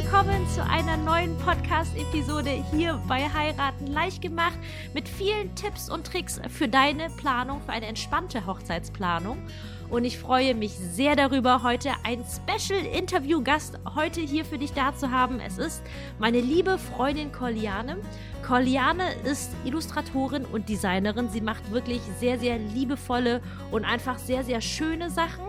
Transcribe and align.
willkommen 0.00 0.46
zu 0.46 0.62
einer 0.62 0.96
neuen 0.96 1.36
Podcast-Episode 1.38 2.64
hier 2.70 3.02
bei 3.08 3.28
Heiraten 3.28 3.88
leicht 3.88 4.22
gemacht 4.22 4.56
mit 4.94 5.08
vielen 5.08 5.52
Tipps 5.56 5.90
und 5.90 6.06
Tricks 6.06 6.40
für 6.50 6.68
deine 6.68 7.10
Planung, 7.10 7.60
für 7.62 7.72
eine 7.72 7.86
entspannte 7.86 8.46
Hochzeitsplanung. 8.46 9.38
Und 9.90 10.04
ich 10.04 10.18
freue 10.18 10.54
mich 10.54 10.72
sehr 10.72 11.16
darüber, 11.16 11.62
heute 11.62 11.92
einen 12.04 12.22
Special-Interview-Gast 12.22 13.78
heute 13.94 14.20
hier 14.20 14.44
für 14.44 14.58
dich 14.58 14.74
da 14.74 14.94
zu 14.94 15.10
haben. 15.10 15.40
Es 15.40 15.56
ist 15.56 15.82
meine 16.18 16.40
liebe 16.40 16.76
Freundin 16.76 17.32
Koliane. 17.32 17.96
Koliane 18.46 19.14
ist 19.24 19.50
Illustratorin 19.64 20.44
und 20.44 20.68
Designerin. 20.68 21.30
Sie 21.30 21.40
macht 21.40 21.72
wirklich 21.72 22.02
sehr, 22.20 22.38
sehr 22.38 22.58
liebevolle 22.58 23.40
und 23.70 23.86
einfach 23.86 24.18
sehr, 24.18 24.44
sehr 24.44 24.60
schöne 24.60 25.08
Sachen. 25.08 25.44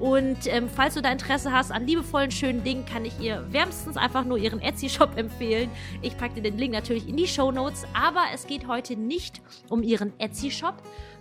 Und 0.00 0.46
ähm, 0.46 0.68
falls 0.68 0.94
du 0.94 1.00
da 1.00 1.12
Interesse 1.12 1.52
hast 1.52 1.70
an 1.70 1.86
liebevollen, 1.86 2.32
schönen 2.32 2.64
Dingen, 2.64 2.84
kann 2.84 3.04
ich 3.04 3.18
ihr 3.20 3.46
wärmstens 3.50 3.96
einfach 3.96 4.24
nur 4.24 4.38
ihren 4.38 4.60
Etsy-Shop 4.60 5.10
empfehlen. 5.16 5.70
Ich 6.02 6.16
packe 6.16 6.34
dir 6.34 6.42
den 6.42 6.58
Link 6.58 6.72
natürlich 6.72 7.08
in 7.08 7.16
die 7.16 7.28
Show 7.28 7.52
Notes. 7.52 7.84
Aber 7.94 8.22
es 8.34 8.46
geht 8.46 8.66
heute 8.66 8.96
nicht 8.96 9.40
um 9.68 9.82
ihren 9.82 10.12
Etsy-Shop, 10.18 10.74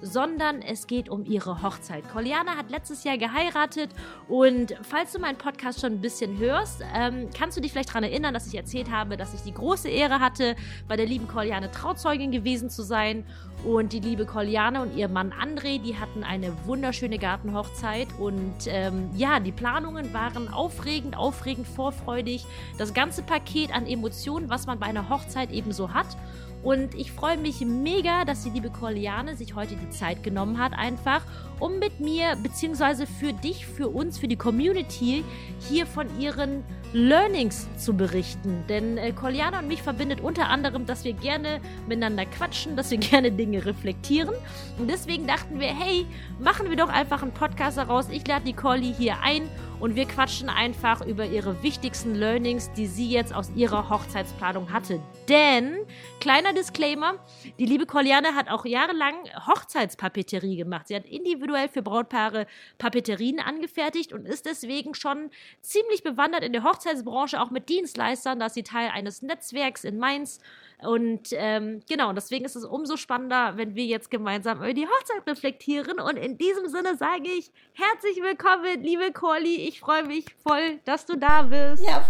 sondern 0.04 0.62
es 0.62 0.86
geht 0.86 1.10
um 1.10 1.26
ihre 1.26 1.64
Hochzeit. 1.64 2.08
Koliana 2.12 2.58
hat 2.58 2.70
letztes 2.70 3.04
Jahr 3.04 3.18
geheiratet 3.18 3.90
und 4.28 4.76
falls 4.84 5.14
du 5.14 5.20
meinen 5.20 5.38
Podcast 5.38 5.82
schon 5.82 5.94
ein 5.94 6.02
bisschen 6.02 6.38
hörst, 6.38 6.84
ähm, 6.94 7.30
kannst 7.36 7.58
du 7.58 7.62
dich 7.62 7.72
vielleicht 7.72 7.90
daran 7.90 8.04
erinnern, 8.04 8.34
dass 8.34 8.48
ich 8.48 8.56
erzählt 8.56 8.92
habe, 8.92 9.18
dass 9.18 9.34
ich 9.34 9.42
die 9.42 9.54
große 9.54 9.90
Ehre 9.90 10.20
hatte, 10.20 10.56
bei 10.88 10.98
der 10.98 11.06
lieben 11.06 11.28
Koliane 11.28 11.72
Trauzeugin 11.72 12.32
gewesen 12.32 12.70
zu 12.70 12.84
sein. 12.84 13.26
Und 13.64 13.94
die 13.94 14.02
liebe 14.02 14.26
Koliane 14.26 14.82
und 14.82 14.98
ihr 14.98 15.08
Mann 15.08 15.32
André, 15.32 15.82
die 15.82 15.98
hatten 15.98 16.26
eine 16.26 16.52
wunderschöne 16.66 17.17
Gartenhochzeit 17.17 18.10
und 18.20 18.54
ähm, 18.67 19.10
ja, 19.16 19.40
die 19.40 19.54
Planungen 19.54 20.14
waren 20.14 20.54
aufregend, 20.54 21.16
aufregend, 21.16 21.66
vorfreudig. 21.66 22.45
Das 22.78 22.94
ganze 22.94 23.23
Paket 23.23 23.73
an 23.73 23.88
Emotionen, 23.88 24.50
was 24.50 24.66
man 24.66 24.80
bei 24.80 24.88
einer 24.88 25.08
Hochzeit 25.08 25.50
eben 25.52 25.72
so 25.72 25.94
hat. 25.94 26.17
Und 26.64 26.95
ich 26.95 27.11
freue 27.11 27.38
mich 27.38 27.59
mega, 27.61 28.23
dass 28.23 28.44
die 28.44 28.50
liebe 28.50 28.69
Koliane 28.69 29.36
sich 29.36 29.53
heute 29.53 29.75
die 29.75 29.89
Zeit 29.89 30.23
genommen 30.23 30.58
hat, 30.58 30.72
einfach, 30.73 31.22
um 31.59 31.78
mit 31.78 32.00
mir, 32.00 32.38
beziehungsweise 32.42 33.05
für 33.05 33.33
dich, 33.33 33.66
für 33.66 33.89
uns, 33.89 34.17
für 34.17 34.30
die 34.30 34.38
Community, 34.38 35.25
hier 35.70 35.86
von 35.86 36.08
ihren 36.20 36.64
Learnings 36.94 37.67
zu 37.78 37.94
berichten. 37.95 38.64
Denn 38.70 38.97
äh, 38.97 39.11
Koliana 39.11 39.59
und 39.59 39.67
mich 39.67 39.81
verbindet 39.81 40.22
unter 40.22 40.47
anderem, 40.47 40.86
dass 40.86 41.03
wir 41.03 41.14
gerne 41.14 41.59
miteinander 41.88 42.25
quatschen, 42.25 42.77
dass 42.77 42.92
wir 42.92 42.98
gerne 43.00 43.31
Dinge 43.31 43.66
reflektieren. 43.66 44.33
Und 44.77 44.89
deswegen 44.89 45.27
dachten 45.27 45.59
wir, 45.59 45.67
hey, 45.67 46.05
machen 46.39 46.70
wir 46.70 46.77
doch 46.77 46.89
einfach 46.89 47.23
einen 47.23 47.33
Podcast 47.33 47.77
daraus. 47.77 48.08
Ich 48.09 48.25
lade 48.25 48.45
die 48.45 48.53
Colli 48.53 48.94
hier 48.98 49.17
ein 49.22 49.50
und 49.84 49.98
wir 49.98 50.06
quatschen 50.06 50.48
einfach 50.48 51.06
über 51.06 51.26
ihre 51.26 51.62
wichtigsten 51.62 52.16
Learnings, 52.16 52.72
die 52.72 52.88
sie 52.88 53.09
jetzt 53.09 53.36
aus 53.36 53.52
ihrer 53.53 53.89
Hochzeitsplanung 53.89 54.72
hatte. 54.72 55.02
Denn, 55.28 55.76
kleiner 56.22 56.53
Disclaimer, 56.53 57.16
die 57.59 57.66
liebe 57.66 57.86
Koliane 57.86 58.34
hat 58.34 58.50
auch 58.50 58.64
jahrelang 58.64 59.14
Hochzeitspapeterie 59.45 60.56
gemacht. 60.56 60.88
Sie 60.88 60.95
hat 60.95 61.06
individuell 61.06 61.67
für 61.67 61.81
Brautpaare 61.81 62.48
Papeterien 62.78 63.42
angefertigt 63.42 64.14
und 64.14 64.26
ist 64.26 64.45
deswegen 64.45 64.94
schon 64.95 65.30
ziemlich 65.59 66.02
bewandert 66.02 66.45
in 66.45 66.54
der 66.54 66.64
Hochzeitsbranche, 66.64 67.42
auch 67.42 67.52
mit 67.52 67.67
Dienstleistern. 67.67 68.39
Da 68.39 68.45
ist 68.45 68.54
sie 68.54 68.64
Teil 68.64 68.89
eines 68.89 69.22
Netzwerks 69.22 69.84
in 69.84 69.98
Mainz 69.98 70.39
und 70.86 71.30
ähm, 71.31 71.81
genau, 71.89 72.14
deswegen 72.14 72.45
ist 72.45 72.56
es 72.56 72.66
umso 72.66 72.98
spannender, 72.98 73.58
wenn 73.58 73.76
wir 73.76 73.86
jetzt 73.86 74.12
gemeinsam 74.12 74.58
über 74.58 74.73
die 74.73 74.88
Hochzeit 74.88 75.28
reflektieren. 75.28 76.00
Und 76.00 76.17
in 76.17 76.38
diesem 76.38 76.67
Sinne 76.67 76.95
sage 76.98 77.30
ich 77.38 77.52
herzlich 77.73 78.22
willkommen, 78.22 78.81
liebe 78.81 79.11
Corli. 79.11 79.67
Ich 79.67 79.80
freue 79.80 80.04
mich 80.04 80.26
voll, 80.45 80.80
dass 80.86 81.05
du 81.05 81.17
da 81.17 81.44
bist. 81.44 81.83
Ja, 81.83 82.04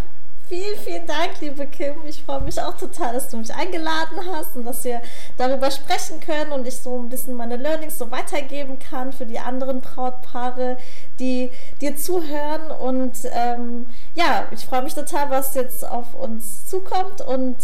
vielen, 0.47 0.77
vielen 0.79 1.07
Dank, 1.07 1.39
liebe 1.41 1.65
Kim. 1.67 2.05
Ich 2.07 2.23
freue 2.23 2.41
mich 2.41 2.61
auch 2.61 2.77
total, 2.77 3.13
dass 3.13 3.29
du 3.29 3.37
mich 3.37 3.53
eingeladen 3.53 4.19
hast 4.31 4.55
und 4.55 4.65
dass 4.65 4.83
wir 4.83 5.01
darüber 5.37 5.71
sprechen 5.71 6.19
können 6.19 6.51
und 6.51 6.67
ich 6.67 6.77
so 6.77 6.97
ein 6.99 7.09
bisschen 7.09 7.35
meine 7.35 7.57
Learnings 7.57 7.97
so 7.97 8.11
weitergeben 8.11 8.77
kann 8.79 9.13
für 9.13 9.25
die 9.25 9.39
anderen 9.39 9.81
Brautpaare, 9.81 10.77
die 11.19 11.49
dir 11.81 11.95
zuhören. 11.95 12.71
Und 12.71 13.17
ähm, 13.31 13.87
ja, 14.15 14.47
ich 14.51 14.65
freue 14.65 14.83
mich 14.83 14.93
total, 14.93 15.29
was 15.29 15.55
jetzt 15.55 15.87
auf 15.87 16.13
uns 16.13 16.67
zukommt 16.67 17.21
und 17.21 17.55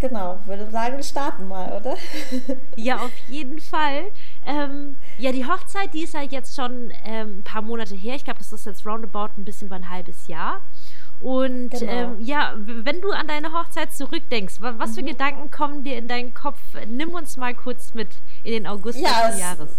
Genau, 0.00 0.38
würde 0.46 0.70
sagen, 0.70 0.96
wir 0.96 1.04
starten 1.04 1.46
mal, 1.46 1.72
oder? 1.72 1.94
ja, 2.76 2.96
auf 2.96 3.12
jeden 3.28 3.60
Fall. 3.60 4.04
Ähm, 4.46 4.96
ja, 5.18 5.30
die 5.30 5.44
Hochzeit, 5.44 5.92
die 5.92 6.04
ist 6.04 6.14
ja 6.14 6.22
jetzt 6.22 6.56
schon 6.56 6.90
ähm, 7.04 7.38
ein 7.38 7.42
paar 7.44 7.60
Monate 7.60 7.94
her. 7.94 8.14
Ich 8.14 8.24
glaube, 8.24 8.38
das 8.38 8.50
ist 8.50 8.64
jetzt 8.64 8.86
roundabout 8.86 9.28
ein 9.36 9.44
bisschen 9.44 9.66
über 9.66 9.76
ein 9.76 9.90
halbes 9.90 10.26
Jahr. 10.26 10.62
Und 11.20 11.70
genau. 11.70 11.92
ähm, 11.92 12.16
ja, 12.20 12.54
wenn 12.56 13.02
du 13.02 13.10
an 13.10 13.28
deine 13.28 13.52
Hochzeit 13.52 13.92
zurückdenkst, 13.92 14.54
was 14.60 14.94
für 14.94 15.02
mhm. 15.02 15.08
Gedanken 15.08 15.50
kommen 15.50 15.84
dir 15.84 15.98
in 15.98 16.08
deinen 16.08 16.32
Kopf? 16.32 16.58
Nimm 16.88 17.10
uns 17.10 17.36
mal 17.36 17.54
kurz 17.54 17.92
mit 17.92 18.08
in 18.42 18.52
den 18.52 18.66
August 18.66 19.00
ja, 19.00 19.28
des 19.28 19.38
Jahres. 19.38 19.70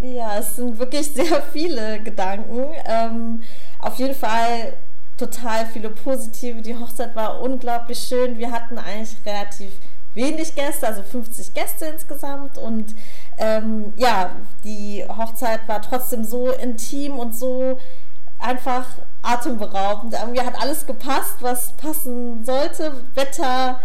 Ja, 0.00 0.38
es 0.38 0.54
sind 0.54 0.78
wirklich 0.78 1.08
sehr 1.12 1.42
viele 1.42 2.00
Gedanken. 2.00 2.64
Ähm, 2.86 3.42
auf 3.80 3.98
jeden 3.98 4.14
Fall 4.14 4.74
total 5.18 5.66
viele 5.66 5.90
positive. 5.90 6.62
Die 6.62 6.76
Hochzeit 6.76 7.14
war 7.14 7.40
unglaublich 7.40 7.98
schön. 7.98 8.38
Wir 8.38 8.52
hatten 8.52 8.78
eigentlich 8.78 9.16
relativ 9.26 9.72
wenig 10.14 10.54
Gäste, 10.54 10.86
also 10.86 11.02
50 11.02 11.54
Gäste 11.54 11.86
insgesamt. 11.86 12.56
Und 12.56 12.94
ähm, 13.36 13.92
ja, 13.96 14.30
die 14.64 15.04
Hochzeit 15.08 15.60
war 15.66 15.82
trotzdem 15.82 16.24
so 16.24 16.50
intim 16.50 17.18
und 17.18 17.36
so 17.36 17.78
einfach 18.38 18.86
atemberaubend. 19.22 20.14
Irgendwie 20.14 20.40
hat 20.40 20.60
alles 20.60 20.86
gepasst, 20.86 21.36
was 21.40 21.72
passen 21.72 22.44
sollte. 22.44 22.92
Wetter, 23.14 23.80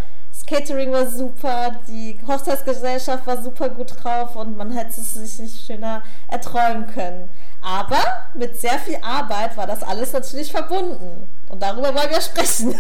Catering 0.46 0.92
war 0.92 1.08
super, 1.08 1.72
die 1.88 2.18
Hochzeitsgesellschaft 2.28 3.26
war 3.26 3.42
super 3.42 3.70
gut 3.70 3.94
drauf 4.04 4.36
und 4.36 4.58
man 4.58 4.72
hätte 4.72 5.02
es 5.02 5.14
sich 5.14 5.40
nicht 5.40 5.66
schöner 5.66 6.04
erträumen 6.28 6.88
können. 6.94 7.30
Aber 7.64 8.02
mit 8.34 8.60
sehr 8.60 8.78
viel 8.80 8.98
Arbeit 9.02 9.56
war 9.56 9.66
das 9.66 9.84
alles 9.84 10.12
natürlich 10.12 10.52
verbunden. 10.52 11.28
Und 11.54 11.62
darüber 11.62 11.94
wollen 11.94 12.10
wir 12.10 12.20
sprechen. 12.20 12.74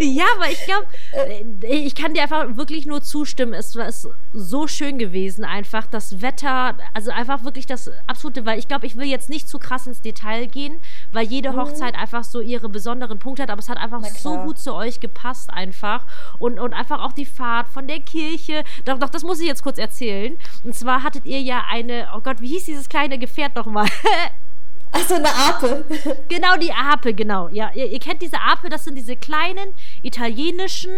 ja, 0.00 0.24
aber 0.34 0.50
ich 0.50 0.64
glaube, 0.64 0.86
äh, 1.12 1.76
ich 1.76 1.94
kann 1.94 2.14
dir 2.14 2.22
einfach 2.22 2.56
wirklich 2.56 2.86
nur 2.86 3.02
zustimmen. 3.02 3.52
Es 3.52 3.76
war 3.76 3.90
so 4.32 4.66
schön 4.66 4.96
gewesen, 4.96 5.44
einfach 5.44 5.86
das 5.86 6.22
Wetter, 6.22 6.74
also 6.94 7.10
einfach 7.10 7.44
wirklich 7.44 7.66
das 7.66 7.90
absolute, 8.06 8.46
weil 8.46 8.58
ich 8.58 8.66
glaube, 8.66 8.86
ich 8.86 8.96
will 8.96 9.04
jetzt 9.04 9.28
nicht 9.28 9.46
zu 9.46 9.58
krass 9.58 9.86
ins 9.86 10.00
Detail 10.00 10.46
gehen, 10.46 10.80
weil 11.12 11.26
jede 11.26 11.52
mhm. 11.52 11.56
Hochzeit 11.56 11.94
einfach 11.96 12.24
so 12.24 12.40
ihre 12.40 12.70
besonderen 12.70 13.18
Punkte 13.18 13.42
hat, 13.42 13.50
aber 13.50 13.60
es 13.60 13.68
hat 13.68 13.76
einfach 13.76 14.02
so 14.02 14.38
gut 14.38 14.58
zu 14.58 14.72
euch 14.72 14.98
gepasst 14.98 15.50
einfach. 15.50 16.02
Und, 16.38 16.58
und 16.58 16.72
einfach 16.72 17.02
auch 17.02 17.12
die 17.12 17.26
Fahrt 17.26 17.68
von 17.68 17.86
der 17.86 18.00
Kirche. 18.00 18.64
Doch, 18.86 18.98
doch, 18.98 19.10
das 19.10 19.22
muss 19.22 19.38
ich 19.38 19.46
jetzt 19.46 19.62
kurz 19.62 19.76
erzählen. 19.76 20.38
Und 20.64 20.74
zwar 20.74 21.02
hattet 21.02 21.26
ihr 21.26 21.42
ja 21.42 21.64
eine, 21.70 22.08
oh 22.16 22.20
Gott, 22.20 22.40
wie 22.40 22.48
hieß 22.48 22.64
dieses 22.64 22.88
kleine 22.88 23.18
Gefährt 23.18 23.54
nochmal? 23.54 23.86
Achso, 24.92 25.14
eine 25.14 25.28
Ape. 25.28 25.84
Genau, 26.28 26.56
die 26.56 26.72
Ape, 26.72 27.14
genau. 27.14 27.48
Ja, 27.48 27.70
ihr, 27.74 27.90
ihr, 27.90 27.98
kennt 27.98 28.22
diese 28.22 28.40
Ape, 28.40 28.68
das 28.68 28.84
sind 28.84 28.96
diese 28.96 29.16
kleinen 29.16 29.72
italienischen 30.02 30.90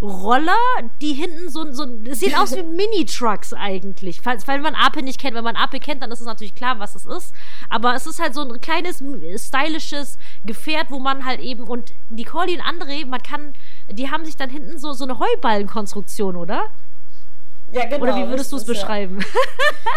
Roller, 0.00 0.52
die 1.00 1.12
hinten 1.14 1.48
so, 1.48 1.70
so 1.72 1.86
sehen 2.10 2.34
aus 2.34 2.54
wie 2.56 2.62
Mini-Trucks 2.76 3.52
eigentlich. 3.54 4.20
Falls, 4.20 4.44
falls 4.44 4.62
man 4.62 4.74
Ape 4.74 5.02
nicht 5.02 5.20
kennt, 5.20 5.34
wenn 5.34 5.44
man 5.44 5.56
Ape 5.56 5.80
kennt, 5.80 6.02
dann 6.02 6.10
ist 6.12 6.20
es 6.20 6.26
natürlich 6.26 6.54
klar, 6.54 6.78
was 6.78 6.94
es 6.94 7.06
ist. 7.06 7.32
Aber 7.68 7.94
es 7.94 8.06
ist 8.06 8.20
halt 8.20 8.34
so 8.34 8.42
ein 8.42 8.60
kleines, 8.60 9.02
stylisches 9.36 10.18
Gefährt, 10.44 10.90
wo 10.90 10.98
man 10.98 11.24
halt 11.24 11.40
eben, 11.40 11.64
und 11.64 11.92
Nicole 12.10 12.52
und 12.52 12.62
André, 12.62 13.06
man 13.06 13.22
kann, 13.22 13.54
die 13.90 14.10
haben 14.10 14.24
sich 14.24 14.36
dann 14.36 14.50
hinten 14.50 14.78
so, 14.78 14.92
so 14.92 15.04
eine 15.04 15.18
Heuballenkonstruktion, 15.18 16.36
oder? 16.36 16.70
Ja, 17.72 17.84
genau. 17.84 18.02
Oder 18.02 18.16
wie 18.16 18.28
würdest 18.28 18.52
du 18.52 18.56
es 18.56 18.64
beschreiben? 18.64 19.18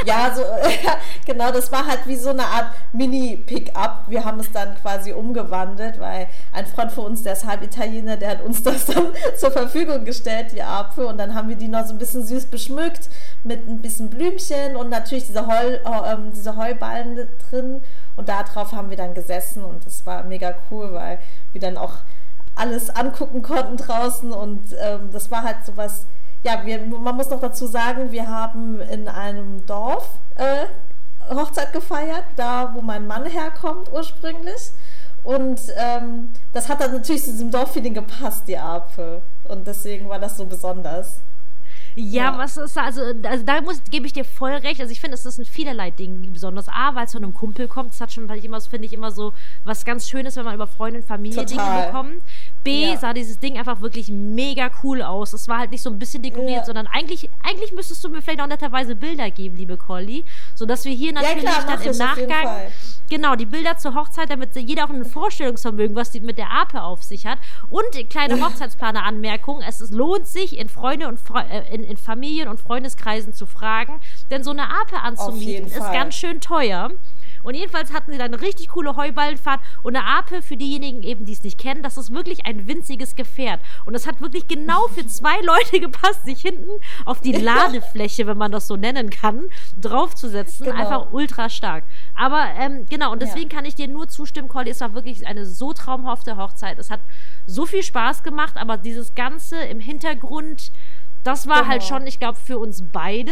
Ja, 0.06 0.34
so, 0.34 0.44
genau, 1.26 1.52
das 1.52 1.72
war 1.72 1.86
halt 1.86 2.00
wie 2.06 2.16
so 2.16 2.30
eine 2.30 2.46
Art 2.46 2.68
Mini-Pickup. 2.94 4.04
Wir 4.08 4.24
haben 4.24 4.40
es 4.40 4.52
dann 4.52 4.76
quasi 4.76 5.12
umgewandelt, 5.12 6.00
weil 6.00 6.28
ein 6.54 6.66
Freund 6.68 6.92
von 6.92 7.06
uns, 7.06 7.24
der 7.24 7.34
ist 7.34 7.46
halb 7.46 7.64
Italiener, 7.64 8.16
der 8.16 8.30
hat 8.30 8.42
uns 8.42 8.64
das 8.64 8.86
dann 8.86 9.08
zur 9.38 9.52
Verfügung 9.52 10.06
gestellt, 10.06 10.54
die 10.54 10.64
Apfel. 10.64 11.06
Und 11.06 11.18
dann 11.18 11.36
haben 11.36 11.50
wir 11.50 11.56
die 11.56 11.68
noch 11.68 11.86
so 11.86 11.94
ein 11.94 11.98
bisschen 11.98 12.26
süß 12.26 12.46
beschmückt 12.46 13.10
mit 13.44 13.68
ein 13.68 13.82
bisschen 13.82 14.10
Blümchen 14.10 14.76
und 14.76 14.90
natürlich 14.90 15.28
diese, 15.28 15.48
Heu, 15.48 15.74
äh, 15.74 16.18
diese 16.34 16.56
Heuballen 16.56 17.28
drin. 17.50 17.82
Und 18.16 18.30
darauf 18.30 18.72
haben 18.72 18.90
wir 18.90 18.98
dann 18.98 19.14
gesessen 19.14 19.64
und 19.64 19.86
das 19.86 20.06
war 20.06 20.24
mega 20.24 20.54
cool, 20.72 20.94
weil 20.94 21.20
wir 21.52 21.62
dann 21.62 21.78
auch 21.78 21.94
alles 22.56 22.90
angucken 22.90 23.42
konnten 23.42 23.78
draußen 23.78 24.32
und 24.32 24.76
ähm, 24.80 25.10
das 25.12 25.32
war 25.32 25.44
halt 25.44 25.66
so 25.66 25.78
was 25.78 26.06
ja, 26.44 26.66
wir, 26.66 26.80
man 26.80 27.16
muss 27.16 27.30
noch 27.30 27.40
dazu 27.40 27.68
sagen, 27.68 28.12
wir 28.12 28.28
haben 28.28 28.80
in 28.82 29.08
einem 29.08 29.66
Dorf 29.66 30.08
äh, 30.36 30.66
Hochzeit 31.34 31.74
gefeiert, 31.74 32.26
da 32.36 32.72
wo 32.74 32.82
mein 32.82 33.08
Mann 33.08 33.26
herkommt 33.26 33.92
ursprünglich. 33.92 34.72
Und 35.24 35.60
ähm, 35.78 36.30
das 36.54 36.70
hat 36.70 36.82
dann 36.82 36.94
natürlich 36.94 37.24
zu 37.24 37.32
diesem 37.32 37.52
Dorffeeling 37.52 37.94
gepasst, 37.94 38.44
die 38.48 38.58
Ape. 38.58 39.22
Und 39.44 39.68
deswegen 39.68 40.08
war 40.08 40.20
das 40.20 40.38
so 40.38 40.46
besonders. 40.46 41.20
Ja, 41.96 42.32
ja, 42.32 42.38
was 42.38 42.56
ist 42.56 42.78
also, 42.78 43.02
also 43.24 43.44
da 43.44 43.62
muss, 43.62 43.82
gebe 43.90 44.06
ich 44.06 44.14
dir 44.14 44.24
voll 44.24 44.52
recht. 44.52 44.80
Also 44.80 44.92
ich 44.92 45.02
finde, 45.02 45.16
es 45.16 45.26
ist 45.26 45.38
ein 45.38 45.46
vielerlei 45.46 45.92
Ding, 45.92 46.32
besonders 46.32 46.70
A, 46.70 46.96
weil 46.96 47.06
es 47.06 47.12
von 47.12 47.24
einem 47.24 47.34
Kumpel 47.34 47.68
kommt. 47.68 47.92
Das 47.92 48.00
hat 48.00 48.14
schon, 48.14 48.30
weil 48.30 48.38
ich 48.38 48.46
immer, 48.46 48.62
finde 48.62 48.86
ich 48.86 48.94
immer 48.94 49.12
so 49.12 49.34
was 49.66 49.84
ganz 49.84 50.08
Schönes, 50.08 50.36
wenn 50.38 50.46
man 50.46 50.56
über 50.56 50.68
Freunde 50.68 51.00
und 51.00 51.06
Familie 51.06 51.46
Total. 51.46 51.66
Dinge 51.66 51.86
bekommt. 51.88 52.24
B, 52.64 52.90
ja. 52.90 52.98
sah 52.98 53.14
dieses 53.14 53.40
Ding 53.40 53.58
einfach 53.58 53.82
wirklich 53.82 54.10
mega 54.10 54.70
cool 54.84 55.02
aus. 55.02 55.34
Es 55.34 55.48
war 55.48 55.60
halt 55.60 55.72
nicht 55.72 55.82
so 55.82 55.90
ein 55.90 56.00
bisschen 56.00 56.24
dekoriert, 56.24 56.60
ja. 56.60 56.66
sondern 56.66 56.88
eigentlich, 56.88 57.30
eigentlich 57.44 57.72
müsstest 57.72 58.04
du 58.04 58.10
mir 58.10 58.22
vielleicht 58.22 58.42
auch 58.42 58.48
netterweise 58.48 58.96
Bilder 58.96 59.32
geben, 59.32 59.56
liebe 59.58 59.78
Colli, 59.78 60.26
sodass 60.56 60.86
wir 60.86 60.94
hier 60.94 61.14
natürlich 61.14 61.44
ja, 61.44 61.62
klar, 61.62 61.78
dann 61.78 61.82
im 61.82 61.98
Nachgang 61.98 62.72
genau 63.10 63.36
die 63.36 63.46
Bilder 63.46 63.78
zur 63.78 63.96
Hochzeit, 63.96 64.30
damit 64.30 64.56
jeder 64.56 64.86
auch 64.86 64.90
ein 64.90 65.06
Vorstellungsvermögen, 65.06 65.96
was 65.96 66.12
die 66.12 66.20
mit 66.20 66.38
der 66.38 66.52
Ape 66.52 66.82
auf 66.82 67.04
sich 67.04 67.26
hat 67.26 67.40
und 67.70 68.10
kleine 68.10 68.42
Hochzeitsplaner-Anmerkung. 68.46 69.62
Es 69.68 69.90
lohnt 69.92 70.28
sich 70.28 70.58
in 70.58 70.70
Freunde 70.70 71.08
und 71.08 71.20
Fre 71.20 71.46
äh, 71.50 71.74
in, 71.74 71.84
in 71.84 71.98
Familien 71.98 72.48
und 72.48 72.60
Freundeskreisen 72.60 73.34
zu 73.34 73.46
fragen, 73.46 74.00
denn 74.32 74.44
so 74.44 74.52
eine 74.52 74.70
Ape 74.70 75.00
anzumieten 75.02 75.68
ist 75.68 75.92
ganz 75.92 76.16
schön 76.16 76.40
teuer. 76.40 76.92
Und 77.44 77.56
jedenfalls 77.56 77.94
hatten 77.94 78.12
sie 78.12 78.18
dann 78.18 78.34
eine 78.34 78.42
richtig 78.42 78.70
coole 78.70 78.96
Heuballenfahrt 78.96 79.60
und 79.84 79.96
eine 79.96 80.06
Ape 80.06 80.42
für 80.42 80.58
diejenigen 80.58 81.04
eben, 81.04 81.26
die 81.26 81.34
es 81.34 81.44
nicht 81.44 81.58
kennen. 81.58 81.84
Das 81.84 81.98
ist 81.98 82.14
wirklich 82.14 82.46
ein 82.46 82.68
winziges 82.68 83.16
Gefährt. 83.16 83.60
Und 83.86 83.94
das 83.94 84.08
hat 84.08 84.22
wirklich 84.22 84.48
genau 84.48 84.88
für 84.88 85.06
zwei 85.08 85.40
Leute 85.44 85.80
gepasst, 85.80 86.26
sich 86.26 86.42
hinten 86.42 86.70
auf 87.06 87.22
die 87.22 87.34
Ladefläche, 87.34 88.28
wenn 88.28 88.38
man 88.38 88.52
das 88.52 88.68
so 88.68 88.76
nennen 88.76 89.10
kann, 89.10 89.50
draufzusetzen. 89.82 90.66
Genau. 90.66 90.78
Einfach 90.78 91.14
ultra 91.14 91.50
stark. 91.50 91.84
Aber 92.16 92.46
ähm, 92.58 92.86
genau, 92.90 93.12
und 93.12 93.22
deswegen 93.22 93.50
ja. 93.50 93.56
kann 93.56 93.66
ich 93.66 93.76
dir 93.76 93.88
nur 93.88 94.08
zustimmen, 94.08 94.48
Colli. 94.50 94.72
Es 94.72 94.82
war 94.82 94.94
wirklich 94.94 95.26
eine 95.28 95.46
so 95.46 95.74
traumhafte 95.74 96.38
Hochzeit. 96.38 96.80
Es 96.80 96.90
hat 96.90 97.00
so 97.46 97.66
viel 97.66 97.84
Spaß 97.84 98.24
gemacht, 98.24 98.58
aber 98.58 98.78
dieses 98.78 99.16
Ganze 99.16 99.58
im 99.58 99.80
Hintergrund 99.80 100.72
das 101.24 101.48
war 101.48 101.56
halt 101.56 101.64
genau. 101.64 101.72
halt 101.72 101.84
schon, 101.84 102.08
ich 102.08 102.20
glaube, 102.20 102.38
für 102.38 102.58
uns 102.58 102.84
beide 102.92 103.32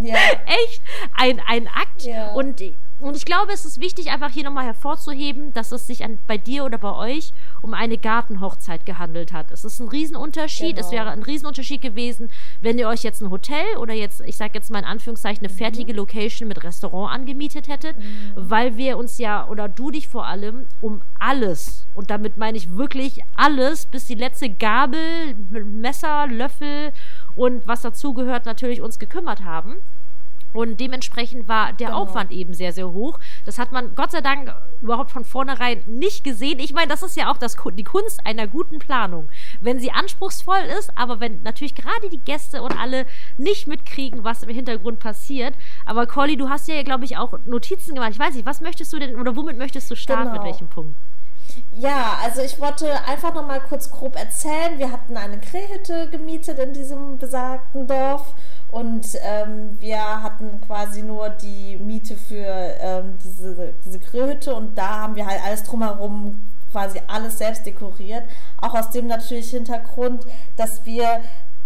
ja. 0.00 0.16
echt 0.46 0.82
ein, 1.14 1.40
ein 1.46 1.68
Akt. 1.68 2.02
Ja. 2.02 2.32
Und, 2.32 2.62
und 3.00 3.16
ich 3.16 3.24
glaube, 3.24 3.52
es 3.52 3.64
ist 3.64 3.80
wichtig, 3.80 4.10
einfach 4.10 4.30
hier 4.30 4.44
nochmal 4.44 4.64
hervorzuheben, 4.64 5.52
dass 5.52 5.72
es 5.72 5.86
sich 5.86 6.04
an, 6.04 6.18
bei 6.26 6.38
dir 6.38 6.64
oder 6.64 6.78
bei 6.78 6.92
euch 6.92 7.32
um 7.60 7.74
eine 7.74 7.98
Gartenhochzeit 7.98 8.86
gehandelt 8.86 9.32
hat. 9.32 9.50
Es 9.50 9.64
ist 9.64 9.80
ein 9.80 9.88
Riesenunterschied. 9.88 10.76
Genau. 10.76 10.86
Es 10.86 10.92
wäre 10.92 11.10
ein 11.10 11.22
Riesenunterschied 11.22 11.82
gewesen, 11.82 12.30
wenn 12.60 12.78
ihr 12.78 12.88
euch 12.88 13.02
jetzt 13.02 13.20
ein 13.20 13.30
Hotel 13.30 13.76
oder 13.78 13.94
jetzt, 13.94 14.20
ich 14.20 14.36
sage 14.36 14.52
jetzt 14.54 14.70
mal 14.70 14.78
in 14.78 14.84
Anführungszeichen, 14.84 15.44
eine 15.44 15.52
mhm. 15.52 15.58
fertige 15.58 15.92
Location 15.92 16.48
mit 16.48 16.62
Restaurant 16.62 17.12
angemietet 17.12 17.68
hättet, 17.68 17.98
mhm. 17.98 18.32
weil 18.36 18.76
wir 18.76 18.96
uns 18.96 19.18
ja, 19.18 19.46
oder 19.48 19.68
du 19.68 19.90
dich 19.90 20.08
vor 20.08 20.26
allem, 20.26 20.66
um 20.80 21.00
alles, 21.18 21.84
und 21.94 22.10
damit 22.10 22.36
meine 22.36 22.56
ich 22.56 22.76
wirklich 22.76 23.20
alles, 23.36 23.86
bis 23.86 24.06
die 24.06 24.14
letzte 24.14 24.50
Gabel, 24.50 25.34
Messer, 25.50 26.26
Löffel 26.26 26.92
und 27.36 27.66
was 27.66 27.82
dazugehört, 27.82 28.46
natürlich 28.46 28.80
uns 28.80 28.98
gekümmert 28.98 29.44
haben. 29.44 29.76
Und 30.54 30.78
dementsprechend 30.78 31.48
war 31.48 31.72
der 31.72 31.88
genau. 31.88 32.02
Aufwand 32.02 32.30
eben 32.30 32.54
sehr, 32.54 32.72
sehr 32.72 32.90
hoch. 32.90 33.18
Das 33.44 33.58
hat 33.58 33.72
man 33.72 33.94
Gott 33.94 34.12
sei 34.12 34.20
Dank 34.20 34.54
überhaupt 34.80 35.10
von 35.10 35.24
vornherein 35.24 35.82
nicht 35.86 36.22
gesehen. 36.22 36.60
Ich 36.60 36.72
meine, 36.72 36.86
das 36.86 37.02
ist 37.02 37.16
ja 37.16 37.30
auch 37.30 37.36
das, 37.36 37.56
die 37.72 37.84
Kunst 37.84 38.24
einer 38.24 38.46
guten 38.46 38.78
Planung. 38.78 39.28
Wenn 39.60 39.80
sie 39.80 39.90
anspruchsvoll 39.90 40.62
ist, 40.78 40.96
aber 40.96 41.18
wenn 41.18 41.42
natürlich 41.42 41.74
gerade 41.74 42.08
die 42.08 42.18
Gäste 42.18 42.62
und 42.62 42.78
alle 42.78 43.04
nicht 43.36 43.66
mitkriegen, 43.66 44.22
was 44.22 44.44
im 44.44 44.48
Hintergrund 44.48 45.00
passiert. 45.00 45.54
Aber 45.86 46.06
Colli, 46.06 46.36
du 46.36 46.48
hast 46.48 46.68
ja, 46.68 46.82
glaube 46.84 47.04
ich, 47.04 47.16
auch 47.16 47.36
Notizen 47.46 47.96
gemacht. 47.96 48.12
Ich 48.12 48.18
weiß 48.18 48.34
nicht, 48.34 48.46
was 48.46 48.60
möchtest 48.60 48.92
du 48.92 49.00
denn 49.00 49.18
oder 49.18 49.34
womit 49.34 49.58
möchtest 49.58 49.90
du 49.90 49.96
starten, 49.96 50.30
genau. 50.30 50.42
mit 50.42 50.52
welchem 50.52 50.68
Punkt? 50.68 50.94
Ja, 51.76 52.18
also 52.22 52.40
ich 52.40 52.60
wollte 52.60 53.04
einfach 53.06 53.34
noch 53.34 53.46
mal 53.46 53.60
kurz 53.60 53.90
grob 53.90 54.16
erzählen. 54.16 54.78
Wir 54.78 54.92
hatten 54.92 55.16
eine 55.16 55.38
Grillhütte 55.38 56.08
gemietet 56.10 56.58
in 56.58 56.72
diesem 56.72 57.18
besagten 57.18 57.86
Dorf 57.86 58.34
und 58.74 59.06
ähm, 59.22 59.76
wir 59.80 60.22
hatten 60.22 60.60
quasi 60.66 61.02
nur 61.02 61.28
die 61.30 61.76
Miete 61.76 62.16
für 62.16 62.74
ähm, 62.80 63.18
diese, 63.24 63.72
diese 63.84 63.98
Grillhütte 64.00 64.54
und 64.54 64.76
da 64.76 65.00
haben 65.02 65.14
wir 65.14 65.26
halt 65.26 65.40
alles 65.44 65.62
drumherum 65.62 66.40
quasi 66.72 67.00
alles 67.06 67.38
selbst 67.38 67.64
dekoriert. 67.64 68.24
Auch 68.60 68.74
aus 68.74 68.90
dem 68.90 69.06
natürlich 69.06 69.50
Hintergrund, 69.50 70.26
dass 70.56 70.84
wir 70.84 71.20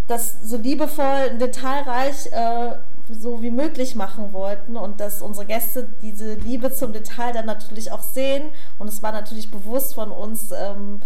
das 0.06 0.36
so 0.42 0.58
liebevoll, 0.58 1.38
detailreich 1.40 2.26
äh, 2.32 2.76
so 3.10 3.40
wie 3.40 3.50
möglich 3.50 3.94
machen 3.94 4.34
wollten 4.34 4.76
und 4.76 5.00
dass 5.00 5.22
unsere 5.22 5.46
Gäste 5.46 5.88
diese 6.02 6.34
Liebe 6.34 6.72
zum 6.72 6.92
Detail 6.92 7.32
dann 7.32 7.46
natürlich 7.46 7.90
auch 7.90 8.02
sehen. 8.02 8.50
Und 8.78 8.88
es 8.88 9.02
war 9.02 9.12
natürlich 9.12 9.50
bewusst 9.50 9.94
von 9.94 10.10
uns 10.10 10.52
ähm, 10.52 11.00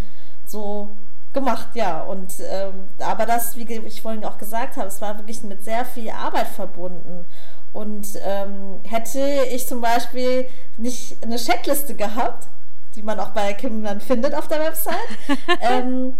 so 0.46 0.88
gemacht, 1.32 1.68
ja. 1.74 2.02
Und 2.02 2.34
ähm, 2.40 2.88
aber 2.98 3.26
das, 3.26 3.56
wie 3.56 3.62
ich 3.62 4.02
vorhin 4.02 4.24
auch 4.24 4.38
gesagt 4.38 4.76
habe, 4.76 4.88
es 4.88 5.00
war 5.00 5.18
wirklich 5.18 5.42
mit 5.42 5.64
sehr 5.64 5.84
viel 5.84 6.10
Arbeit 6.10 6.48
verbunden. 6.48 7.24
Und 7.72 8.06
ähm, 8.22 8.80
hätte 8.84 9.20
ich 9.50 9.66
zum 9.66 9.80
Beispiel 9.80 10.46
nicht 10.76 11.16
eine 11.22 11.36
Checkliste 11.36 11.94
gehabt, 11.94 12.46
die 12.94 13.02
man 13.02 13.18
auch 13.18 13.30
bei 13.30 13.54
Kim 13.54 13.82
dann 13.82 14.00
findet 14.00 14.34
auf 14.34 14.48
der 14.48 14.60
Website, 14.60 14.96
ähm, 15.60 16.16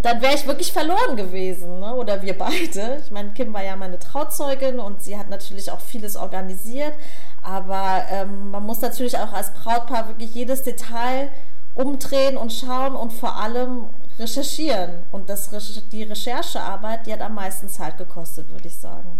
dann 0.00 0.20
wäre 0.22 0.34
ich 0.34 0.46
wirklich 0.46 0.72
verloren 0.72 1.16
gewesen, 1.16 1.80
ne? 1.80 1.94
oder 1.94 2.22
wir 2.22 2.36
beide. 2.36 3.00
Ich 3.04 3.10
meine, 3.10 3.30
Kim 3.30 3.52
war 3.52 3.62
ja 3.62 3.76
meine 3.76 3.98
Trauzeugin 3.98 4.80
und 4.80 5.02
sie 5.02 5.18
hat 5.18 5.28
natürlich 5.28 5.70
auch 5.70 5.80
vieles 5.80 6.16
organisiert, 6.16 6.94
aber 7.42 8.04
ähm, 8.10 8.50
man 8.50 8.64
muss 8.64 8.80
natürlich 8.80 9.18
auch 9.18 9.32
als 9.32 9.52
Brautpaar 9.52 10.08
wirklich 10.08 10.34
jedes 10.34 10.62
Detail 10.62 11.28
umdrehen 11.74 12.36
und 12.36 12.52
schauen 12.52 12.96
und 12.96 13.12
vor 13.12 13.36
allem 13.36 13.86
recherchieren. 14.22 15.02
Und 15.10 15.28
das, 15.28 15.50
die 15.92 16.02
Recherchearbeit, 16.04 17.06
die 17.06 17.12
hat 17.12 17.20
am 17.20 17.34
meisten 17.34 17.68
Zeit 17.68 17.98
gekostet, 17.98 18.48
würde 18.48 18.68
ich 18.68 18.74
sagen. 18.74 19.18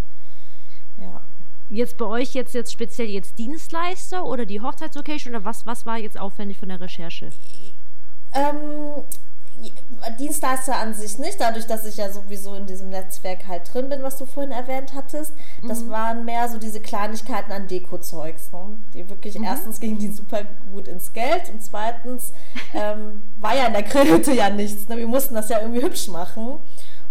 Ja. 0.99 1.21
Jetzt 1.69 1.97
bei 1.97 2.05
euch 2.05 2.35
jetzt, 2.35 2.55
jetzt 2.55 2.73
speziell 2.73 3.09
jetzt 3.09 3.39
Dienstleister 3.39 4.25
oder 4.25 4.45
die 4.45 4.61
Hochzeitslocation 4.61 5.35
oder 5.35 5.45
was, 5.45 5.67
was 5.67 5.87
war 5.87 5.99
jetzt 5.99 6.19
aufwendig 6.19 6.59
von 6.59 6.69
der 6.69 6.81
Recherche? 6.81 7.31
Ähm, 8.35 9.05
Dienstleister 10.19 10.77
an 10.77 10.95
sich 10.95 11.19
nicht, 11.19 11.41
dadurch, 11.41 11.67
dass 11.67 11.85
ich 11.87 11.97
ja 11.97 12.11
sowieso 12.11 12.55
in 12.55 12.67
diesem 12.67 12.91
Netzwerk 12.91 13.47
halt 13.47 13.73
drin 13.73 13.89
bin, 13.89 14.03
was 14.03 14.19
du 14.19 14.27
vorhin 14.27 14.51
erwähnt 14.51 14.95
hattest. 14.95 15.33
Mhm. 15.61 15.69
Das 15.69 15.89
waren 15.89 16.25
mehr 16.25 16.49
so 16.49 16.59
diese 16.59 16.81
Kleinigkeiten 16.81 17.53
an 17.53 17.69
Deko-Zeugs, 17.69 18.51
ne? 18.53 18.77
die 18.95 19.09
wirklich 19.09 19.39
mhm. 19.39 19.45
erstens 19.45 19.79
gingen 19.79 19.99
die 19.99 20.11
super 20.11 20.43
gut 20.73 20.89
ins 20.89 21.13
Geld 21.13 21.49
und 21.53 21.63
zweitens 21.63 22.33
ähm, 22.75 23.23
war 23.41 23.57
ja 23.57 23.67
in 23.67 23.73
der 23.73 23.85
Grillhütte 23.85 24.33
ja 24.33 24.51
nichts. 24.51 24.89
Ne? 24.89 24.97
Wir 24.97 25.07
mussten 25.07 25.35
das 25.35 25.49
ja 25.49 25.61
irgendwie 25.61 25.83
hübsch 25.83 26.09
machen 26.09 26.59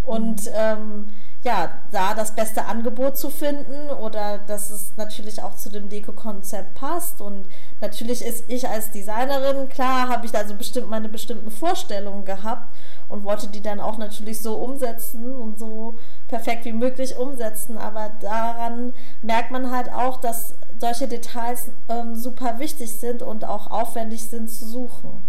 und 0.04 0.46
mhm. 0.46 0.52
ähm, 0.54 1.10
ja, 1.44 1.72
da 1.92 2.14
das 2.14 2.36
beste 2.36 2.66
Angebot 2.66 3.18
zu 3.18 3.32
finden 3.32 3.90
oder 3.90 4.38
dass 4.38 4.70
es 4.70 4.92
natürlich 4.96 5.42
auch 5.42 5.56
zu 5.56 5.70
dem 5.70 5.90
Deko-Konzept 5.90 6.76
passt. 6.76 7.20
Und 7.20 7.46
natürlich 7.80 8.24
ist 8.24 8.46
ich 8.48 8.68
als 8.68 8.92
Designerin, 8.92 9.68
klar, 9.68 10.10
habe 10.10 10.26
ich 10.26 10.32
da 10.32 10.40
also 10.40 10.54
bestimmt 10.54 10.90
meine 10.90 11.10
bestimmten 11.10 11.50
Vorstellungen 11.50 12.26
gehabt 12.26 12.68
und 13.10 13.24
wollte 13.24 13.48
die 13.48 13.62
dann 13.62 13.80
auch 13.80 13.98
natürlich 13.98 14.40
so 14.40 14.56
umsetzen 14.56 15.36
und 15.36 15.58
so 15.58 15.96
perfekt 16.28 16.64
wie 16.66 16.74
möglich 16.74 17.18
umsetzen. 17.18 17.76
Aber 17.76 18.12
daran 18.22 18.94
merkt 19.24 19.50
man 19.50 19.72
halt 19.72 19.92
auch, 19.92 20.18
dass 20.18 20.54
solche 20.80 21.08
Details 21.08 21.70
ähm, 21.90 22.16
super 22.16 22.60
wichtig 22.60 22.92
sind 22.92 23.24
und 23.24 23.46
auch 23.46 23.72
aufwendig 23.72 24.24
sind 24.24 24.48
zu 24.48 24.66
suchen. 24.66 25.24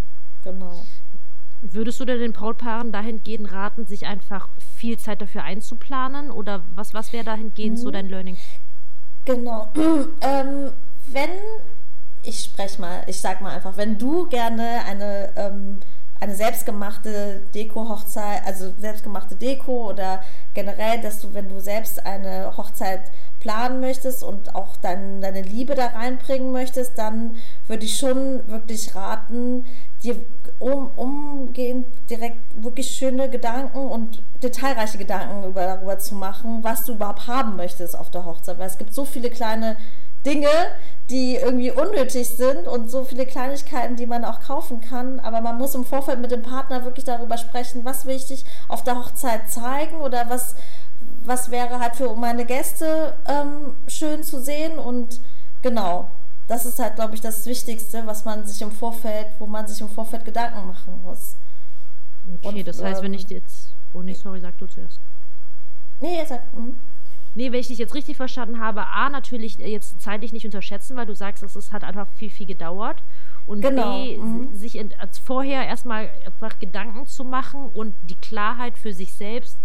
Genau. 0.45 0.83
Würdest 1.63 2.01
du 2.01 2.05
denn 2.05 2.19
den 2.19 2.33
Brautpaaren 2.33 2.91
dahingehend 2.91 3.53
raten, 3.53 3.87
sich 3.87 4.07
einfach 4.07 4.49
viel 4.77 4.99
Zeit 4.99 5.23
dafür 5.23 5.45
einzuplanen? 5.45 6.33
Oder 6.33 6.63
was, 6.75 6.93
was 6.93 7.13
wäre 7.13 7.25
dahingehend 7.25 7.79
mhm. 7.79 7.83
so 7.83 7.91
dein 7.93 8.09
Learning? 8.09 8.37
Genau. 9.25 9.69
ähm, 10.21 10.73
wenn, 11.07 11.31
ich 12.25 12.41
spreche 12.41 12.81
mal, 12.81 13.05
ich 13.07 13.21
sag 13.21 13.41
mal 13.41 13.55
einfach, 13.55 13.77
wenn 13.77 13.97
du 13.97 14.27
gerne 14.29 14.85
eine, 14.87 15.33
ähm, 15.37 15.79
eine 16.19 16.35
selbstgemachte 16.35 17.43
Deko-Hochzeit, 17.55 18.45
also 18.45 18.73
selbstgemachte 18.81 19.37
Deko 19.37 19.91
oder 19.91 20.21
generell, 20.55 21.01
dass 21.01 21.21
du, 21.21 21.33
wenn 21.33 21.49
du 21.49 21.61
selbst 21.61 22.05
eine 22.05 22.57
Hochzeit 22.57 23.03
planen 23.43 23.81
möchtest 23.81 24.23
und 24.23 24.55
auch 24.55 24.77
dein, 24.81 25.21
deine 25.21 25.43
Liebe 25.43 25.75
da 25.75 25.87
reinbringen 25.87 26.53
möchtest, 26.53 26.97
dann 26.97 27.37
würde 27.67 27.85
ich 27.85 27.99
schon 27.99 28.47
wirklich 28.49 28.95
raten, 28.95 29.67
dir 30.05 30.17
um, 30.61 30.91
umgehend 30.95 31.87
direkt 32.09 32.39
wirklich 32.55 32.89
schöne 32.89 33.29
Gedanken 33.29 33.79
und 33.79 34.23
detailreiche 34.43 34.97
Gedanken 34.97 35.49
über, 35.49 35.67
darüber 35.67 35.99
zu 35.99 36.15
machen, 36.15 36.61
was 36.63 36.85
du 36.85 36.93
überhaupt 36.93 37.27
haben 37.27 37.57
möchtest 37.57 37.99
auf 37.99 38.11
der 38.11 38.25
Hochzeit. 38.25 38.61
Weil 38.61 38.69
es 38.69 38.79
gibt 38.79 38.95
so 38.95 39.05
viele 39.05 39.29
kleine 39.29 39.77
Dinge, 40.25 40.49
die 41.11 41.35
irgendwie 41.35 41.73
unnötig 41.73 42.29
sind 42.29 42.69
und 42.69 42.91
so 42.91 43.05
viele 43.05 43.27
Kleinigkeiten, 43.27 43.97
die 43.97 44.07
man 44.07 44.25
auch 44.25 44.41
kaufen 44.41 44.81
kann. 44.81 45.19
Aber 45.21 45.41
man 45.41 45.59
muss 45.59 45.75
im 45.75 45.85
Vorfeld 45.85 46.21
mit 46.21 46.31
dem 46.31 46.43
Partner 46.43 46.85
wirklich 46.85 47.05
darüber 47.05 47.37
sprechen, 47.39 47.85
was 47.85 48.07
will 48.07 48.15
ich 48.15 48.27
dich 48.27 48.45
auf 48.69 48.85
der 48.85 48.99
Hochzeit 48.99 49.51
zeigen 49.51 49.97
oder 49.97 50.27
was, 50.29 50.55
was 51.25 51.51
wäre 51.51 51.79
halt 51.79 51.97
für 51.97 52.15
meine 52.15 52.45
Gäste 52.45 53.17
ähm, 53.27 53.75
schön 53.87 54.23
zu 54.23 54.41
sehen. 54.41 54.79
Und 54.79 55.21
genau, 55.63 56.11
das 56.49 56.65
ist 56.65 56.79
halt, 56.79 56.97
glaube 56.97 57.15
ich, 57.15 57.21
das 57.21 57.47
Wichtigste, 57.47 58.07
was 58.07 58.25
man 58.25 58.47
sich 58.47 58.61
im 58.63 58.73
Vorfeld, 58.73 59.29
wo 59.39 59.47
man 59.47 59.67
sich 59.67 59.81
im 59.81 59.89
Vorfeld 59.89 60.25
Gedanken 60.25 60.67
machen 60.67 61.01
muss. 61.05 61.35
Okay, 62.43 62.59
Und, 62.61 62.69
das 62.69 62.83
heißt, 62.83 62.99
ähm, 62.99 63.05
wenn 63.05 63.15
ich 63.15 63.29
jetzt. 63.29 63.73
Oh 63.95 64.03
nee, 64.03 64.15
sorry, 64.15 64.41
sag 64.41 64.57
du 64.59 64.67
zuerst. 64.67 64.99
Nee, 66.01 66.25
sagt, 66.25 66.55
mh. 66.55 66.75
Nee, 67.35 67.51
wenn 67.51 67.61
ich 67.61 67.69
dich 67.69 67.79
jetzt 67.79 67.95
richtig 67.95 68.17
verstanden 68.17 68.61
habe, 68.61 68.87
A, 68.89 69.09
natürlich 69.09 69.57
jetzt 69.57 70.03
zeitlich 70.03 70.35
nicht 70.35 70.45
unterschätzen, 70.45 70.97
weil 70.97 71.07
du 71.07 71.15
sagst, 71.15 71.43
es 71.43 71.73
hat 71.73 71.83
einfach 71.83 72.07
viel, 72.17 72.29
viel 72.29 72.47
gedauert. 72.47 73.03
Und 73.47 73.63
genau. 73.63 74.05
B, 74.05 74.19
mhm. 74.19 74.55
sich 74.55 74.77
in, 74.77 74.93
als 74.99 75.19
vorher 75.19 75.67
erstmal 75.67 76.11
einfach 76.27 76.59
Gedanken 76.59 77.07
zu 77.07 77.25
machen 77.25 77.71
und 77.75 77.95
die 78.11 78.17
Klarheit 78.17 78.77
für 78.77 78.93
sich 78.93 79.15
selbst, 79.15 79.57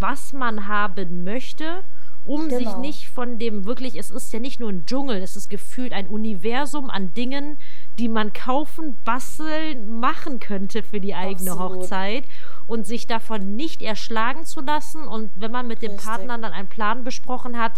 was 0.00 0.32
man 0.32 0.66
haben 0.66 1.24
möchte, 1.24 1.82
um 2.26 2.48
genau. 2.48 2.58
sich 2.58 2.76
nicht 2.78 3.08
von 3.08 3.38
dem 3.38 3.64
wirklich, 3.64 3.96
es 3.96 4.10
ist 4.10 4.32
ja 4.32 4.40
nicht 4.40 4.58
nur 4.58 4.70
ein 4.70 4.84
Dschungel, 4.84 5.22
es 5.22 5.36
ist 5.36 5.48
gefühlt 5.48 5.92
ein 5.92 6.08
Universum 6.08 6.90
an 6.90 7.14
Dingen, 7.14 7.56
die 7.98 8.08
man 8.08 8.32
kaufen, 8.32 8.98
basteln, 9.04 10.00
machen 10.00 10.40
könnte 10.40 10.82
für 10.82 11.00
die 11.00 11.14
eigene 11.14 11.52
Absolut. 11.52 11.82
Hochzeit 11.82 12.24
und 12.66 12.86
sich 12.86 13.06
davon 13.06 13.54
nicht 13.54 13.80
erschlagen 13.80 14.44
zu 14.44 14.60
lassen 14.60 15.06
und 15.06 15.30
wenn 15.36 15.52
man 15.52 15.66
mit 15.66 15.82
dem. 15.82 15.96
Partner 15.96 16.36
dann 16.38 16.52
einen 16.52 16.68
Plan 16.68 17.04
besprochen 17.04 17.58
hat, 17.58 17.72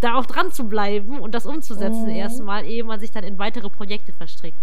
da 0.00 0.16
auch 0.16 0.26
dran 0.26 0.52
zu 0.52 0.64
bleiben 0.64 1.18
und 1.18 1.34
das 1.34 1.46
umzusetzen 1.46 2.04
mhm. 2.04 2.10
erstmal, 2.10 2.64
ehe 2.64 2.84
man 2.84 3.00
sich 3.00 3.10
dann 3.10 3.24
in 3.24 3.38
weitere 3.38 3.68
Projekte 3.70 4.12
verstrickt. 4.12 4.58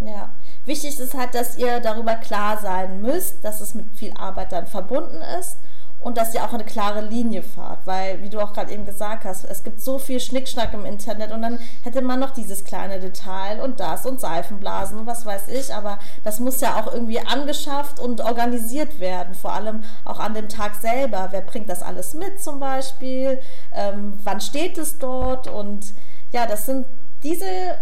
Ja, 0.00 0.30
wichtig 0.64 0.98
ist 0.98 1.14
halt, 1.14 1.34
dass 1.34 1.58
ihr 1.58 1.80
darüber 1.80 2.14
klar 2.14 2.58
sein 2.58 3.02
müsst, 3.02 3.44
dass 3.44 3.60
es 3.60 3.74
mit 3.74 3.86
viel 3.94 4.12
Arbeit 4.12 4.52
dann 4.52 4.66
verbunden 4.66 5.22
ist 5.38 5.58
und 6.06 6.16
dass 6.18 6.32
ihr 6.34 6.44
auch 6.44 6.52
eine 6.52 6.62
klare 6.62 7.00
Linie 7.00 7.42
fahrt, 7.42 7.80
weil, 7.84 8.22
wie 8.22 8.28
du 8.28 8.38
auch 8.38 8.52
gerade 8.52 8.72
eben 8.72 8.86
gesagt 8.86 9.24
hast, 9.24 9.44
es 9.44 9.64
gibt 9.64 9.80
so 9.80 9.98
viel 9.98 10.20
Schnickschnack 10.20 10.72
im 10.72 10.84
Internet 10.84 11.32
und 11.32 11.42
dann 11.42 11.58
hätte 11.82 12.00
man 12.00 12.20
noch 12.20 12.30
dieses 12.30 12.62
kleine 12.62 13.00
Detail 13.00 13.60
und 13.60 13.80
das 13.80 14.06
und 14.06 14.20
Seifenblasen 14.20 15.00
und 15.00 15.06
was 15.06 15.26
weiß 15.26 15.48
ich, 15.48 15.74
aber 15.74 15.98
das 16.22 16.38
muss 16.38 16.60
ja 16.60 16.76
auch 16.76 16.92
irgendwie 16.92 17.18
angeschafft 17.18 17.98
und 17.98 18.20
organisiert 18.20 19.00
werden, 19.00 19.34
vor 19.34 19.52
allem 19.52 19.82
auch 20.04 20.20
an 20.20 20.34
dem 20.34 20.48
Tag 20.48 20.76
selber. 20.76 21.26
Wer 21.32 21.40
bringt 21.40 21.68
das 21.68 21.82
alles 21.82 22.14
mit 22.14 22.40
zum 22.40 22.60
Beispiel? 22.60 23.40
Ähm, 23.72 24.20
wann 24.22 24.40
steht 24.40 24.78
es 24.78 24.98
dort? 24.98 25.48
Und 25.48 25.92
ja, 26.30 26.46
das 26.46 26.66
sind 26.66 26.86
diese 27.24 27.78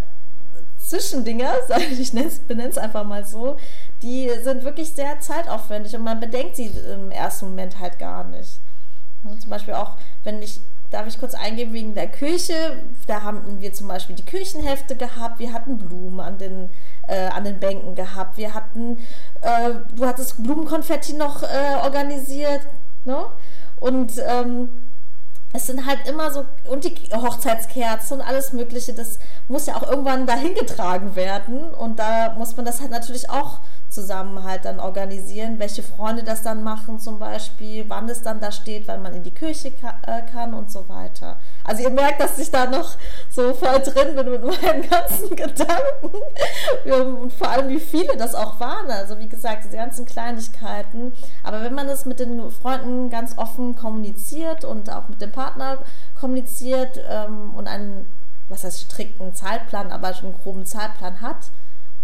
Zwischendinger, 0.78 1.52
ich 1.90 2.12
benenne 2.46 2.70
es 2.70 2.78
einfach 2.78 3.04
mal 3.04 3.26
so, 3.26 3.58
die 4.04 4.30
sind 4.42 4.64
wirklich 4.64 4.92
sehr 4.92 5.18
zeitaufwendig 5.20 5.96
und 5.96 6.04
man 6.04 6.20
bedenkt 6.20 6.56
sie 6.56 6.66
im 6.66 7.10
ersten 7.10 7.46
Moment 7.46 7.80
halt 7.80 7.98
gar 7.98 8.24
nicht. 8.24 8.60
Und 9.24 9.40
zum 9.40 9.50
Beispiel 9.50 9.72
auch, 9.74 9.92
wenn 10.24 10.42
ich, 10.42 10.60
darf 10.90 11.06
ich 11.06 11.18
kurz 11.18 11.34
eingeben 11.34 11.72
wegen 11.72 11.94
der 11.94 12.08
Küche, 12.08 12.54
da 13.06 13.22
haben 13.22 13.62
wir 13.62 13.72
zum 13.72 13.88
Beispiel 13.88 14.14
die 14.14 14.24
Küchenhefte 14.24 14.94
gehabt, 14.94 15.38
wir 15.38 15.54
hatten 15.54 15.78
Blumen 15.78 16.20
an 16.20 16.36
den, 16.36 16.68
äh, 17.08 17.28
an 17.28 17.44
den 17.44 17.58
Bänken 17.58 17.94
gehabt, 17.94 18.36
wir 18.36 18.52
hatten, 18.52 18.98
äh, 19.40 19.70
du 19.96 20.04
hattest 20.04 20.42
Blumenkonfetti 20.42 21.14
noch 21.14 21.42
äh, 21.42 21.76
organisiert, 21.82 22.60
ne? 23.06 23.24
Und 23.80 24.12
ähm, 24.28 24.68
es 25.54 25.66
sind 25.66 25.86
halt 25.86 26.06
immer 26.08 26.32
so, 26.32 26.44
und 26.68 26.84
die 26.84 26.94
Hochzeitskerzen 27.14 28.18
und 28.18 28.26
alles 28.26 28.52
Mögliche, 28.52 28.92
das 28.92 29.18
muss 29.46 29.66
ja 29.66 29.76
auch 29.76 29.88
irgendwann 29.88 30.26
dahin 30.26 30.54
getragen 30.54 31.14
werden. 31.14 31.72
Und 31.72 32.00
da 32.00 32.34
muss 32.36 32.56
man 32.56 32.66
das 32.66 32.80
halt 32.80 32.90
natürlich 32.90 33.30
auch 33.30 33.60
zusammen 33.94 34.42
halt 34.42 34.64
dann 34.64 34.80
organisieren, 34.80 35.58
welche 35.58 35.82
Freunde 35.82 36.24
das 36.24 36.42
dann 36.42 36.62
machen 36.62 36.98
zum 36.98 37.18
Beispiel, 37.18 37.84
wann 37.88 38.08
es 38.08 38.22
dann 38.22 38.40
da 38.40 38.50
steht, 38.50 38.88
wann 38.88 39.02
man 39.02 39.14
in 39.14 39.22
die 39.22 39.30
Kirche 39.30 39.68
äh, 39.68 40.22
kann 40.32 40.52
und 40.52 40.70
so 40.70 40.88
weiter. 40.88 41.36
Also 41.62 41.84
ihr 41.84 41.90
merkt, 41.90 42.20
dass 42.20 42.38
ich 42.38 42.50
da 42.50 42.66
noch 42.66 42.96
so 43.30 43.54
voll 43.54 43.78
drin 43.80 44.16
bin 44.16 44.30
mit 44.30 44.42
meinen 44.62 44.88
ganzen 44.88 45.34
Gedanken 45.36 46.10
und 46.84 47.32
vor 47.32 47.48
allem 47.48 47.68
wie 47.68 47.80
viele 47.80 48.16
das 48.16 48.34
auch 48.34 48.58
waren. 48.60 48.90
Also 48.90 49.18
wie 49.18 49.28
gesagt, 49.28 49.64
diese 49.64 49.76
ganzen 49.76 50.04
Kleinigkeiten. 50.04 51.12
Aber 51.42 51.62
wenn 51.62 51.74
man 51.74 51.86
das 51.86 52.04
mit 52.04 52.18
den 52.18 52.50
Freunden 52.50 53.10
ganz 53.10 53.38
offen 53.38 53.76
kommuniziert 53.76 54.64
und 54.64 54.90
auch 54.90 55.08
mit 55.08 55.20
dem 55.20 55.30
Partner 55.30 55.78
kommuniziert 56.18 57.00
ähm, 57.08 57.54
und 57.56 57.68
einen, 57.68 58.06
was 58.48 58.64
heißt 58.64 58.80
strikten 58.80 59.34
Zeitplan, 59.34 59.92
aber 59.92 60.12
schon 60.14 60.30
einen 60.30 60.42
groben 60.42 60.66
Zeitplan 60.66 61.20
hat, 61.20 61.36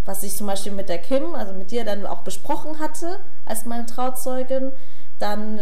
was 0.04 0.22
ich 0.22 0.36
zum 0.36 0.46
Beispiel 0.46 0.72
mit 0.72 0.88
der 0.88 0.98
Kim, 0.98 1.34
also 1.34 1.52
mit 1.52 1.70
dir 1.70 1.84
dann 1.84 2.06
auch 2.06 2.22
besprochen 2.22 2.78
hatte 2.78 3.20
als 3.44 3.64
meine 3.64 3.86
Trauzeugin, 3.86 4.72
dann 5.18 5.60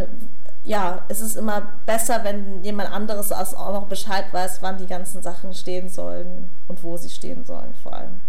ja, 0.65 1.03
es 1.09 1.21
ist 1.21 1.37
immer 1.37 1.73
besser, 1.87 2.25
wenn 2.25 2.63
jemand 2.63 2.93
anderes 2.93 3.33
auch 3.33 3.73
noch 3.73 3.87
Bescheid 3.87 4.27
weiß, 4.33 4.61
wann 4.61 4.77
die 4.77 4.87
ganzen 4.87 5.23
Sachen 5.23 5.55
stehen 5.55 5.89
sollen 5.89 6.51
und 6.69 6.83
wo 6.83 6.97
sie 6.97 7.09
stehen 7.09 7.45
sollen 7.45 7.75
vor 7.83 7.95
allem. 7.95 8.21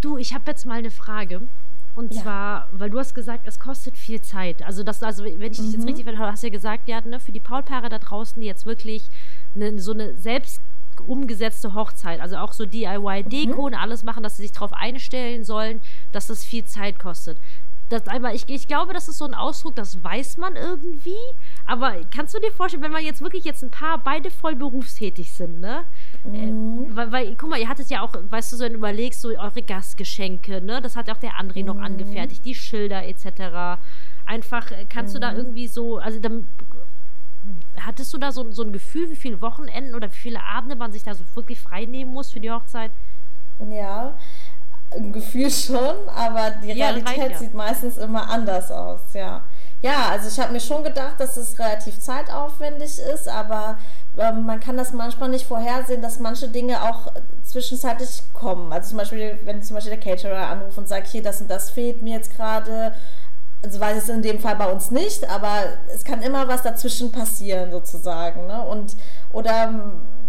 Du, 0.00 0.16
ich 0.16 0.34
habe 0.34 0.44
jetzt 0.46 0.64
mal 0.64 0.78
eine 0.78 0.90
Frage. 0.90 1.42
Und 1.94 2.14
ja. 2.14 2.22
zwar, 2.22 2.68
weil 2.72 2.90
du 2.90 2.98
hast 2.98 3.14
gesagt, 3.14 3.48
es 3.48 3.58
kostet 3.58 3.96
viel 3.96 4.20
Zeit. 4.20 4.62
Also, 4.62 4.82
das, 4.82 5.02
also 5.02 5.24
wenn 5.24 5.40
ich 5.40 5.58
dich 5.58 5.68
mhm. 5.68 5.72
jetzt 5.72 5.86
richtig 5.86 6.04
verstehe, 6.04 6.26
hast 6.26 6.42
du 6.42 6.46
ja 6.48 6.52
gesagt, 6.52 6.88
ja, 6.88 7.00
ne, 7.00 7.18
für 7.18 7.32
die 7.32 7.40
Paulpaare 7.40 7.88
da 7.88 7.98
draußen, 7.98 8.40
die 8.40 8.46
jetzt 8.46 8.66
wirklich 8.66 9.02
eine, 9.54 9.78
so 9.80 9.92
eine 9.92 10.14
selbst 10.18 10.60
umgesetzte 11.06 11.74
Hochzeit, 11.74 12.20
also 12.20 12.36
auch 12.36 12.52
so 12.52 12.66
DIY-Deko 12.66 13.54
mhm. 13.54 13.64
und 13.64 13.74
alles 13.74 14.02
machen, 14.02 14.22
dass 14.22 14.36
sie 14.36 14.42
sich 14.42 14.52
darauf 14.52 14.72
einstellen 14.72 15.44
sollen, 15.44 15.80
dass 16.12 16.26
das 16.26 16.44
viel 16.44 16.64
Zeit 16.64 16.98
kostet. 16.98 17.38
Das 17.88 18.08
einmal, 18.08 18.34
ich, 18.34 18.48
ich 18.48 18.66
glaube, 18.66 18.92
das 18.92 19.08
ist 19.08 19.18
so 19.18 19.24
ein 19.24 19.34
Ausdruck, 19.34 19.76
das 19.76 20.02
weiß 20.02 20.38
man 20.38 20.56
irgendwie. 20.56 21.14
Aber 21.66 21.94
kannst 22.12 22.34
du 22.34 22.40
dir 22.40 22.50
vorstellen, 22.50 22.82
wenn 22.82 22.90
man 22.90 23.04
jetzt 23.04 23.20
wirklich 23.20 23.44
jetzt 23.44 23.62
ein 23.62 23.70
paar 23.70 23.98
beide 23.98 24.28
voll 24.30 24.56
berufstätig 24.56 25.30
sind, 25.30 25.60
ne? 25.60 25.84
Mhm. 26.24 26.90
Äh, 26.90 26.96
weil, 26.96 27.12
weil, 27.12 27.34
guck 27.36 27.48
mal, 27.48 27.60
ihr 27.60 27.68
hattet 27.68 27.88
ja 27.88 28.02
auch, 28.02 28.12
weißt 28.28 28.52
du, 28.52 28.56
so 28.56 28.64
ein 28.64 28.74
überlegst, 28.74 29.20
so 29.20 29.28
eure 29.28 29.62
Gastgeschenke, 29.62 30.60
ne? 30.60 30.82
Das 30.82 30.96
hat 30.96 31.06
ja 31.06 31.14
auch 31.14 31.20
der 31.20 31.34
André 31.34 31.60
mhm. 31.60 31.66
noch 31.66 31.78
angefertigt, 31.78 32.44
die 32.44 32.56
Schilder 32.56 33.06
etc. 33.06 33.80
Einfach, 34.26 34.72
äh, 34.72 34.84
kannst 34.88 35.14
du 35.14 35.20
da 35.20 35.30
mhm. 35.30 35.38
irgendwie 35.38 35.68
so, 35.68 35.98
also 35.98 36.18
dann 36.18 36.48
hattest 37.84 38.12
du 38.12 38.18
da 38.18 38.32
so, 38.32 38.50
so 38.52 38.62
ein 38.62 38.72
Gefühl, 38.72 39.10
wie 39.10 39.16
viele 39.16 39.40
Wochenenden 39.40 39.94
oder 39.94 40.08
wie 40.12 40.16
viele 40.16 40.42
Abende 40.42 40.76
man 40.76 40.92
sich 40.92 41.04
da 41.04 41.14
so 41.14 41.24
wirklich 41.34 41.60
frei 41.60 41.84
nehmen 41.84 42.12
muss 42.12 42.30
für 42.30 42.40
die 42.40 42.50
Hochzeit? 42.50 42.90
Ja, 43.70 44.14
ein 44.92 45.12
Gefühl 45.12 45.50
schon, 45.50 46.08
aber 46.14 46.50
die 46.62 46.72
ja, 46.72 46.86
Realität 46.86 47.32
ja. 47.32 47.38
sieht 47.38 47.54
meistens 47.54 47.96
immer 47.96 48.28
anders 48.28 48.70
aus, 48.70 49.00
ja. 49.14 49.42
Ja, 49.82 50.08
also 50.10 50.28
ich 50.28 50.40
habe 50.40 50.52
mir 50.52 50.60
schon 50.60 50.82
gedacht, 50.84 51.14
dass 51.18 51.36
es 51.36 51.58
relativ 51.58 51.98
zeitaufwendig 52.00 52.98
ist, 52.98 53.28
aber 53.28 53.78
ähm, 54.16 54.46
man 54.46 54.58
kann 54.58 54.76
das 54.76 54.92
manchmal 54.92 55.28
nicht 55.28 55.46
vorhersehen, 55.46 56.00
dass 56.00 56.18
manche 56.18 56.48
Dinge 56.48 56.82
auch 56.82 57.12
zwischenzeitlich 57.44 58.22
kommen. 58.32 58.72
Also 58.72 58.90
zum 58.90 58.98
Beispiel, 58.98 59.38
wenn 59.44 59.62
zum 59.62 59.74
Beispiel 59.74 59.96
der 59.96 60.00
Caterer 60.00 60.48
anruft 60.48 60.78
und 60.78 60.88
sagt, 60.88 61.08
hier, 61.08 61.22
das 61.22 61.40
und 61.40 61.50
das 61.50 61.70
fehlt 61.70 62.02
mir 62.02 62.16
jetzt 62.16 62.34
gerade, 62.34 62.94
also 63.62 63.80
weiß 63.80 64.02
es 64.04 64.08
in 64.08 64.22
dem 64.22 64.38
Fall 64.38 64.56
bei 64.56 64.70
uns 64.70 64.90
nicht, 64.90 65.28
aber 65.28 65.64
es 65.92 66.04
kann 66.04 66.22
immer 66.22 66.46
was 66.48 66.62
dazwischen 66.62 67.10
passieren 67.10 67.70
sozusagen. 67.70 68.46
Ne? 68.46 68.62
Und 68.62 68.94
oder 69.32 69.72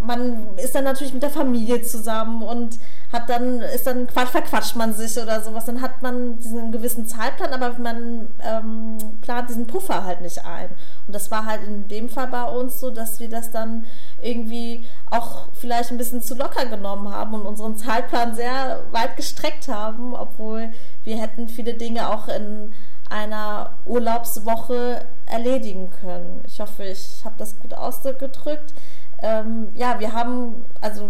man 0.02 0.58
ist 0.58 0.76
dann 0.76 0.84
natürlich 0.84 1.14
mit 1.14 1.24
der 1.24 1.30
Familie 1.30 1.82
zusammen 1.82 2.44
und 2.44 2.78
hat 3.12 3.30
dann, 3.30 3.62
ist 3.62 3.88
dann 3.88 4.08
verquatscht 4.08 4.76
man 4.76 4.94
sich 4.94 5.18
oder 5.18 5.42
sowas, 5.42 5.66
dann 5.66 5.82
hat 5.82 6.02
man 6.02 6.38
diesen 6.40 6.72
gewissen 6.72 7.08
Zeitplan, 7.08 7.54
aber 7.54 7.78
man 7.80 8.28
ähm, 8.42 8.98
plant 9.22 9.50
diesen 9.50 9.66
Puffer 9.66 10.04
halt 10.04 10.22
nicht 10.22 10.46
ein. 10.46 10.70
Und 11.08 11.16
das 11.16 11.32
war 11.32 11.46
halt 11.46 11.64
in 11.66 11.88
dem 11.88 12.10
Fall 12.10 12.28
bei 12.28 12.44
uns 12.44 12.80
so, 12.80 12.90
dass 12.90 13.20
wir 13.20 13.30
das 13.30 13.52
dann 13.52 13.86
irgendwie 14.22 14.84
auch 15.10 15.48
vielleicht 15.54 15.92
ein 15.92 15.98
bisschen 15.98 16.22
zu 16.22 16.36
locker 16.36 16.66
genommen 16.66 17.12
haben 17.12 17.34
und 17.34 17.46
unseren 17.46 17.78
Zeitplan 17.78 18.36
sehr 18.36 18.82
weit 18.92 19.16
gestreckt 19.16 19.68
haben, 19.68 20.16
obwohl 20.16 20.70
wir 21.04 21.18
hätten 21.18 21.48
viele 21.48 21.74
Dinge 21.74 22.10
auch 22.10 22.28
in 22.28 22.74
einer 23.10 23.72
Urlaubswoche 23.86 25.06
erledigen 25.26 25.92
können. 26.02 26.44
Ich 26.48 26.60
hoffe, 26.60 26.84
ich 26.84 27.22
habe 27.24 27.36
das 27.38 27.60
gut 27.60 27.74
ausgedrückt. 27.74 28.74
Ähm, 29.22 29.70
ja, 29.76 30.00
wir 30.00 30.14
haben, 30.14 30.66
also 30.82 31.10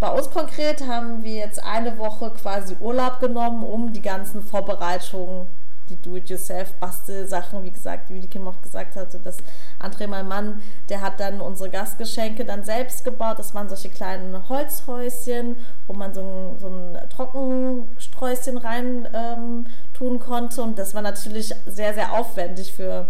bei 0.00 0.10
uns 0.10 0.30
konkret 0.30 0.86
haben 0.86 1.24
wir 1.24 1.34
jetzt 1.34 1.62
eine 1.62 1.98
Woche 1.98 2.30
quasi 2.30 2.76
Urlaub 2.80 3.20
genommen, 3.20 3.64
um 3.64 3.92
die 3.92 4.02
ganzen 4.02 4.42
Vorbereitungen, 4.42 5.48
die 5.88 5.96
Do-it-yourself-Bastelsachen, 5.96 7.64
wie 7.64 7.70
gesagt, 7.70 8.10
wie 8.10 8.20
die 8.20 8.26
Kim 8.26 8.46
auch 8.46 8.60
gesagt 8.62 8.96
hatte, 8.96 9.18
dass 9.18 9.38
André, 9.80 10.06
mein 10.06 10.28
Mann, 10.28 10.62
der 10.88 11.00
hat 11.00 11.20
dann 11.20 11.40
unsere 11.40 11.70
Gastgeschenke 11.70 12.44
dann 12.44 12.64
selbst 12.64 13.04
gebaut. 13.04 13.38
Das 13.38 13.54
waren 13.54 13.68
solche 13.68 13.88
kleinen 13.88 14.48
Holzhäuschen, 14.48 15.56
wo 15.86 15.92
man 15.92 16.14
so 16.14 16.20
ein, 16.20 16.58
so 16.58 16.68
ein 16.68 16.98
Trockensträußchen 17.10 18.58
rein 18.58 19.08
ähm, 19.14 19.66
tun 19.94 20.18
konnte. 20.18 20.62
Und 20.62 20.78
das 20.78 20.94
war 20.94 21.02
natürlich 21.02 21.54
sehr, 21.66 21.94
sehr 21.94 22.12
aufwendig 22.12 22.72
für 22.72 23.06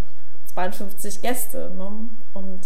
52 0.54 1.22
Gäste. 1.22 1.70
Ne? 1.76 1.90
Und 2.34 2.60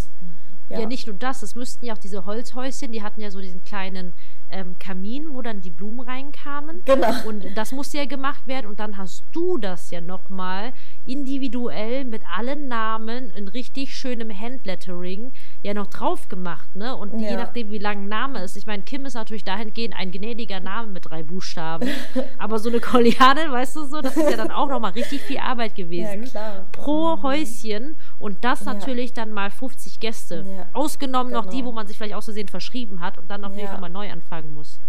ja. 0.69 0.79
ja. 0.79 0.85
nicht 0.85 1.07
nur 1.07 1.15
das, 1.15 1.43
es 1.43 1.55
müssten 1.55 1.85
ja 1.85 1.93
auch 1.93 1.97
diese 1.97 2.25
Holzhäuschen, 2.25 2.91
die 2.91 3.03
hatten 3.03 3.21
ja 3.21 3.31
so 3.31 3.41
diesen 3.41 3.63
kleinen 3.63 4.13
ähm, 4.53 4.75
Kamin, 4.79 5.33
wo 5.33 5.41
dann 5.41 5.61
die 5.61 5.69
Blumen 5.69 5.99
reinkamen. 5.99 6.83
Genau. 6.85 7.11
Und 7.27 7.45
das 7.55 7.71
musste 7.71 7.97
ja 7.97 8.05
gemacht 8.05 8.47
werden. 8.47 8.67
Und 8.67 8.79
dann 8.79 8.97
hast 8.97 9.23
du 9.33 9.57
das 9.57 9.91
ja 9.91 9.99
nochmal 9.99 10.73
individuell 11.05 12.05
mit 12.05 12.21
allen 12.37 12.67
Namen 12.67 13.31
in 13.35 13.47
richtig 13.47 13.95
schönem 13.95 14.29
Handlettering 14.37 15.31
ja 15.63 15.73
noch 15.73 15.87
drauf 15.87 16.29
gemacht, 16.29 16.75
ne? 16.75 16.95
Und 16.95 17.19
ja. 17.19 17.31
je 17.31 17.35
nachdem, 17.35 17.71
wie 17.71 17.77
lang 17.77 18.03
ein 18.03 18.09
Name 18.09 18.43
ist. 18.43 18.55
Ich 18.55 18.67
meine, 18.67 18.83
Kim 18.83 19.05
ist 19.05 19.15
natürlich 19.15 19.43
dahingehend 19.43 19.95
ein 19.97 20.11
gnädiger 20.11 20.59
Name 20.59 20.91
mit 20.91 21.09
drei 21.09 21.23
Buchstaben. 21.23 21.89
Aber 22.37 22.59
so 22.59 22.69
eine 22.69 22.79
Koliane, 22.79 23.51
weißt 23.51 23.75
du 23.75 23.85
so, 23.85 24.01
das 24.01 24.15
ist 24.15 24.29
ja 24.29 24.37
dann 24.37 24.51
auch 24.51 24.69
nochmal 24.69 24.91
richtig 24.91 25.21
viel 25.21 25.39
Arbeit 25.39 25.75
gewesen. 25.75 26.23
Ja, 26.23 26.29
klar. 26.29 26.65
Pro 26.71 27.17
mhm. 27.17 27.23
Häuschen. 27.23 27.95
Und 28.19 28.43
das 28.43 28.65
ja. 28.65 28.73
natürlich 28.73 29.13
dann 29.13 29.31
mal 29.31 29.49
50 29.49 29.99
Gäste. 29.99 30.45
Ja. 30.47 30.67
Ausgenommen 30.73 31.31
genau. 31.31 31.43
noch 31.43 31.49
die, 31.49 31.57
genau. 31.57 31.69
wo 31.69 31.71
man 31.73 31.87
sich 31.87 31.97
vielleicht 31.97 32.15
auszusehen 32.15 32.47
verschrieben 32.47 33.01
hat 33.01 33.17
und 33.17 33.29
dann 33.29 33.41
noch 33.41 33.55
ja. 33.55 33.71
nochmal 33.71 33.89
neu 33.89 34.11
anfangen 34.11 34.42
muss. 34.51 34.79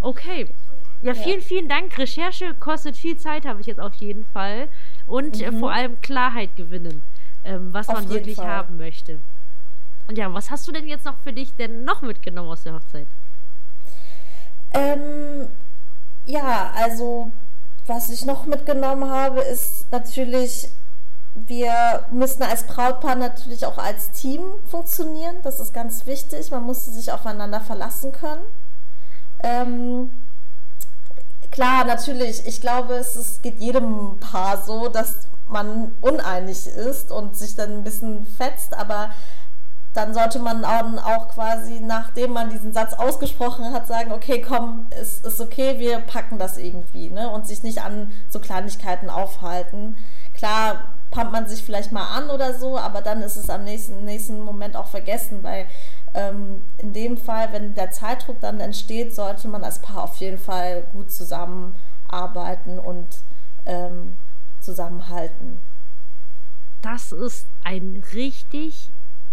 Okay. 0.00 0.48
Ja, 1.02 1.14
vielen, 1.14 1.42
vielen 1.42 1.68
Dank. 1.68 1.98
Recherche 1.98 2.54
kostet 2.54 2.96
viel 2.96 3.18
Zeit, 3.18 3.44
habe 3.44 3.60
ich 3.60 3.66
jetzt 3.66 3.80
auf 3.80 3.94
jeden 3.94 4.24
Fall. 4.32 4.68
Und 5.06 5.40
äh, 5.42 5.50
mhm. 5.50 5.60
vor 5.60 5.72
allem 5.72 6.00
Klarheit 6.00 6.56
gewinnen, 6.56 7.02
ähm, 7.44 7.72
was 7.72 7.88
auf 7.88 7.96
man 7.96 8.08
wirklich 8.08 8.36
Fall. 8.36 8.46
haben 8.46 8.78
möchte. 8.78 9.18
Und 10.08 10.16
ja, 10.16 10.32
was 10.32 10.50
hast 10.50 10.66
du 10.66 10.72
denn 10.72 10.88
jetzt 10.88 11.04
noch 11.04 11.18
für 11.18 11.32
dich 11.32 11.54
denn 11.56 11.84
noch 11.84 12.00
mitgenommen 12.02 12.48
aus 12.48 12.62
der 12.62 12.74
Hochzeit? 12.74 13.06
Ähm, 14.72 15.48
ja, 16.26 16.72
also 16.74 17.30
was 17.86 18.08
ich 18.08 18.24
noch 18.24 18.46
mitgenommen 18.46 19.10
habe, 19.10 19.40
ist 19.40 19.90
natürlich, 19.90 20.68
wir 21.34 22.06
müssen 22.10 22.42
als 22.42 22.66
Brautpaar 22.66 23.16
natürlich 23.16 23.66
auch 23.66 23.78
als 23.78 24.10
Team 24.12 24.40
funktionieren. 24.70 25.36
Das 25.42 25.60
ist 25.60 25.74
ganz 25.74 26.06
wichtig. 26.06 26.50
Man 26.50 26.64
muss 26.64 26.86
sich 26.86 27.12
aufeinander 27.12 27.60
verlassen 27.60 28.12
können. 28.12 28.42
Ähm, 29.44 30.10
klar, 31.50 31.84
natürlich, 31.84 32.46
ich 32.46 32.62
glaube, 32.62 32.94
es, 32.94 33.14
es 33.14 33.42
geht 33.42 33.60
jedem 33.60 34.18
Paar 34.18 34.62
so, 34.62 34.88
dass 34.88 35.28
man 35.46 35.92
uneinig 36.00 36.66
ist 36.66 37.12
und 37.12 37.36
sich 37.36 37.54
dann 37.54 37.70
ein 37.70 37.84
bisschen 37.84 38.26
fetzt, 38.38 38.74
aber 38.74 39.10
dann 39.92 40.14
sollte 40.14 40.38
man 40.40 40.64
auch 40.64 41.28
quasi, 41.28 41.78
nachdem 41.80 42.32
man 42.32 42.48
diesen 42.48 42.72
Satz 42.72 42.94
ausgesprochen 42.94 43.72
hat, 43.72 43.86
sagen, 43.86 44.12
okay, 44.12 44.40
komm, 44.40 44.86
ist, 45.00 45.24
ist 45.24 45.40
okay, 45.40 45.78
wir 45.78 45.98
packen 46.00 46.38
das 46.38 46.56
irgendwie, 46.56 47.10
ne? 47.10 47.30
Und 47.30 47.46
sich 47.46 47.62
nicht 47.62 47.80
an 47.82 48.10
so 48.28 48.40
Kleinigkeiten 48.40 49.08
aufhalten. 49.08 49.94
Klar, 50.34 50.86
pumpt 51.12 51.32
man 51.32 51.46
sich 51.46 51.62
vielleicht 51.62 51.92
mal 51.92 52.08
an 52.08 52.30
oder 52.30 52.58
so, 52.58 52.76
aber 52.76 53.02
dann 53.02 53.22
ist 53.22 53.36
es 53.36 53.48
am 53.50 53.62
nächsten, 53.62 54.04
nächsten 54.04 54.40
Moment 54.40 54.74
auch 54.74 54.88
vergessen, 54.88 55.44
weil 55.44 55.66
in 56.78 56.92
dem 56.92 57.16
Fall, 57.16 57.52
wenn 57.52 57.74
der 57.74 57.90
Zeitdruck 57.90 58.40
dann 58.40 58.60
entsteht, 58.60 59.14
sollte 59.14 59.48
man 59.48 59.64
als 59.64 59.80
Paar 59.80 60.04
auf 60.04 60.16
jeden 60.16 60.38
Fall 60.38 60.86
gut 60.92 61.10
zusammenarbeiten 61.10 62.78
und 62.78 63.06
ähm, 63.66 64.16
zusammenhalten. 64.60 65.58
Das 66.82 67.12
ist 67.12 67.46
ein 67.64 68.02
richtig 68.12 68.90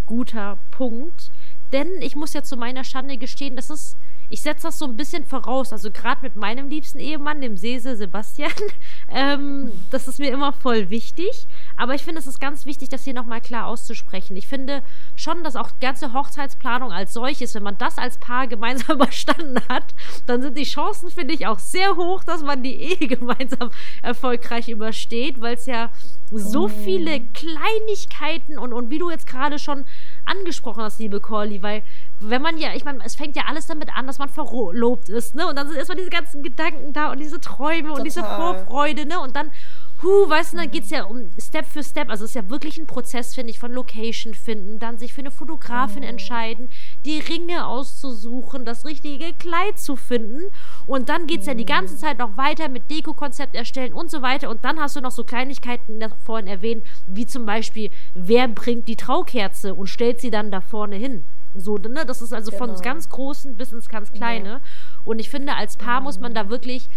guter 0.08 0.58
Punkt. 0.72 1.30
Denn 1.72 2.02
ich 2.02 2.16
muss 2.16 2.34
ja 2.34 2.44
zu 2.44 2.58
meiner 2.58 2.84
Schande 2.84 3.18
gestehen, 3.18 3.56
das 3.56 3.70
ist, 3.70 3.96
ich 4.30 4.42
setze 4.42 4.68
das 4.68 4.80
so 4.80 4.86
ein 4.86 4.98
bisschen 4.98 5.26
voraus. 5.26 5.72
Also 5.72 5.92
gerade 5.92 6.22
mit 6.22 6.36
meinem 6.36 6.70
liebsten 6.70 7.00
Ehemann, 7.00 7.42
dem 7.42 7.58
Sese 7.58 7.96
Sebastian, 7.96 8.52
ähm, 9.10 9.72
das 9.90 10.08
ist 10.08 10.20
mir 10.20 10.32
immer 10.32 10.52
voll 10.52 10.90
wichtig. 10.90 11.48
Aber 11.82 11.96
ich 11.96 12.04
finde, 12.04 12.20
es 12.20 12.28
ist 12.28 12.40
ganz 12.40 12.68
wichtig, 12.68 12.90
das 12.90 13.06
hier 13.06 13.16
nochmal 13.16 13.42
klar 13.42 13.66
auszusprechen. 13.66 14.38
Ich 14.38 14.48
finde 14.48 14.84
schon, 15.16 15.44
dass 15.44 15.56
auch 15.56 15.72
die 15.72 15.80
ganze 15.80 16.14
Hochzeitsplanung 16.14 16.92
als 16.92 17.12
solches, 17.12 17.56
wenn 17.56 17.64
man 17.64 17.76
das 17.80 17.98
als 17.98 18.20
Paar 18.20 18.46
gemeinsam 18.46 18.98
überstanden 18.98 19.60
hat, 19.68 19.86
dann 20.28 20.44
sind 20.44 20.60
die 20.60 20.64
Chancen, 20.64 21.10
finde 21.10 21.34
ich, 21.34 21.48
auch 21.48 21.58
sehr 21.58 21.96
hoch, 21.96 22.24
dass 22.24 22.44
man 22.44 22.62
die 22.62 22.76
Ehe 22.76 23.08
gemeinsam 23.08 23.72
erfolgreich 24.04 24.70
übersteht, 24.70 25.42
weil 25.42 25.56
es 25.56 25.66
ja 25.66 25.90
so 26.30 26.68
mhm. 26.68 26.84
viele 26.84 27.20
Kleinigkeiten 27.34 28.60
und, 28.60 28.74
und 28.74 28.92
wie 28.92 29.00
du 29.00 29.10
jetzt 29.10 29.26
gerade 29.26 29.58
schon 29.58 29.86
angesprochen 30.26 30.84
hast, 30.84 31.00
liebe 31.00 31.20
Corley, 31.20 31.64
weil 31.64 31.82
wenn 32.20 32.44
man 32.44 32.60
ja, 32.60 32.76
ich 32.76 32.86
meine, 32.86 33.04
es 33.04 33.16
fängt 33.16 33.36
ja 33.36 33.46
alles 33.48 33.66
damit 33.66 33.90
an, 33.98 34.06
dass 34.06 34.20
man 34.20 34.30
verlobt 34.30 35.10
ist, 35.10 35.34
ne? 35.34 35.48
Und 35.48 35.56
dann 35.56 35.68
sind 35.68 35.78
erstmal 35.78 35.98
diese 35.98 36.12
ganzen 36.12 36.44
Gedanken 36.44 36.94
da 36.94 37.12
und 37.12 37.20
diese 37.20 37.42
Träume 37.42 37.88
Total. 37.88 37.98
und 37.98 38.04
diese 38.04 38.24
Vorfreude, 38.24 39.08
ne? 39.08 39.20
Und 39.20 39.36
dann 39.36 39.52
huh, 40.02 40.30
weißt 40.30 40.54
du, 40.54 40.58
dann 40.58 40.72
geht 40.72 40.86
es 40.86 40.90
ja 40.90 41.04
um 41.04 41.30
Step 41.40 41.66
für 41.66 41.84
Step. 41.84 42.10
Also 42.10 42.26
es 42.26 42.32
ist 42.32 42.36
ja 42.36 42.50
wirklich 42.50 42.78
ein 42.78 42.88
Prozess, 42.88 43.36
finde 43.36 43.52
ich, 43.52 43.60
von 43.60 43.74
Location 43.74 44.34
finden, 44.34 44.80
dann 44.80 44.98
sich 44.98 45.14
für 45.14 45.22
eine 45.22 45.32
Fotografin 45.32 46.04
oh. 46.04 46.08
entscheiden, 46.08 46.70
die 47.06 47.20
Ringe 47.20 47.66
auszusuchen, 47.66 48.66
das 48.66 48.86
richtige 48.86 49.34
Kleid 49.34 49.78
zu 49.78 49.96
finden. 49.96 50.44
Und 50.86 51.10
dann 51.10 51.28
geht 51.28 51.42
es 51.42 51.48
ja 51.48 51.54
die 51.54 51.66
ganze 51.66 51.98
Zeit 51.98 52.18
noch 52.18 52.38
weiter 52.38 52.70
mit 52.70 52.90
Deko-Konzept 52.90 53.56
erstellen 53.56 53.94
und 53.94 54.12
so 54.12 54.22
weiter. 54.22 54.50
Und 54.50 54.64
dann 54.66 54.80
hast 54.80 54.96
du 54.96 55.02
noch 55.02 55.12
so 55.12 55.24
Kleinigkeiten, 55.24 56.02
vorhin 56.26 56.48
erwähnt, 56.48 56.84
wie 57.08 57.26
zum 57.26 57.46
Beispiel, 57.46 57.90
wer 58.14 58.48
bringt 58.48 58.88
die 58.88 58.96
Traukerze 58.96 59.74
und 59.74 59.88
stellt 59.88 60.20
sie 60.20 60.32
dann 60.32 60.52
da 60.52 60.62
vorne 60.62 60.96
hin. 60.96 61.24
So, 61.56 61.78
ne? 61.78 62.06
Das 62.06 62.22
ist 62.22 62.34
also 62.34 62.52
genau. 62.52 62.66
von 62.66 62.82
ganz 62.82 63.10
Großen 63.10 63.56
bis 63.56 63.74
ins 63.74 63.90
ganz 63.90 64.12
Kleine. 64.12 64.50
Ja. 64.50 64.62
Und 65.04 65.20
ich 65.20 65.30
finde, 65.30 65.56
als 65.56 65.76
Paar 65.76 66.00
mhm. 66.00 66.06
muss 66.06 66.20
man 66.20 66.34
da 66.34 66.50
wirklich 66.50 66.88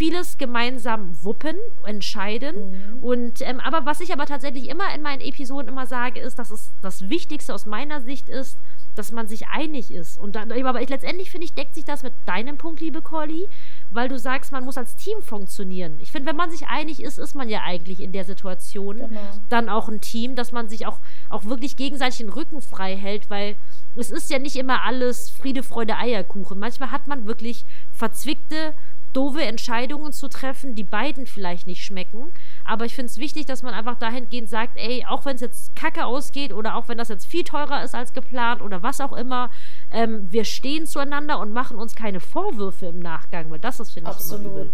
vieles 0.00 0.38
gemeinsam 0.38 1.22
wuppen, 1.22 1.56
entscheiden. 1.84 2.56
Mhm. 2.56 3.04
Und 3.04 3.42
ähm, 3.42 3.60
aber 3.60 3.84
was 3.84 4.00
ich 4.00 4.14
aber 4.14 4.24
tatsächlich 4.24 4.70
immer 4.70 4.94
in 4.94 5.02
meinen 5.02 5.20
Episoden 5.20 5.68
immer 5.68 5.84
sage, 5.86 6.20
ist, 6.20 6.38
dass 6.38 6.50
es 6.50 6.70
das 6.80 7.10
Wichtigste 7.10 7.52
aus 7.52 7.66
meiner 7.66 8.00
Sicht 8.00 8.30
ist, 8.30 8.56
dass 8.96 9.12
man 9.12 9.28
sich 9.28 9.48
einig 9.48 9.90
ist. 9.90 10.18
Und 10.18 10.36
dann, 10.36 10.52
aber 10.52 10.80
ich, 10.80 10.88
letztendlich 10.88 11.30
finde 11.30 11.44
ich, 11.44 11.52
deckt 11.52 11.74
sich 11.74 11.84
das 11.84 12.02
mit 12.02 12.14
deinem 12.24 12.56
Punkt, 12.56 12.80
liebe 12.80 13.02
Corley, 13.02 13.46
weil 13.90 14.08
du 14.08 14.18
sagst, 14.18 14.52
man 14.52 14.64
muss 14.64 14.78
als 14.78 14.96
Team 14.96 15.20
funktionieren. 15.20 15.98
Ich 16.00 16.12
finde, 16.12 16.30
wenn 16.30 16.36
man 16.36 16.50
sich 16.50 16.66
einig 16.66 17.02
ist, 17.02 17.18
ist 17.18 17.34
man 17.34 17.50
ja 17.50 17.60
eigentlich 17.62 18.00
in 18.00 18.12
der 18.12 18.24
Situation 18.24 19.00
genau. 19.00 19.20
dann 19.50 19.68
auch 19.68 19.90
ein 19.90 20.00
Team, 20.00 20.34
dass 20.34 20.50
man 20.50 20.70
sich 20.70 20.86
auch, 20.86 20.98
auch 21.28 21.44
wirklich 21.44 21.76
gegenseitig 21.76 22.18
den 22.18 22.30
Rücken 22.30 22.62
frei 22.62 22.96
hält, 22.96 23.28
weil 23.28 23.54
es 23.96 24.10
ist 24.10 24.30
ja 24.30 24.38
nicht 24.38 24.56
immer 24.56 24.82
alles 24.82 25.28
Friede, 25.28 25.62
Freude, 25.62 25.96
Eierkuchen. 25.96 26.58
Manchmal 26.58 26.90
hat 26.90 27.06
man 27.06 27.26
wirklich 27.26 27.66
verzwickte 27.92 28.72
doofe 29.12 29.42
Entscheidungen 29.42 30.12
zu 30.12 30.28
treffen, 30.28 30.74
die 30.74 30.84
beiden 30.84 31.26
vielleicht 31.26 31.66
nicht 31.66 31.84
schmecken. 31.84 32.32
Aber 32.64 32.84
ich 32.84 32.94
finde 32.94 33.06
es 33.06 33.18
wichtig, 33.18 33.46
dass 33.46 33.62
man 33.62 33.74
einfach 33.74 33.96
dahingehend 33.98 34.48
sagt, 34.48 34.76
ey, 34.76 35.04
auch 35.08 35.24
wenn 35.24 35.34
es 35.34 35.40
jetzt 35.40 35.74
kacke 35.74 36.04
ausgeht 36.04 36.52
oder 36.52 36.76
auch 36.76 36.88
wenn 36.88 36.98
das 36.98 37.08
jetzt 37.08 37.26
viel 37.26 37.44
teurer 37.44 37.82
ist 37.82 37.94
als 37.94 38.12
geplant 38.12 38.62
oder 38.62 38.82
was 38.82 39.00
auch 39.00 39.12
immer, 39.12 39.50
ähm, 39.92 40.30
wir 40.30 40.44
stehen 40.44 40.86
zueinander 40.86 41.38
und 41.40 41.52
machen 41.52 41.78
uns 41.78 41.94
keine 41.94 42.20
Vorwürfe 42.20 42.86
im 42.86 43.00
Nachgang, 43.00 43.50
weil 43.50 43.58
das 43.58 43.80
ist, 43.80 43.92
finde 43.92 44.12
ich, 44.12 44.32
immer 44.32 44.40
übel. 44.40 44.70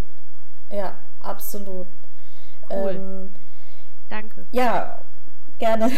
Ja, 0.70 0.94
absolut. 1.22 1.86
Cool. 2.68 2.90
Ähm, 2.90 3.34
Danke. 4.08 4.46
Ja, 4.52 4.98
gerne. 5.58 5.90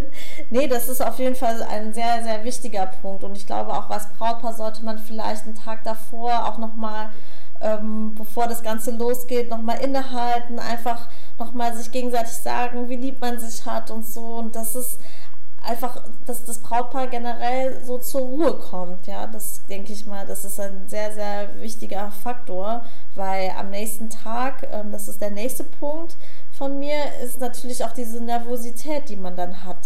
nee, 0.50 0.66
das 0.66 0.88
ist 0.88 1.00
auf 1.00 1.18
jeden 1.18 1.34
Fall 1.34 1.62
ein 1.62 1.94
sehr, 1.94 2.22
sehr 2.22 2.44
wichtiger 2.44 2.86
Punkt. 2.86 3.24
Und 3.24 3.36
ich 3.36 3.46
glaube, 3.46 3.72
auch 3.72 3.90
als 3.90 4.08
Brautpaar 4.14 4.54
sollte 4.54 4.84
man 4.84 4.98
vielleicht 4.98 5.44
einen 5.44 5.54
Tag 5.54 5.84
davor 5.84 6.46
auch 6.46 6.58
nochmal 6.58 7.10
ähm, 7.64 8.14
bevor 8.14 8.46
das 8.46 8.62
Ganze 8.62 8.90
losgeht, 8.90 9.48
nochmal 9.48 9.80
innehalten, 9.82 10.58
einfach 10.58 11.08
nochmal 11.38 11.74
sich 11.74 11.90
gegenseitig 11.90 12.34
sagen, 12.34 12.88
wie 12.88 12.96
lieb 12.96 13.20
man 13.20 13.40
sich 13.40 13.64
hat 13.64 13.90
und 13.90 14.06
so. 14.06 14.20
Und 14.20 14.54
das 14.54 14.76
ist 14.76 15.00
einfach, 15.66 16.02
dass 16.26 16.44
das 16.44 16.58
Brautpaar 16.58 17.06
generell 17.06 17.82
so 17.84 17.98
zur 17.98 18.20
Ruhe 18.20 18.54
kommt. 18.54 19.06
Ja, 19.06 19.26
das 19.26 19.62
denke 19.68 19.92
ich 19.94 20.04
mal, 20.06 20.26
das 20.26 20.44
ist 20.44 20.60
ein 20.60 20.88
sehr, 20.88 21.12
sehr 21.14 21.60
wichtiger 21.60 22.10
Faktor, 22.10 22.84
weil 23.14 23.50
am 23.58 23.70
nächsten 23.70 24.10
Tag, 24.10 24.68
ähm, 24.70 24.92
das 24.92 25.08
ist 25.08 25.22
der 25.22 25.30
nächste 25.30 25.64
Punkt 25.64 26.16
von 26.52 26.78
mir, 26.78 26.98
ist 27.24 27.40
natürlich 27.40 27.82
auch 27.82 27.92
diese 27.92 28.22
Nervosität, 28.22 29.08
die 29.08 29.16
man 29.16 29.36
dann 29.36 29.64
hat. 29.64 29.78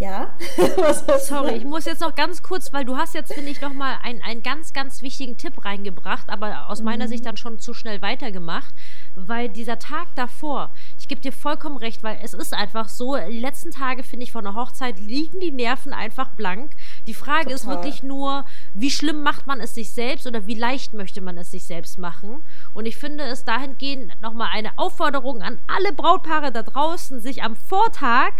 Ja. 0.00 0.34
Sorry, 1.20 1.56
ich 1.56 1.64
muss 1.64 1.84
jetzt 1.84 2.00
noch 2.00 2.14
ganz 2.14 2.42
kurz, 2.42 2.72
weil 2.72 2.84
du 2.84 2.96
hast 2.96 3.14
jetzt, 3.14 3.32
finde 3.32 3.50
ich, 3.50 3.60
nochmal 3.60 3.96
einen, 4.02 4.22
einen 4.22 4.42
ganz, 4.42 4.72
ganz 4.72 5.02
wichtigen 5.02 5.36
Tipp 5.36 5.64
reingebracht, 5.64 6.28
aber 6.30 6.68
aus 6.68 6.80
mhm. 6.80 6.86
meiner 6.86 7.08
Sicht 7.08 7.24
dann 7.24 7.36
schon 7.36 7.60
zu 7.60 7.74
schnell 7.74 8.02
weitergemacht, 8.02 8.74
weil 9.14 9.48
dieser 9.48 9.78
Tag 9.78 10.08
davor, 10.16 10.70
ich 10.98 11.06
gebe 11.06 11.20
dir 11.20 11.32
vollkommen 11.32 11.76
recht, 11.76 12.02
weil 12.02 12.18
es 12.22 12.34
ist 12.34 12.54
einfach 12.54 12.88
so, 12.88 13.16
die 13.16 13.38
letzten 13.38 13.70
Tage, 13.70 14.02
finde 14.02 14.24
ich, 14.24 14.32
von 14.32 14.44
der 14.44 14.54
Hochzeit 14.54 14.98
liegen 14.98 15.38
die 15.38 15.52
Nerven 15.52 15.92
einfach 15.92 16.30
blank. 16.30 16.72
Die 17.06 17.14
Frage 17.14 17.44
Total. 17.44 17.54
ist 17.54 17.66
wirklich 17.66 18.02
nur, 18.02 18.44
wie 18.74 18.90
schlimm 18.90 19.22
macht 19.22 19.46
man 19.46 19.60
es 19.60 19.74
sich 19.74 19.90
selbst 19.90 20.26
oder 20.26 20.46
wie 20.46 20.54
leicht 20.54 20.92
möchte 20.92 21.20
man 21.20 21.38
es 21.38 21.52
sich 21.52 21.64
selbst 21.64 21.98
machen? 21.98 22.42
Und 22.74 22.86
ich 22.86 22.96
finde 22.96 23.24
es 23.24 23.44
dahingehend 23.44 24.20
nochmal 24.22 24.48
eine 24.52 24.76
Aufforderung 24.76 25.42
an 25.42 25.58
alle 25.68 25.92
Brautpaare 25.92 26.50
da 26.50 26.62
draußen, 26.62 27.20
sich 27.20 27.42
am 27.44 27.54
Vortag 27.54 28.32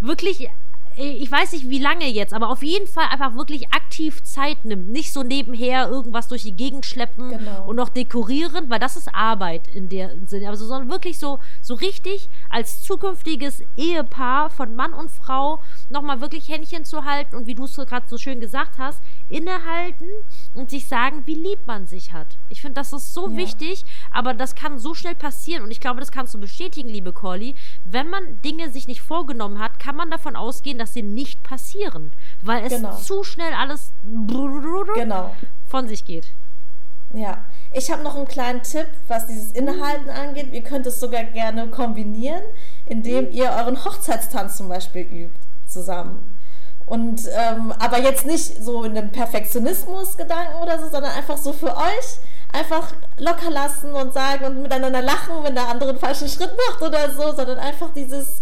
wirklich 0.00 0.50
ich 0.96 1.30
weiß 1.30 1.52
nicht 1.52 1.68
wie 1.68 1.78
lange 1.78 2.08
jetzt, 2.08 2.32
aber 2.32 2.48
auf 2.48 2.62
jeden 2.62 2.86
Fall 2.86 3.04
einfach 3.10 3.34
wirklich 3.34 3.72
aktiv 3.72 4.22
Zeit 4.22 4.64
nimmt. 4.64 4.88
Nicht 4.88 5.12
so 5.12 5.22
nebenher 5.22 5.88
irgendwas 5.88 6.28
durch 6.28 6.42
die 6.42 6.52
Gegend 6.52 6.86
schleppen 6.86 7.30
genau. 7.30 7.64
und 7.66 7.76
noch 7.76 7.90
dekorieren, 7.90 8.70
weil 8.70 8.78
das 8.78 8.96
ist 8.96 9.14
Arbeit 9.14 9.68
in 9.74 9.88
der 9.88 10.12
Sinne. 10.26 10.48
Also, 10.48 10.66
sondern 10.66 10.90
wirklich 10.90 11.18
so, 11.18 11.38
so 11.60 11.74
richtig 11.74 12.28
als 12.48 12.82
zukünftiges 12.82 13.62
Ehepaar 13.76 14.48
von 14.48 14.74
Mann 14.74 14.94
und 14.94 15.10
Frau 15.10 15.60
nochmal 15.90 16.20
wirklich 16.20 16.48
Händchen 16.48 16.84
zu 16.84 17.04
halten 17.04 17.36
und 17.36 17.46
wie 17.46 17.54
du 17.54 17.64
es 17.64 17.76
gerade 17.76 18.08
so 18.08 18.16
schön 18.16 18.40
gesagt 18.40 18.78
hast, 18.78 19.00
innehalten 19.28 20.08
und 20.54 20.70
sich 20.70 20.86
sagen, 20.86 21.22
wie 21.26 21.34
lieb 21.34 21.58
man 21.66 21.86
sich 21.86 22.12
hat. 22.12 22.26
Ich 22.48 22.60
finde, 22.60 22.74
das 22.74 22.92
ist 22.92 23.12
so 23.12 23.28
ja. 23.28 23.36
wichtig, 23.36 23.84
aber 24.12 24.34
das 24.34 24.54
kann 24.54 24.78
so 24.78 24.94
schnell 24.94 25.14
passieren 25.14 25.62
und 25.62 25.70
ich 25.70 25.80
glaube, 25.80 26.00
das 26.00 26.12
kannst 26.12 26.34
du 26.34 26.38
bestätigen, 26.38 26.88
liebe 26.88 27.12
Corley. 27.12 27.54
Wenn 27.84 28.08
man 28.08 28.40
Dinge 28.42 28.70
sich 28.70 28.86
nicht 28.86 29.00
vorgenommen 29.00 29.58
hat, 29.58 29.78
kann 29.78 29.96
man 29.96 30.10
davon 30.10 30.36
ausgehen, 30.36 30.78
dass 30.78 30.94
sie 30.94 31.02
nicht 31.02 31.42
passieren, 31.42 32.12
weil 32.42 32.64
es 32.64 32.72
genau. 32.72 32.96
zu 32.96 33.24
schnell 33.24 33.52
alles 33.52 33.90
genau. 34.94 35.34
von 35.68 35.88
sich 35.88 36.04
geht. 36.04 36.28
Ja, 37.12 37.44
ich 37.72 37.90
habe 37.90 38.02
noch 38.02 38.16
einen 38.16 38.28
kleinen 38.28 38.62
Tipp, 38.62 38.88
was 39.08 39.26
dieses 39.26 39.52
Inhalten 39.52 40.08
angeht. 40.08 40.52
Ihr 40.52 40.62
könnt 40.62 40.86
es 40.86 41.00
sogar 41.00 41.24
gerne 41.24 41.68
kombinieren, 41.68 42.42
indem 42.84 43.30
ihr 43.30 43.50
euren 43.50 43.84
Hochzeitstanz 43.84 44.56
zum 44.56 44.68
Beispiel 44.68 45.02
übt 45.02 45.38
zusammen. 45.66 46.35
Und 46.86 47.22
ähm, 47.36 47.72
aber 47.80 48.00
jetzt 48.00 48.26
nicht 48.26 48.62
so 48.62 48.84
in 48.84 48.96
einem 48.96 49.10
Perfektionismus-Gedanken 49.10 50.62
oder 50.62 50.78
so, 50.78 50.88
sondern 50.88 51.10
einfach 51.12 51.36
so 51.36 51.52
für 51.52 51.76
euch 51.76 52.18
einfach 52.52 52.92
locker 53.18 53.50
lassen 53.50 53.92
und 53.92 54.14
sagen 54.14 54.44
und 54.44 54.62
miteinander 54.62 55.02
lachen, 55.02 55.42
wenn 55.42 55.54
der 55.54 55.68
andere 55.68 55.90
einen 55.90 55.98
falschen 55.98 56.28
Schritt 56.28 56.52
macht 56.68 56.80
oder 56.80 57.10
so, 57.10 57.34
sondern 57.34 57.58
einfach 57.58 57.92
dieses, 57.92 58.36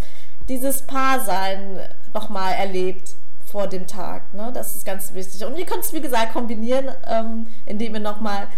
dieses 0.49 0.83
Paarsein 0.83 1.81
nochmal 2.13 2.53
erlebt 2.53 3.15
vor 3.51 3.67
dem 3.67 3.87
Tag. 3.87 4.35
Ne? 4.35 4.51
Das 4.53 4.77
ist 4.77 4.85
ganz 4.85 5.15
wichtig. 5.15 5.45
Und 5.45 5.57
ihr 5.57 5.65
könnt 5.65 5.85
es, 5.85 5.93
wie 5.93 6.01
gesagt, 6.01 6.33
kombinieren, 6.33 6.89
ähm, 7.07 7.47
indem 7.67 7.95
ihr 7.95 8.01
nochmal 8.01 8.49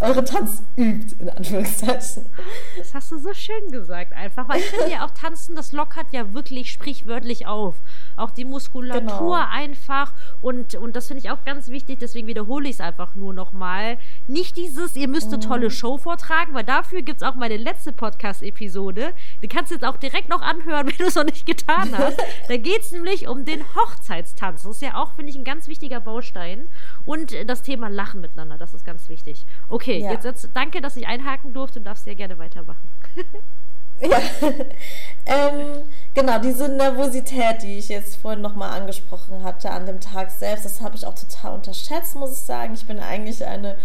euren 0.00 0.24
Tanz 0.24 0.62
übt, 0.76 1.16
in 1.18 1.28
Anführungszeichen. 1.30 2.26
Das 2.76 2.94
hast 2.94 3.10
du 3.12 3.18
so 3.18 3.32
schön 3.32 3.70
gesagt, 3.70 4.12
einfach. 4.12 4.48
Weil 4.48 4.60
ich 4.60 4.66
finde 4.66 4.90
ja 4.90 5.06
auch 5.06 5.10
Tanzen, 5.10 5.54
das 5.54 5.72
lockert 5.72 6.06
ja 6.12 6.32
wirklich 6.34 6.70
sprichwörtlich 6.70 7.46
auf 7.46 7.76
auch 8.16 8.30
die 8.30 8.44
Muskulatur 8.44 9.00
genau. 9.00 9.32
einfach. 9.32 10.12
Und, 10.40 10.74
und 10.74 10.96
das 10.96 11.08
finde 11.08 11.22
ich 11.24 11.30
auch 11.30 11.44
ganz 11.44 11.68
wichtig, 11.68 11.98
deswegen 12.00 12.26
wiederhole 12.26 12.68
ich 12.68 12.76
es 12.76 12.80
einfach 12.80 13.14
nur 13.14 13.32
nochmal. 13.32 13.98
Nicht 14.28 14.56
dieses, 14.56 14.96
ihr 14.96 15.08
müsst 15.08 15.28
eine 15.28 15.40
tolle 15.40 15.66
mhm. 15.66 15.70
Show 15.70 15.98
vortragen, 15.98 16.54
weil 16.54 16.64
dafür 16.64 17.02
gibt 17.02 17.22
es 17.22 17.28
auch 17.28 17.34
meine 17.34 17.56
letzte 17.56 17.92
Podcast-Episode. 17.92 19.12
Die 19.42 19.48
kannst 19.48 19.70
du 19.70 19.74
jetzt 19.74 19.84
auch 19.84 19.96
direkt 19.96 20.28
noch 20.28 20.42
anhören, 20.42 20.86
wenn 20.88 20.96
du 20.96 21.06
es 21.06 21.14
noch 21.14 21.24
nicht 21.24 21.46
getan 21.46 21.96
hast. 21.96 22.18
da 22.48 22.56
geht 22.56 22.80
es 22.80 22.92
nämlich 22.92 23.28
um 23.28 23.44
den 23.44 23.62
Hochzeitstanz. 23.74 24.62
Das 24.62 24.76
ist 24.76 24.82
ja 24.82 24.94
auch, 24.96 25.14
finde 25.14 25.30
ich, 25.30 25.36
ein 25.36 25.44
ganz 25.44 25.68
wichtiger 25.68 26.00
Baustein. 26.00 26.68
Und 27.06 27.34
das 27.46 27.62
Thema 27.62 27.88
Lachen 27.88 28.20
miteinander, 28.20 28.58
das 28.58 28.74
ist 28.74 28.86
ganz 28.86 29.08
wichtig. 29.08 29.44
Okay, 29.68 29.98
ja. 29.98 30.12
jetzt, 30.12 30.24
jetzt 30.24 30.48
danke, 30.54 30.80
dass 30.80 30.96
ich 30.96 31.06
einhaken 31.06 31.52
durfte 31.52 31.78
und 31.78 31.84
darfst 31.84 32.04
sehr 32.04 32.14
gerne 32.14 32.38
weitermachen. 32.38 32.88
ja. 34.00 34.20
ähm, 35.26 35.84
Genau, 36.14 36.38
diese 36.38 36.68
Nervosität, 36.68 37.62
die 37.62 37.76
ich 37.76 37.88
jetzt 37.88 38.16
vorhin 38.16 38.40
nochmal 38.40 38.80
angesprochen 38.80 39.42
hatte 39.42 39.72
an 39.72 39.84
dem 39.84 39.98
Tag 40.00 40.30
selbst, 40.30 40.64
das 40.64 40.80
habe 40.80 40.94
ich 40.94 41.04
auch 41.04 41.16
total 41.16 41.54
unterschätzt, 41.54 42.14
muss 42.14 42.30
ich 42.30 42.38
sagen. 42.38 42.74
Ich 42.74 42.86
bin 42.86 43.00
eigentlich 43.00 43.44
eine 43.44 43.76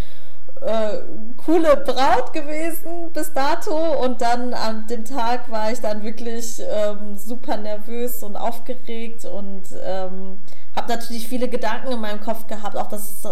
äh, 0.62 1.00
coole 1.46 1.78
Braut 1.78 2.34
gewesen 2.34 3.12
bis 3.14 3.34
dato. 3.34 3.76
Und 4.04 4.22
dann 4.22 4.54
an 4.54 4.88
dem 4.88 5.06
Tag 5.06 5.50
war 5.50 5.72
ich 5.72 5.80
dann 5.80 6.04
wirklich 6.04 6.62
ähm, 6.62 7.18
super 7.18 7.58
nervös 7.58 8.24
und 8.24 8.36
aufgeregt 8.36 9.26
und 9.26 9.64
ähm, 9.84 10.40
habe 10.76 10.94
natürlich 10.94 11.28
viele 11.28 11.48
Gedanken 11.48 11.92
in 11.92 12.00
meinem 12.00 12.22
Kopf 12.22 12.48
gehabt, 12.48 12.76
auch 12.76 12.88
dass 12.88 13.12
es 13.12 13.26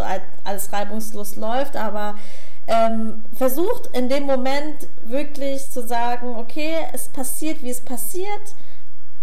alles 0.43 0.73
reibungslos 0.73 1.35
läuft, 1.35 1.75
aber 1.75 2.15
ähm, 2.67 3.23
versucht 3.33 3.87
in 3.93 4.09
dem 4.09 4.23
Moment 4.23 4.87
wirklich 5.03 5.69
zu 5.69 5.87
sagen, 5.87 6.35
okay, 6.35 6.75
es 6.93 7.07
passiert, 7.07 7.63
wie 7.63 7.69
es 7.69 7.81
passiert. 7.81 8.55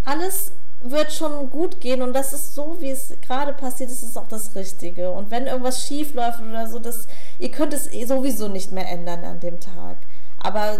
Alles 0.03 0.51
wird 0.81 1.11
schon 1.11 1.49
gut 1.49 1.79
gehen 1.79 2.01
und 2.01 2.13
das 2.13 2.33
ist 2.33 2.53
so, 2.53 2.77
wie 2.79 2.91
es 2.91 3.13
gerade 3.25 3.53
passiert 3.53 3.89
ist, 3.89 4.03
ist 4.03 4.17
auch 4.17 4.27
das 4.27 4.55
Richtige. 4.55 5.09
Und 5.11 5.31
wenn 5.31 5.47
irgendwas 5.47 5.85
schief 5.85 6.13
läuft 6.13 6.41
oder 6.41 6.67
so, 6.67 6.79
das, 6.79 7.07
ihr 7.39 7.49
könnt 7.49 7.73
es 7.73 7.91
eh 7.91 8.05
sowieso 8.05 8.47
nicht 8.47 8.71
mehr 8.71 8.87
ändern 8.87 9.23
an 9.23 9.39
dem 9.39 9.59
Tag. 9.59 9.97
Aber 10.39 10.79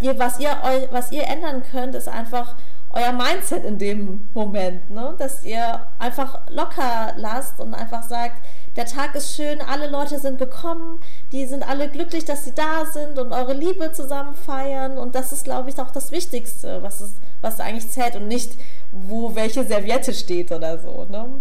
ihr, 0.00 0.18
was, 0.18 0.38
ihr, 0.40 0.50
was 0.90 1.12
ihr 1.12 1.24
ändern 1.24 1.62
könnt, 1.70 1.94
ist 1.94 2.08
einfach 2.08 2.54
euer 2.92 3.12
Mindset 3.12 3.64
in 3.64 3.78
dem 3.78 4.28
Moment, 4.34 4.90
ne? 4.90 5.14
dass 5.16 5.44
ihr 5.44 5.86
einfach 5.98 6.40
locker 6.50 7.14
lasst 7.16 7.60
und 7.60 7.72
einfach 7.72 8.02
sagt, 8.02 8.44
der 8.76 8.84
Tag 8.84 9.14
ist 9.14 9.34
schön, 9.34 9.60
alle 9.60 9.88
Leute 9.88 10.18
sind 10.18 10.38
gekommen, 10.38 11.00
die 11.32 11.46
sind 11.46 11.68
alle 11.68 11.88
glücklich, 11.88 12.24
dass 12.24 12.44
sie 12.44 12.52
da 12.52 12.86
sind 12.92 13.18
und 13.18 13.32
eure 13.32 13.52
Liebe 13.52 13.92
zusammen 13.92 14.34
feiern 14.34 14.98
und 14.98 15.14
das 15.14 15.32
ist, 15.32 15.44
glaube 15.44 15.70
ich, 15.70 15.78
auch 15.78 15.90
das 15.90 16.10
Wichtigste, 16.10 16.82
was 16.82 17.00
es 17.00 17.12
was 17.42 17.60
eigentlich 17.60 17.90
zählt 17.90 18.16
und 18.16 18.28
nicht, 18.28 18.52
wo 18.92 19.34
welche 19.34 19.64
Serviette 19.64 20.12
steht 20.12 20.50
oder 20.52 20.78
so. 20.78 21.06
Ne? 21.10 21.40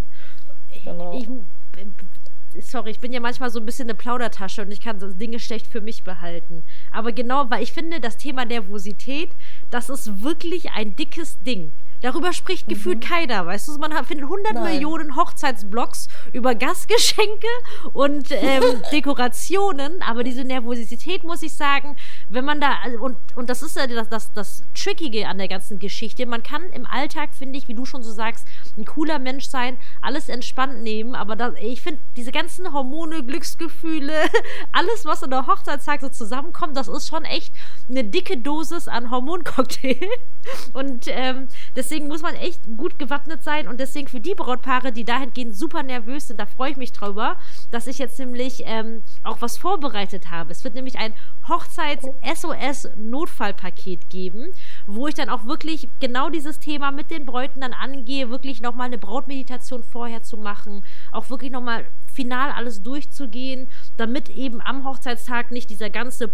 Genau. 0.83 1.13
Ich, 1.17 2.65
sorry, 2.65 2.91
ich 2.91 2.99
bin 2.99 3.13
ja 3.13 3.19
manchmal 3.19 3.49
so 3.49 3.59
ein 3.59 3.65
bisschen 3.65 3.87
eine 3.87 3.95
Plaudertasche 3.95 4.61
und 4.61 4.71
ich 4.71 4.81
kann 4.81 4.99
so 4.99 5.11
Dinge 5.11 5.39
schlecht 5.39 5.67
für 5.67 5.81
mich 5.81 6.03
behalten. 6.03 6.63
Aber 6.91 7.11
genau, 7.11 7.49
weil 7.49 7.63
ich 7.63 7.73
finde, 7.73 7.99
das 7.99 8.17
Thema 8.17 8.45
Nervosität, 8.45 9.29
das 9.71 9.89
ist 9.89 10.21
wirklich 10.21 10.71
ein 10.71 10.95
dickes 10.95 11.37
Ding. 11.45 11.71
Darüber 12.01 12.33
spricht 12.33 12.67
mhm. 12.67 12.73
gefühlt 12.73 13.01
keiner, 13.01 13.45
weißt 13.45 13.67
du? 13.67 13.77
Man 13.77 13.91
findet 14.05 14.25
100 14.25 14.53
Nein. 14.53 14.63
Millionen 14.63 15.15
Hochzeitsblogs 15.15 16.07
über 16.33 16.55
Gastgeschenke 16.55 17.47
und 17.93 18.31
ähm, 18.31 18.63
Dekorationen, 18.91 20.01
aber 20.01 20.23
diese 20.23 20.43
Nervosität, 20.43 21.23
muss 21.23 21.43
ich 21.43 21.53
sagen, 21.53 21.95
wenn 22.29 22.45
man 22.45 22.61
da, 22.61 22.77
also, 22.83 22.99
und, 22.99 23.17
und 23.35 23.49
das 23.49 23.61
ist 23.61 23.75
ja 23.75 23.87
das, 23.87 24.09
das, 24.09 24.31
das 24.33 24.63
Trickige 24.75 25.27
an 25.27 25.37
der 25.37 25.47
ganzen 25.47 25.79
Geschichte, 25.79 26.25
man 26.25 26.43
kann 26.43 26.63
im 26.71 26.85
Alltag, 26.85 27.29
finde 27.37 27.57
ich, 27.57 27.67
wie 27.67 27.73
du 27.73 27.85
schon 27.85 28.03
so 28.03 28.11
sagst, 28.11 28.47
ein 28.77 28.85
cooler 28.85 29.19
Mensch 29.19 29.47
sein, 29.47 29.77
alles 30.01 30.29
entspannt 30.29 30.83
nehmen, 30.83 31.15
aber 31.15 31.35
das, 31.35 31.53
ich 31.61 31.81
finde, 31.81 31.99
diese 32.15 32.31
ganzen 32.31 32.71
Hormone, 32.73 33.23
Glücksgefühle, 33.23 34.13
alles, 34.71 35.05
was 35.05 35.21
in 35.21 35.31
der 35.31 35.47
Hochzeitstag 35.47 36.01
so 36.01 36.09
zusammenkommt, 36.09 36.77
das 36.77 36.87
ist 36.87 37.09
schon 37.09 37.25
echt 37.25 37.53
eine 37.89 38.03
dicke 38.03 38.37
Dosis 38.37 38.87
an 38.87 39.11
Hormoncocktail. 39.11 39.99
Und 40.73 41.05
ähm, 41.07 41.47
deswegen 41.89 42.07
muss 42.07 42.21
man 42.21 42.35
echt 42.35 42.61
gut 42.77 42.99
gewappnet 42.99 43.43
sein. 43.43 43.67
Und 43.67 43.79
deswegen 43.79 44.07
für 44.07 44.19
die 44.19 44.35
Brautpaare, 44.35 44.91
die 44.91 45.03
dahingehend 45.03 45.55
super 45.55 45.81
nervös 45.81 46.27
sind, 46.27 46.39
da 46.39 46.45
freue 46.45 46.69
ich 46.71 46.77
mich 46.77 46.91
drüber, 46.91 47.37
dass 47.71 47.87
ich 47.87 47.97
jetzt 47.97 48.19
nämlich 48.19 48.61
ähm, 48.65 49.01
auch 49.23 49.41
was 49.41 49.57
vorbereitet 49.57 50.29
habe. 50.29 50.51
Es 50.51 50.63
wird 50.63 50.75
nämlich 50.75 50.99
ein 50.99 51.15
Hochzeits-SOS-Notfallpaket 51.47 54.11
geben, 54.11 54.49
wo 54.85 55.07
ich 55.07 55.15
dann 55.15 55.29
auch 55.29 55.45
wirklich 55.45 55.89
genau 55.99 56.29
dieses 56.29 56.59
Thema 56.59 56.91
mit 56.91 57.09
den 57.09 57.25
Bräuten 57.25 57.61
dann 57.61 57.73
angehe, 57.73 58.29
wirklich 58.29 58.61
nochmal 58.61 58.85
eine 58.87 58.99
Brautmeditation 58.99 59.81
vorher 59.83 60.21
zu 60.21 60.37
machen, 60.37 60.83
auch 61.11 61.31
wirklich 61.31 61.51
nochmal 61.51 61.85
final 62.13 62.51
alles 62.51 62.83
durchzugehen, 62.83 63.67
damit 63.97 64.29
eben 64.29 64.61
am 64.61 64.85
Hochzeitstag 64.85 65.49
nicht 65.51 65.71
dieser 65.71 65.89
ganze 65.89 66.29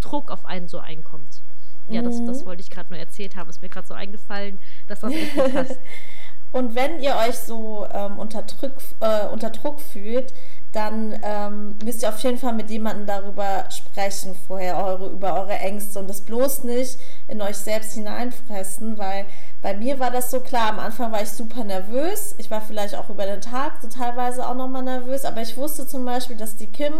Druck 0.00 0.30
auf 0.30 0.46
einen 0.46 0.68
so 0.68 0.78
einkommt. 0.78 1.42
Ja, 1.88 2.02
das, 2.02 2.24
das 2.24 2.42
mhm. 2.42 2.46
wollte 2.46 2.62
ich 2.62 2.70
gerade 2.70 2.90
nur 2.90 2.98
erzählt 2.98 3.36
haben. 3.36 3.48
Ist 3.48 3.62
mir 3.62 3.68
gerade 3.68 3.86
so 3.86 3.94
eingefallen, 3.94 4.58
dass 4.88 5.00
das 5.00 5.10
nicht 5.10 5.36
passt. 5.36 5.78
Und 6.52 6.74
wenn 6.74 7.00
ihr 7.00 7.14
euch 7.16 7.36
so 7.36 7.86
ähm, 7.92 8.18
unter, 8.18 8.42
Druck, 8.42 8.72
äh, 9.00 9.26
unter 9.26 9.50
Druck 9.50 9.80
fühlt, 9.80 10.32
dann 10.72 11.18
ähm, 11.22 11.76
müsst 11.84 12.02
ihr 12.02 12.08
auf 12.08 12.18
jeden 12.20 12.38
Fall 12.38 12.52
mit 12.52 12.70
jemandem 12.70 13.06
darüber 13.06 13.64
sprechen 13.70 14.36
vorher, 14.46 14.76
eure, 14.76 15.08
über 15.08 15.34
eure 15.34 15.54
Ängste 15.54 15.98
und 15.98 16.08
das 16.08 16.20
bloß 16.20 16.64
nicht 16.64 16.98
in 17.28 17.40
euch 17.40 17.56
selbst 17.56 17.94
hineinfressen, 17.94 18.98
weil 18.98 19.24
bei 19.62 19.74
mir 19.74 19.98
war 19.98 20.10
das 20.10 20.30
so 20.30 20.40
klar, 20.40 20.70
am 20.70 20.78
Anfang 20.78 21.12
war 21.12 21.22
ich 21.22 21.30
super 21.30 21.64
nervös, 21.64 22.34
ich 22.36 22.50
war 22.50 22.60
vielleicht 22.60 22.94
auch 22.94 23.08
über 23.08 23.24
den 23.24 23.40
Tag 23.40 23.78
so 23.80 23.88
teilweise 23.88 24.46
auch 24.46 24.54
nochmal 24.54 24.82
nervös, 24.82 25.24
aber 25.24 25.40
ich 25.40 25.56
wusste 25.56 25.86
zum 25.86 26.04
Beispiel, 26.04 26.36
dass 26.36 26.56
die 26.56 26.66
Kim, 26.66 26.92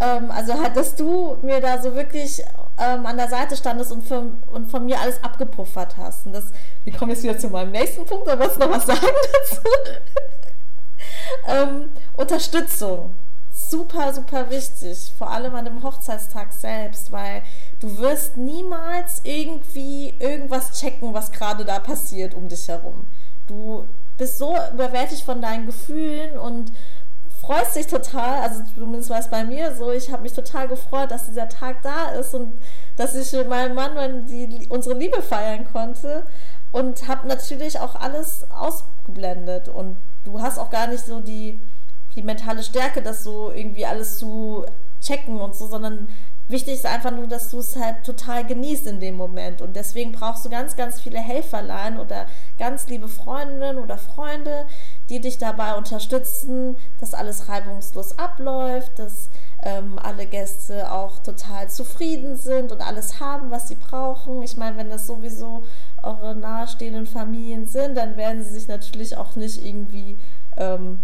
ähm, 0.00 0.30
also 0.30 0.54
halt, 0.54 0.76
dass 0.76 0.94
du 0.94 1.38
mir 1.42 1.60
da 1.60 1.80
so 1.82 1.94
wirklich 1.94 2.42
ähm, 2.78 3.06
an 3.06 3.16
der 3.16 3.28
Seite 3.28 3.56
standest 3.56 3.90
und, 3.90 4.02
für, 4.06 4.30
und 4.52 4.70
von 4.70 4.84
mir 4.84 5.00
alles 5.00 5.22
abgepuffert 5.22 5.96
hast. 5.96 6.26
Und 6.26 6.32
das, 6.32 6.44
wir 6.84 6.92
kommen 6.92 7.10
jetzt 7.10 7.22
wieder 7.22 7.38
zu 7.38 7.48
meinem 7.48 7.72
nächsten 7.72 8.04
Punkt, 8.06 8.28
da 8.28 8.38
wolltest 8.38 8.60
du 8.60 8.66
noch 8.66 8.76
was 8.76 8.86
sagen 8.86 9.00
dazu? 9.50 9.60
ähm, 11.48 11.90
Unterstützung. 12.16 13.14
Super, 13.52 14.14
super 14.14 14.48
wichtig. 14.50 15.12
Vor 15.18 15.30
allem 15.30 15.54
an 15.54 15.64
dem 15.64 15.82
Hochzeitstag 15.82 16.52
selbst, 16.52 17.10
weil 17.10 17.42
du 17.80 17.98
wirst 17.98 18.36
niemals 18.36 19.20
irgendwie 19.24 20.14
irgendwas 20.18 20.80
checken, 20.80 21.12
was 21.12 21.32
gerade 21.32 21.64
da 21.64 21.80
passiert 21.80 22.34
um 22.34 22.48
dich 22.48 22.68
herum. 22.68 23.06
Du 23.46 23.86
bist 24.16 24.38
so 24.38 24.56
überwältigt 24.72 25.22
von 25.22 25.42
deinen 25.42 25.66
Gefühlen 25.66 26.38
und 26.38 26.72
freust 27.40 27.76
dich 27.76 27.86
total, 27.86 28.42
also 28.42 28.62
zumindest 28.74 29.10
war 29.10 29.20
es 29.20 29.28
bei 29.28 29.44
mir 29.44 29.74
so, 29.74 29.90
ich 29.92 30.10
habe 30.10 30.22
mich 30.22 30.32
total 30.32 30.68
gefreut, 30.68 31.10
dass 31.10 31.26
dieser 31.26 31.48
Tag 31.48 31.82
da 31.82 32.10
ist 32.10 32.34
und 32.34 32.52
dass 32.96 33.14
ich 33.14 33.32
mit 33.32 33.48
meinem 33.48 33.74
Mann 33.74 34.26
die, 34.26 34.66
unsere 34.68 34.98
Liebe 34.98 35.22
feiern 35.22 35.66
konnte 35.72 36.24
und 36.72 37.08
habe 37.08 37.28
natürlich 37.28 37.80
auch 37.80 37.94
alles 37.94 38.46
ausgeblendet 38.50 39.68
und 39.68 39.96
du 40.24 40.40
hast 40.42 40.58
auch 40.58 40.70
gar 40.70 40.88
nicht 40.88 41.06
so 41.06 41.20
die, 41.20 41.58
die 42.16 42.22
mentale 42.22 42.62
Stärke, 42.62 43.02
das 43.02 43.22
so 43.22 43.52
irgendwie 43.52 43.86
alles 43.86 44.18
zu 44.18 44.66
checken 45.00 45.40
und 45.40 45.54
so, 45.54 45.68
sondern 45.68 46.08
wichtig 46.48 46.74
ist 46.74 46.86
einfach 46.86 47.12
nur, 47.12 47.26
dass 47.26 47.50
du 47.50 47.58
es 47.58 47.76
halt 47.76 48.04
total 48.04 48.44
genießt 48.44 48.86
in 48.86 49.00
dem 49.00 49.16
Moment 49.16 49.62
und 49.62 49.76
deswegen 49.76 50.12
brauchst 50.12 50.44
du 50.44 50.50
ganz, 50.50 50.76
ganz 50.76 51.00
viele 51.00 51.18
Helferlein 51.18 51.98
oder 51.98 52.26
ganz 52.58 52.88
liebe 52.88 53.08
Freundinnen 53.08 53.78
oder 53.78 53.96
Freunde, 53.96 54.66
die 55.08 55.20
dich 55.20 55.38
dabei 55.38 55.74
unterstützen, 55.74 56.76
dass 57.00 57.14
alles 57.14 57.48
reibungslos 57.48 58.18
abläuft, 58.18 58.98
dass 58.98 59.28
ähm, 59.62 59.98
alle 60.02 60.26
Gäste 60.26 60.92
auch 60.92 61.18
total 61.18 61.68
zufrieden 61.68 62.36
sind 62.36 62.70
und 62.72 62.80
alles 62.80 63.20
haben, 63.20 63.50
was 63.50 63.68
sie 63.68 63.74
brauchen. 63.74 64.42
Ich 64.42 64.56
meine, 64.56 64.76
wenn 64.76 64.90
das 64.90 65.06
sowieso 65.06 65.64
eure 66.02 66.34
nahestehenden 66.34 67.06
Familien 67.06 67.66
sind, 67.66 67.96
dann 67.96 68.16
werden 68.16 68.44
sie 68.44 68.50
sich 68.50 68.68
natürlich 68.68 69.16
auch 69.16 69.34
nicht 69.36 69.64
irgendwie 69.64 70.16
ähm, 70.56 71.00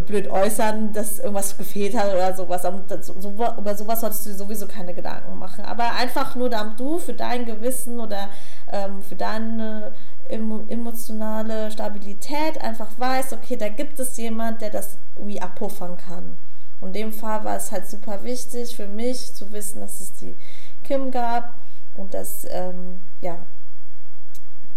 blöd 0.00 0.28
äußern, 0.28 0.92
dass 0.92 1.18
irgendwas 1.18 1.56
gefehlt 1.56 1.96
hat 1.96 2.12
oder 2.12 2.34
sowas. 2.34 2.62
So, 2.62 3.30
über 3.30 3.76
sowas 3.76 4.00
solltest 4.00 4.26
du 4.26 4.30
dir 4.30 4.36
sowieso 4.36 4.66
keine 4.66 4.94
Gedanken 4.94 5.38
machen. 5.38 5.64
Aber 5.64 5.92
einfach 5.92 6.34
nur, 6.34 6.48
damit 6.48 6.80
du 6.80 6.98
für 6.98 7.12
dein 7.12 7.44
Gewissen 7.44 8.00
oder 8.00 8.28
ähm, 8.72 9.02
für 9.02 9.14
deine 9.14 9.92
emotionale 10.28 11.70
Stabilität 11.70 12.60
einfach 12.60 12.90
weißt, 12.98 13.32
okay, 13.32 13.56
da 13.56 13.68
gibt 13.68 13.98
es 14.00 14.16
jemand, 14.16 14.60
der 14.60 14.70
das 14.70 14.96
irgendwie 15.16 15.40
abpuffern 15.40 15.96
kann. 15.96 16.36
Und 16.80 16.88
in 16.88 16.94
dem 16.94 17.12
Fall 17.12 17.44
war 17.44 17.56
es 17.56 17.72
halt 17.72 17.88
super 17.88 18.22
wichtig 18.24 18.76
für 18.76 18.86
mich 18.86 19.32
zu 19.34 19.52
wissen, 19.52 19.80
dass 19.80 20.00
es 20.00 20.12
die 20.14 20.34
Kim 20.82 21.10
gab 21.10 21.54
und 21.94 22.12
dass, 22.14 22.46
ähm, 22.50 23.00
ja, 23.20 23.38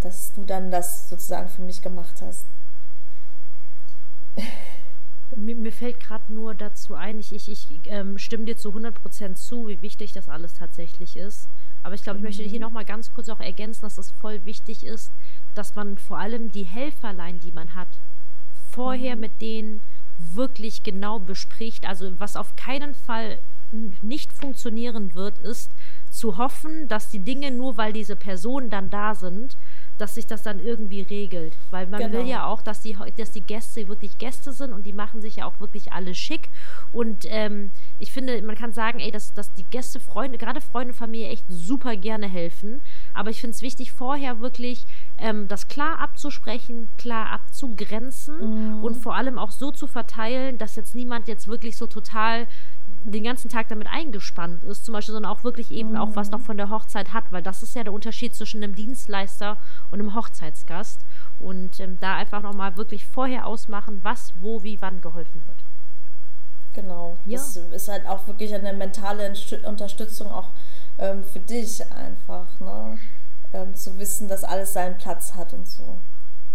dass 0.02 0.32
du 0.34 0.44
dann 0.44 0.72
das 0.72 1.10
sozusagen 1.10 1.50
für 1.50 1.64
mich 1.64 1.82
gemacht 1.82 2.22
hast. 2.22 2.46
Mir, 5.36 5.56
mir 5.56 5.72
fällt 5.72 6.00
gerade 6.00 6.32
nur 6.32 6.56
dazu 6.56 6.96
ein, 6.96 7.20
ich, 7.20 7.34
ich, 7.34 7.48
ich 7.48 7.68
ähm, 7.86 8.18
stimme 8.18 8.46
dir 8.46 8.58
zu 8.58 8.70
100% 8.70 9.36
zu, 9.36 9.68
wie 9.68 9.82
wichtig 9.82 10.14
das 10.14 10.30
alles 10.30 10.54
tatsächlich 10.54 11.18
ist. 11.18 11.48
Aber 11.84 11.96
ich 11.96 12.04
glaube, 12.04 12.20
ich 12.20 12.24
möchte 12.24 12.44
hier 12.44 12.60
mhm. 12.60 12.66
nochmal 12.66 12.86
ganz 12.86 13.12
kurz 13.12 13.30
auch 13.30 13.40
ergänzen, 13.40 13.82
dass 13.82 13.98
es 13.98 14.12
voll 14.12 14.44
wichtig 14.46 14.84
ist, 14.84 15.12
dass 15.56 15.76
man 15.76 15.98
vor 15.98 16.18
allem 16.18 16.52
die 16.52 16.64
Helferlein, 16.64 17.40
die 17.40 17.52
man 17.52 17.76
hat, 17.76 17.88
vorher 18.72 19.16
mhm. 19.16 19.22
mit 19.22 19.42
denen 19.42 19.82
wirklich 20.18 20.84
genau 20.84 21.20
bespricht. 21.20 21.86
Also 21.86 22.12
was 22.20 22.36
auf 22.36 22.56
keinen 22.56 22.96
Fall 22.96 23.38
nicht 24.02 24.32
funktionieren 24.32 25.14
wird, 25.14 25.38
ist 25.40 25.70
zu 26.10 26.38
hoffen, 26.38 26.88
dass 26.88 27.10
die 27.10 27.20
Dinge 27.20 27.52
nur 27.52 27.78
weil 27.78 27.94
diese 27.94 28.16
Personen 28.16 28.70
dann 28.70 28.90
da 28.90 29.14
sind, 29.14 29.58
dass 29.98 30.16
sich 30.16 30.28
das 30.28 30.44
dann 30.44 30.60
irgendwie 30.60 31.02
regelt. 31.02 31.54
Weil 31.72 31.88
man 31.88 32.00
genau. 32.00 32.20
will 32.20 32.28
ja 32.28 32.46
auch, 32.46 32.62
dass 32.62 32.82
die, 32.82 32.96
dass 33.18 33.32
die 33.32 33.42
Gäste 33.42 33.88
wirklich 33.88 34.18
Gäste 34.18 34.52
sind 34.52 34.74
und 34.74 34.86
die 34.86 34.94
machen 34.94 35.22
sich 35.22 35.38
ja 35.38 35.46
auch 35.46 35.60
wirklich 35.60 35.92
alle 35.94 36.14
schick. 36.14 36.50
Und 36.94 37.26
ähm, 37.30 37.72
ich 38.00 38.12
finde, 38.12 38.42
man 38.42 38.56
kann 38.56 38.74
sagen, 38.74 39.00
ey, 39.00 39.12
dass, 39.12 39.34
dass 39.34 39.54
die 39.54 39.66
Gäste, 39.66 40.00
Freunde, 40.00 40.38
gerade 40.38 40.62
Freunde, 40.62 40.94
Familie 40.94 41.30
echt 41.30 41.46
super 41.50 41.96
gerne 41.96 42.28
helfen. 42.28 42.82
Aber 43.14 43.30
ich 43.30 43.42
finde 43.42 43.56
es 43.56 43.62
wichtig, 43.62 43.92
vorher 43.92 44.40
wirklich 44.40 44.86
ähm, 45.18 45.48
das 45.48 45.68
klar 45.68 46.00
abzusprechen, 46.00 46.90
klar 46.98 47.30
abzugrenzen 47.32 48.78
mhm. 48.78 48.84
und 48.84 48.96
vor 48.96 49.16
allem 49.16 49.38
auch 49.40 49.52
so 49.52 49.72
zu 49.72 49.88
verteilen, 49.88 50.58
dass 50.58 50.76
jetzt 50.76 50.96
niemand 50.96 51.28
jetzt 51.28 51.48
wirklich 51.48 51.78
so 51.78 51.88
total 51.88 52.48
den 53.12 53.24
ganzen 53.24 53.50
Tag 53.50 53.70
damit 53.70 53.88
eingespannt 53.88 54.64
ist, 54.64 54.86
zum 54.86 54.94
Beispiel, 54.94 55.14
sondern 55.14 55.32
auch 55.32 55.44
wirklich 55.44 55.72
eben 55.72 55.92
mhm. 55.92 55.98
auch 55.98 56.16
was 56.16 56.32
noch 56.32 56.42
von 56.42 56.58
der 56.58 56.70
Hochzeit 56.70 57.14
hat, 57.14 57.24
weil 57.32 57.42
das 57.42 57.64
ist 57.64 57.76
ja 57.76 57.84
der 57.84 57.94
Unterschied 57.94 58.36
zwischen 58.36 58.64
einem 58.64 58.76
Dienstleister 58.76 59.58
und 59.92 60.00
einem 60.00 60.16
Hochzeitsgast. 60.16 61.00
Und 61.40 61.80
ähm, 61.80 61.98
da 62.02 62.16
einfach 62.16 62.42
nochmal 62.42 62.78
wirklich 62.78 63.06
vorher 63.06 63.46
ausmachen, 63.46 64.00
was, 64.04 64.34
wo, 64.42 64.64
wie, 64.64 64.82
wann 64.82 65.02
geholfen 65.02 65.42
wird. 65.46 65.58
Genau. 66.74 67.18
Ja. 67.26 67.38
Das 67.38 67.58
ist 67.58 67.88
halt 67.88 68.06
auch 68.08 68.28
wirklich 68.28 68.54
eine 68.54 68.74
mentale 68.74 69.34
Unterstützung 69.64 70.28
auch 70.28 70.50
ähm, 70.98 71.24
für 71.24 71.40
dich 71.40 71.82
einfach, 71.92 72.46
ne? 72.60 73.00
Ähm, 73.54 73.74
zu 73.76 73.98
wissen, 73.98 74.28
dass 74.28 74.44
alles 74.44 74.74
seinen 74.74 74.98
Platz 74.98 75.34
hat 75.34 75.54
und 75.54 75.68
so. 75.68 75.98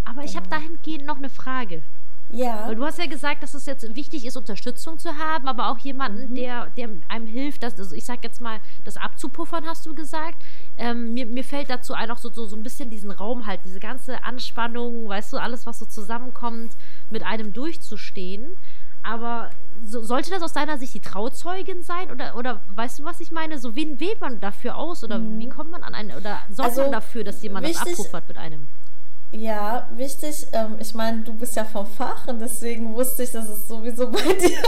Aber 0.04 0.22
ich 0.24 0.36
habe 0.36 0.48
genau. 0.48 0.60
dahingehend 0.60 1.06
noch 1.06 1.16
eine 1.16 1.30
Frage. 1.30 1.82
Ja. 2.30 2.66
Weil 2.66 2.76
du 2.76 2.84
hast 2.84 2.98
ja 2.98 3.06
gesagt, 3.06 3.42
dass 3.42 3.54
es 3.54 3.66
jetzt 3.66 3.94
wichtig 3.94 4.24
ist, 4.24 4.36
Unterstützung 4.36 4.98
zu 4.98 5.18
haben, 5.18 5.48
aber 5.48 5.68
auch 5.68 5.78
jemanden, 5.78 6.30
mhm. 6.30 6.34
der, 6.34 6.66
der 6.76 6.88
einem 7.08 7.26
hilft, 7.26 7.62
dass, 7.62 7.78
also 7.78 7.94
ich 7.94 8.04
sag 8.04 8.24
jetzt 8.24 8.40
mal, 8.40 8.60
das 8.84 8.96
abzupuffern, 8.96 9.66
hast 9.66 9.84
du 9.84 9.94
gesagt. 9.94 10.42
Ähm, 10.78 11.12
mir, 11.14 11.26
mir 11.26 11.44
fällt 11.44 11.68
dazu 11.68 11.92
ein, 11.92 12.10
auch 12.10 12.18
so, 12.18 12.30
so, 12.30 12.46
so 12.46 12.56
ein 12.56 12.62
bisschen 12.62 12.88
diesen 12.88 13.10
Raum 13.10 13.46
halt, 13.46 13.60
diese 13.64 13.80
ganze 13.80 14.24
Anspannung, 14.24 15.08
weißt 15.08 15.32
du, 15.32 15.36
alles, 15.36 15.66
was 15.66 15.78
so 15.78 15.84
zusammenkommt, 15.84 16.72
mit 17.10 17.22
einem 17.22 17.52
durchzustehen. 17.52 18.56
Aber 19.02 19.50
so, 19.84 20.02
sollte 20.02 20.30
das 20.30 20.42
aus 20.42 20.52
deiner 20.52 20.78
Sicht 20.78 20.94
die 20.94 21.00
Trauzeugin 21.00 21.82
sein? 21.82 22.10
Oder, 22.10 22.36
oder 22.36 22.60
weißt 22.74 23.00
du, 23.00 23.04
was 23.04 23.20
ich 23.20 23.30
meine? 23.30 23.58
So, 23.58 23.74
wen 23.74 24.00
wählt 24.00 24.20
man 24.20 24.40
dafür 24.40 24.76
aus? 24.76 25.02
Oder 25.04 25.18
mhm. 25.18 25.38
wie 25.38 25.48
kommt 25.48 25.70
man 25.70 25.82
an 25.82 25.94
einen? 25.94 26.12
Oder 26.12 26.40
sorgt 26.50 26.70
also, 26.70 26.82
man 26.82 26.92
dafür, 26.92 27.24
dass 27.24 27.42
jemand 27.42 27.66
das 27.66 27.78
abpuffert 27.78 28.28
mit 28.28 28.38
einem? 28.38 28.68
Ja, 29.32 29.88
wichtig. 29.96 30.46
Ähm, 30.52 30.76
ich 30.78 30.94
meine, 30.94 31.22
du 31.22 31.32
bist 31.32 31.56
ja 31.56 31.64
vom 31.64 31.86
Fach 31.86 32.28
und 32.28 32.38
deswegen 32.38 32.94
wusste 32.94 33.22
ich, 33.22 33.30
dass 33.32 33.48
es 33.48 33.66
sowieso 33.66 34.08
bei 34.10 34.20
dir 34.20 34.58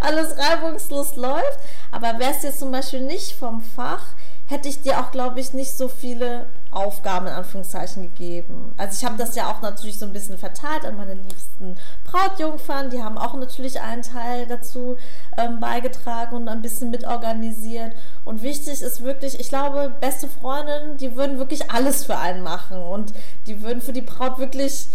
alles 0.00 0.36
reibungslos 0.36 1.16
läuft. 1.16 1.58
Aber 1.92 2.18
wärst 2.18 2.42
du 2.42 2.46
jetzt 2.48 2.58
zum 2.58 2.72
Beispiel 2.72 3.02
nicht 3.02 3.32
vom 3.32 3.62
Fach, 3.62 4.06
hätte 4.46 4.68
ich 4.68 4.80
dir 4.80 4.98
auch, 4.98 5.10
glaube 5.10 5.40
ich, 5.40 5.52
nicht 5.52 5.76
so 5.76 5.88
viele 5.88 6.46
Aufgaben 6.74 7.26
in 7.26 7.32
Anführungszeichen 7.32 8.02
gegeben. 8.02 8.74
Also 8.76 8.98
ich 8.98 9.04
habe 9.04 9.16
das 9.16 9.34
ja 9.34 9.50
auch 9.50 9.62
natürlich 9.62 9.98
so 9.98 10.06
ein 10.06 10.12
bisschen 10.12 10.38
verteilt 10.38 10.84
an 10.84 10.96
meine 10.96 11.14
liebsten 11.14 11.76
Brautjungfern. 12.04 12.90
Die 12.90 13.02
haben 13.02 13.18
auch 13.18 13.34
natürlich 13.34 13.80
einen 13.80 14.02
Teil 14.02 14.46
dazu 14.46 14.96
ähm, 15.36 15.60
beigetragen 15.60 16.36
und 16.36 16.48
ein 16.48 16.62
bisschen 16.62 16.90
mitorganisiert. 16.90 17.92
Und 18.24 18.42
wichtig 18.42 18.82
ist 18.82 19.02
wirklich, 19.02 19.40
ich 19.40 19.48
glaube, 19.48 19.92
beste 20.00 20.28
Freundinnen, 20.28 20.96
die 20.96 21.16
würden 21.16 21.38
wirklich 21.38 21.70
alles 21.70 22.04
für 22.04 22.18
einen 22.18 22.42
machen 22.42 22.82
und 22.82 23.12
die 23.46 23.62
würden 23.62 23.80
für 23.80 23.92
die 23.92 24.00
Braut 24.00 24.38
wirklich 24.38 24.88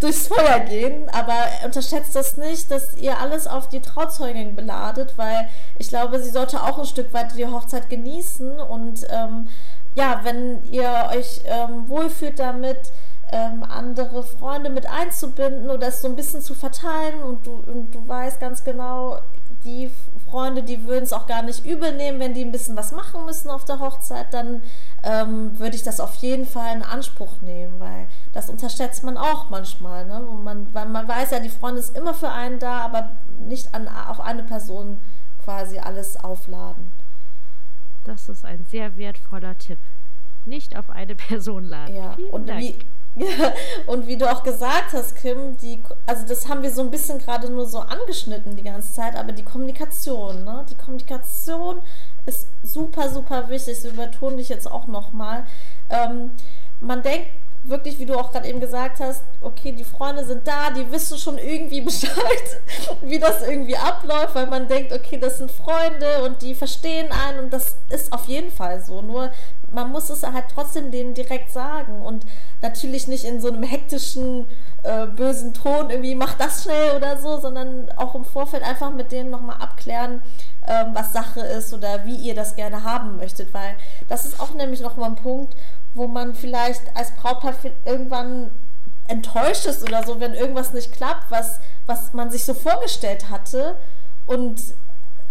durchs 0.00 0.28
Feuer 0.28 0.60
gehen, 0.60 1.08
aber 1.10 1.34
unterschätzt 1.64 2.14
das 2.14 2.36
nicht, 2.36 2.70
dass 2.70 2.96
ihr 2.96 3.18
alles 3.18 3.46
auf 3.46 3.68
die 3.68 3.80
Trauzeugin 3.80 4.56
beladet, 4.56 5.14
weil 5.16 5.48
ich 5.78 5.88
glaube, 5.88 6.22
sie 6.22 6.30
sollte 6.30 6.62
auch 6.62 6.78
ein 6.78 6.86
Stück 6.86 7.12
weit 7.12 7.36
die 7.36 7.46
Hochzeit 7.46 7.90
genießen 7.90 8.60
und 8.60 9.06
ähm, 9.10 9.48
ja, 9.94 10.20
wenn 10.22 10.62
ihr 10.70 11.10
euch 11.14 11.40
ähm, 11.46 11.88
wohlfühlt 11.88 12.38
damit, 12.38 12.78
ähm, 13.32 13.64
andere 13.64 14.22
Freunde 14.22 14.70
mit 14.70 14.86
einzubinden 14.86 15.70
oder 15.70 15.88
es 15.88 16.02
so 16.02 16.08
ein 16.08 16.16
bisschen 16.16 16.42
zu 16.42 16.54
verteilen 16.54 17.22
und 17.22 17.46
du, 17.46 17.52
und 17.66 17.94
du 17.94 18.06
weißt 18.06 18.38
ganz 18.38 18.62
genau, 18.64 19.18
die 19.64 19.90
Freunde, 20.30 20.62
die 20.62 20.84
würden 20.84 21.04
es 21.04 21.12
auch 21.12 21.26
gar 21.26 21.42
nicht 21.42 21.64
übel 21.64 21.92
nehmen, 21.96 22.20
wenn 22.20 22.34
die 22.34 22.44
ein 22.44 22.52
bisschen 22.52 22.76
was 22.76 22.92
machen 22.92 23.24
müssen 23.24 23.50
auf 23.50 23.64
der 23.64 23.80
Hochzeit, 23.80 24.32
dann 24.32 24.62
ähm, 25.02 25.58
würde 25.58 25.76
ich 25.76 25.82
das 25.82 26.00
auf 26.00 26.14
jeden 26.16 26.46
Fall 26.46 26.76
in 26.76 26.82
Anspruch 26.82 27.40
nehmen, 27.40 27.80
weil 27.80 28.06
das 28.32 28.50
unterschätzt 28.50 29.04
man 29.04 29.16
auch 29.16 29.48
manchmal, 29.50 30.04
ne? 30.06 30.22
Wo 30.26 30.34
man, 30.34 30.72
weil 30.74 30.86
man 30.86 31.08
weiß 31.08 31.30
ja, 31.30 31.40
die 31.40 31.48
Freundin 31.48 31.82
ist 31.82 31.96
immer 31.96 32.14
für 32.14 32.30
einen 32.30 32.58
da, 32.58 32.80
aber 32.80 33.10
nicht 33.48 33.74
an, 33.74 33.88
auf 33.88 34.20
eine 34.20 34.42
Person 34.42 35.00
quasi 35.44 35.78
alles 35.78 36.22
aufladen. 36.22 36.92
Das 38.14 38.28
ist 38.28 38.44
ein 38.44 38.64
sehr 38.70 38.96
wertvoller 38.96 39.58
Tipp. 39.58 39.78
Nicht 40.46 40.76
auf 40.76 40.88
eine 40.88 41.14
Person 41.28 41.64
laden. 41.64 41.96
Ja, 41.96 42.14
Vielen 42.14 42.30
und 42.30 42.48
Dank. 42.48 42.60
wie 42.60 42.76
ja, 43.16 43.52
und 43.86 44.06
wie 44.06 44.16
du 44.16 44.30
auch 44.30 44.42
gesagt 44.42 44.92
hast, 44.92 45.16
Kim, 45.16 45.56
die, 45.58 45.78
also 46.06 46.26
das 46.26 46.48
haben 46.48 46.62
wir 46.62 46.70
so 46.72 46.82
ein 46.82 46.90
bisschen 46.90 47.18
gerade 47.18 47.48
nur 47.50 47.66
so 47.66 47.78
angeschnitten 47.80 48.56
die 48.56 48.62
ganze 48.62 48.92
Zeit, 48.92 49.14
aber 49.16 49.32
die 49.32 49.44
Kommunikation, 49.44 50.44
ne? 50.44 50.64
Die 50.68 50.74
Kommunikation 50.74 51.80
ist 52.26 52.48
super, 52.62 53.08
super 53.08 53.48
wichtig. 53.48 53.82
Das 53.82 53.92
übertone 53.92 54.40
ich 54.40 54.48
jetzt 54.48 54.70
auch 54.70 54.86
nochmal. 54.86 55.44
Ähm, 55.90 56.32
man 56.80 57.02
denkt 57.02 57.28
wirklich, 57.64 57.98
wie 57.98 58.06
du 58.06 58.14
auch 58.14 58.30
gerade 58.30 58.48
eben 58.48 58.60
gesagt 58.60 59.00
hast, 59.00 59.22
okay, 59.40 59.72
die 59.72 59.84
Freunde 59.84 60.24
sind 60.24 60.46
da, 60.46 60.70
die 60.70 60.90
wissen 60.90 61.18
schon 61.18 61.38
irgendwie 61.38 61.80
Bescheid, 61.82 62.60
wie 63.02 63.18
das 63.18 63.42
irgendwie 63.42 63.76
abläuft, 63.76 64.34
weil 64.34 64.46
man 64.46 64.68
denkt, 64.68 64.92
okay, 64.92 65.18
das 65.18 65.38
sind 65.38 65.50
Freunde 65.50 66.22
und 66.24 66.42
die 66.42 66.54
verstehen 66.54 67.08
einen 67.10 67.44
und 67.44 67.52
das 67.52 67.76
ist 67.88 68.12
auf 68.12 68.26
jeden 68.26 68.50
Fall 68.50 68.82
so. 68.82 69.02
Nur 69.02 69.30
man 69.72 69.90
muss 69.90 70.08
es 70.08 70.22
halt 70.22 70.44
trotzdem 70.54 70.90
denen 70.90 71.14
direkt 71.14 71.50
sagen 71.50 72.02
und 72.02 72.24
natürlich 72.62 73.08
nicht 73.08 73.24
in 73.24 73.40
so 73.40 73.48
einem 73.48 73.62
hektischen, 73.64 74.46
äh, 74.84 75.06
bösen 75.06 75.52
Ton 75.52 75.90
irgendwie, 75.90 76.14
mach 76.14 76.34
das 76.34 76.62
schnell 76.62 76.96
oder 76.96 77.18
so, 77.18 77.40
sondern 77.40 77.90
auch 77.96 78.14
im 78.14 78.24
Vorfeld 78.24 78.62
einfach 78.62 78.92
mit 78.92 79.10
denen 79.10 79.30
nochmal 79.30 79.56
abklären, 79.60 80.22
ähm, 80.66 80.90
was 80.94 81.12
Sache 81.12 81.40
ist 81.40 81.74
oder 81.74 82.04
wie 82.04 82.14
ihr 82.14 82.34
das 82.34 82.56
gerne 82.56 82.84
haben 82.84 83.16
möchtet, 83.16 83.52
weil 83.52 83.76
das 84.08 84.24
ist 84.24 84.40
auch 84.40 84.54
nämlich 84.54 84.80
nochmal 84.80 85.10
ein 85.10 85.16
Punkt, 85.16 85.54
wo 85.94 86.06
man 86.06 86.34
vielleicht 86.34 86.82
als 86.96 87.12
Brautpaar 87.12 87.54
irgendwann 87.84 88.50
enttäuscht 89.08 89.66
ist 89.66 89.82
oder 89.82 90.02
so, 90.02 90.20
wenn 90.20 90.34
irgendwas 90.34 90.72
nicht 90.72 90.92
klappt, 90.92 91.30
was, 91.30 91.60
was 91.86 92.12
man 92.12 92.30
sich 92.30 92.44
so 92.44 92.54
vorgestellt 92.54 93.30
hatte 93.30 93.76
und 94.26 94.60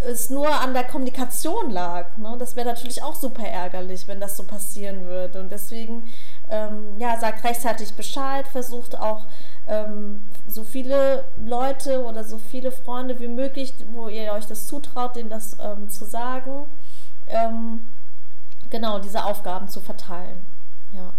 es 0.05 0.29
nur 0.29 0.49
an 0.49 0.73
der 0.73 0.83
Kommunikation 0.83 1.71
lag. 1.71 2.17
Ne? 2.17 2.35
Das 2.37 2.55
wäre 2.55 2.67
natürlich 2.67 3.01
auch 3.01 3.15
super 3.15 3.47
ärgerlich, 3.47 4.07
wenn 4.07 4.19
das 4.19 4.37
so 4.37 4.43
passieren 4.43 5.05
würde. 5.05 5.39
Und 5.39 5.51
deswegen, 5.51 6.09
ähm, 6.49 6.99
ja, 6.99 7.17
sagt 7.19 7.43
rechtzeitig 7.43 7.93
Bescheid, 7.93 8.47
versucht 8.47 8.97
auch 8.99 9.21
ähm, 9.67 10.23
so 10.47 10.63
viele 10.63 11.23
Leute 11.37 12.03
oder 12.03 12.23
so 12.23 12.37
viele 12.37 12.71
Freunde 12.71 13.19
wie 13.19 13.27
möglich, 13.27 13.73
wo 13.93 14.09
ihr 14.09 14.33
euch 14.33 14.45
das 14.45 14.67
zutraut, 14.67 15.15
denen 15.15 15.29
das 15.29 15.57
ähm, 15.59 15.89
zu 15.89 16.05
sagen, 16.05 16.65
ähm, 17.27 17.85
genau 18.69 18.99
diese 18.99 19.23
Aufgaben 19.23 19.69
zu 19.69 19.79
verteilen. 19.79 20.52
Ja. 20.93 21.13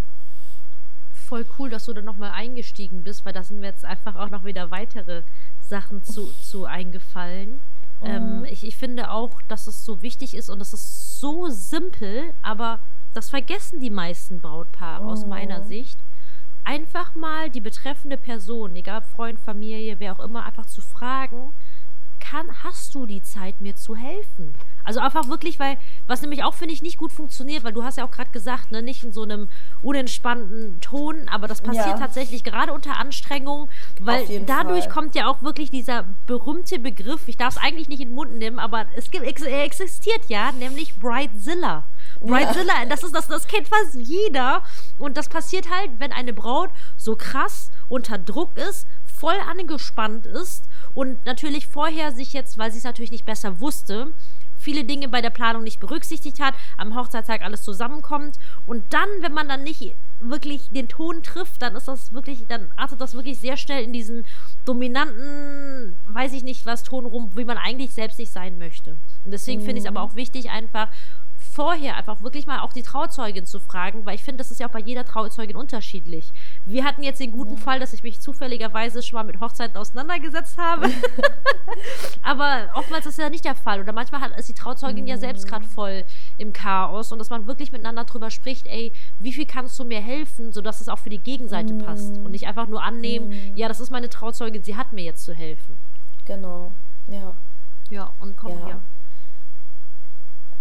voll 1.27 1.45
cool, 1.57 1.69
dass 1.69 1.85
du 1.85 1.93
da 1.93 2.01
nochmal 2.01 2.31
eingestiegen 2.31 3.03
bist, 3.03 3.25
weil 3.25 3.33
da 3.33 3.43
sind 3.43 3.59
mir 3.59 3.67
jetzt 3.67 3.85
einfach 3.85 4.15
auch 4.15 4.29
noch 4.29 4.45
wieder 4.45 4.71
weitere 4.71 5.23
Sachen 5.67 6.03
zu, 6.03 6.31
zu 6.41 6.65
eingefallen. 6.65 7.59
Mhm. 8.01 8.07
Ähm, 8.07 8.45
ich, 8.45 8.63
ich 8.63 8.75
finde 8.75 9.09
auch, 9.09 9.41
dass 9.47 9.67
es 9.67 9.85
so 9.85 10.01
wichtig 10.01 10.35
ist 10.35 10.49
und 10.49 10.59
das 10.59 10.73
ist 10.73 11.19
so 11.19 11.49
simpel, 11.49 12.33
aber 12.41 12.79
das 13.13 13.29
vergessen 13.29 13.79
die 13.79 13.89
meisten 13.89 14.41
Brautpaare 14.41 15.03
mhm. 15.03 15.09
aus 15.09 15.25
meiner 15.25 15.63
Sicht. 15.63 15.97
Einfach 16.63 17.15
mal 17.15 17.49
die 17.49 17.61
betreffende 17.61 18.17
Person, 18.17 18.75
egal 18.75 19.01
Freund, 19.01 19.39
Familie, 19.39 19.99
wer 19.99 20.13
auch 20.13 20.23
immer, 20.23 20.45
einfach 20.45 20.65
zu 20.65 20.81
fragen, 20.81 21.53
kann, 22.29 22.47
hast 22.63 22.95
du 22.95 23.05
die 23.05 23.21
Zeit, 23.21 23.61
mir 23.61 23.75
zu 23.75 23.95
helfen? 23.95 24.55
Also 24.83 24.99
einfach 24.99 25.27
wirklich, 25.27 25.59
weil, 25.59 25.77
was 26.07 26.21
nämlich 26.21 26.43
auch, 26.43 26.53
finde 26.53 26.73
ich, 26.73 26.81
nicht 26.81 26.97
gut 26.97 27.11
funktioniert, 27.11 27.63
weil 27.63 27.73
du 27.73 27.83
hast 27.83 27.97
ja 27.97 28.05
auch 28.05 28.11
gerade 28.11 28.29
gesagt, 28.31 28.71
ne, 28.71 28.81
nicht 28.81 29.03
in 29.03 29.13
so 29.13 29.23
einem 29.23 29.47
unentspannten 29.81 30.79
Ton, 30.79 31.27
aber 31.29 31.47
das 31.47 31.61
passiert 31.61 31.87
ja. 31.87 31.97
tatsächlich 31.97 32.43
gerade 32.43 32.71
unter 32.71 32.97
Anstrengung, 32.97 33.67
weil 33.99 34.41
dadurch 34.45 34.85
Fall. 34.85 34.93
kommt 34.93 35.15
ja 35.15 35.27
auch 35.27 35.41
wirklich 35.41 35.71
dieser 35.71 36.05
berühmte 36.27 36.77
Begriff, 36.79 37.27
ich 37.27 37.37
darf 37.37 37.57
es 37.57 37.61
eigentlich 37.61 37.89
nicht 37.89 38.01
in 38.01 38.09
den 38.09 38.15
Mund 38.15 38.35
nehmen, 38.35 38.59
aber 38.59 38.85
es 38.95 39.09
gibt, 39.09 39.25
er 39.25 39.63
existiert 39.63 40.21
ja, 40.27 40.51
nämlich 40.51 40.95
Bridezilla. 40.95 41.83
Bridezilla, 42.21 42.81
ja. 42.81 42.85
das 42.87 43.03
ist 43.03 43.15
das, 43.15 43.27
das 43.27 43.47
kennt 43.47 43.67
fast 43.67 43.95
jeder. 43.95 44.63
Und 44.99 45.17
das 45.17 45.29
passiert 45.29 45.69
halt, 45.69 45.91
wenn 45.99 46.11
eine 46.11 46.33
Braut 46.33 46.69
so 46.97 47.15
krass 47.15 47.71
unter 47.89 48.17
Druck 48.17 48.55
ist, 48.55 48.87
voll 49.05 49.35
angespannt 49.49 50.25
ist 50.25 50.63
und 50.95 51.23
natürlich 51.25 51.67
vorher 51.67 52.11
sich 52.11 52.33
jetzt, 52.33 52.57
weil 52.57 52.71
sie 52.71 52.79
es 52.79 52.83
natürlich 52.83 53.11
nicht 53.11 53.25
besser 53.25 53.59
wusste, 53.59 54.07
viele 54.57 54.83
Dinge 54.83 55.07
bei 55.07 55.21
der 55.21 55.29
Planung 55.29 55.63
nicht 55.63 55.79
berücksichtigt 55.79 56.39
hat, 56.39 56.55
am 56.77 56.95
Hochzeitstag 56.95 57.43
alles 57.43 57.63
zusammenkommt 57.63 58.39
und 58.65 58.83
dann, 58.89 59.07
wenn 59.19 59.33
man 59.33 59.47
dann 59.47 59.63
nicht 59.63 59.93
wirklich 60.21 60.69
den 60.69 60.87
Ton 60.87 61.23
trifft, 61.23 61.61
dann 61.61 61.75
ist 61.75 61.87
das 61.87 62.13
wirklich, 62.13 62.45
dann 62.47 62.71
artet 62.77 63.01
das 63.01 63.13
wirklich 63.13 63.37
sehr 63.37 63.57
schnell 63.57 63.83
in 63.83 63.93
diesen 63.93 64.25
dominanten, 64.65 65.93
weiß 66.07 66.33
ich 66.33 66.43
nicht 66.43 66.65
was, 66.65 66.83
Ton 66.83 67.05
rum, 67.05 67.31
wie 67.35 67.45
man 67.45 67.57
eigentlich 67.57 67.91
selbst 67.91 68.17
nicht 68.17 68.31
sein 68.31 68.57
möchte. 68.57 68.91
Und 69.25 69.31
deswegen 69.31 69.61
mhm. 69.61 69.65
finde 69.65 69.79
ich 69.79 69.85
es 69.85 69.89
aber 69.89 70.01
auch 70.01 70.15
wichtig, 70.15 70.49
einfach 70.49 70.87
vorher 71.55 71.95
einfach 71.95 72.21
wirklich 72.21 72.47
mal 72.47 72.59
auch 72.59 72.73
die 72.73 72.83
Trauzeugin 72.83 73.45
zu 73.45 73.61
fragen, 73.61 74.05
weil 74.05 74.15
ich 74.15 74.23
finde, 74.23 74.39
das 74.39 74.51
ist 74.51 74.59
ja 74.59 74.67
auch 74.67 74.71
bei 74.71 74.79
jeder 74.79 75.05
Trauzeugin 75.05 75.55
unterschiedlich. 75.55 76.33
Wir 76.65 76.83
hatten 76.83 77.01
jetzt 77.01 77.21
den 77.21 77.31
guten 77.31 77.55
ja. 77.55 77.59
Fall, 77.61 77.79
dass 77.79 77.93
ich 77.93 78.03
mich 78.03 78.19
zufälligerweise 78.19 79.01
schon 79.01 79.15
mal 79.15 79.23
mit 79.23 79.39
Hochzeiten 79.39 79.77
auseinandergesetzt 79.77 80.57
habe. 80.57 80.89
Aber 82.23 82.69
oftmals 82.73 83.05
ist 83.05 83.17
das 83.17 83.23
ja 83.23 83.29
nicht 83.29 83.45
der 83.45 83.55
Fall. 83.55 83.79
Oder 83.79 83.93
manchmal 83.93 84.19
hat, 84.19 84.37
ist 84.37 84.49
die 84.49 84.53
Trauzeugin 84.53 85.05
mhm. 85.05 85.07
ja 85.07 85.17
selbst 85.17 85.47
gerade 85.47 85.63
voll 85.63 86.03
im 86.37 86.51
Chaos 86.51 87.13
und 87.13 87.19
dass 87.19 87.29
man 87.29 87.47
wirklich 87.47 87.71
miteinander 87.71 88.03
drüber 88.03 88.31
spricht, 88.31 88.67
ey, 88.67 88.91
wie 89.19 89.31
viel 89.31 89.45
kannst 89.45 89.79
du 89.79 89.85
mir 89.85 90.01
helfen, 90.01 90.51
sodass 90.51 90.81
es 90.81 90.89
auch 90.89 90.99
für 90.99 91.09
die 91.09 91.19
Gegenseite 91.19 91.73
mhm. 91.73 91.85
passt. 91.85 92.17
Und 92.17 92.31
nicht 92.31 92.47
einfach 92.47 92.67
nur 92.67 92.83
annehmen, 92.83 93.29
mhm. 93.29 93.55
ja, 93.55 93.69
das 93.69 93.79
ist 93.79 93.91
meine 93.91 94.09
Trauzeugin, 94.09 94.61
sie 94.61 94.75
hat 94.75 94.91
mir 94.91 95.05
jetzt 95.05 95.23
zu 95.23 95.33
helfen. 95.33 95.77
Genau, 96.25 96.73
ja. 97.07 97.33
Ja, 97.89 98.11
und 98.19 98.35
komm 98.35 98.51
ja. 98.51 98.65
hier. 98.65 98.81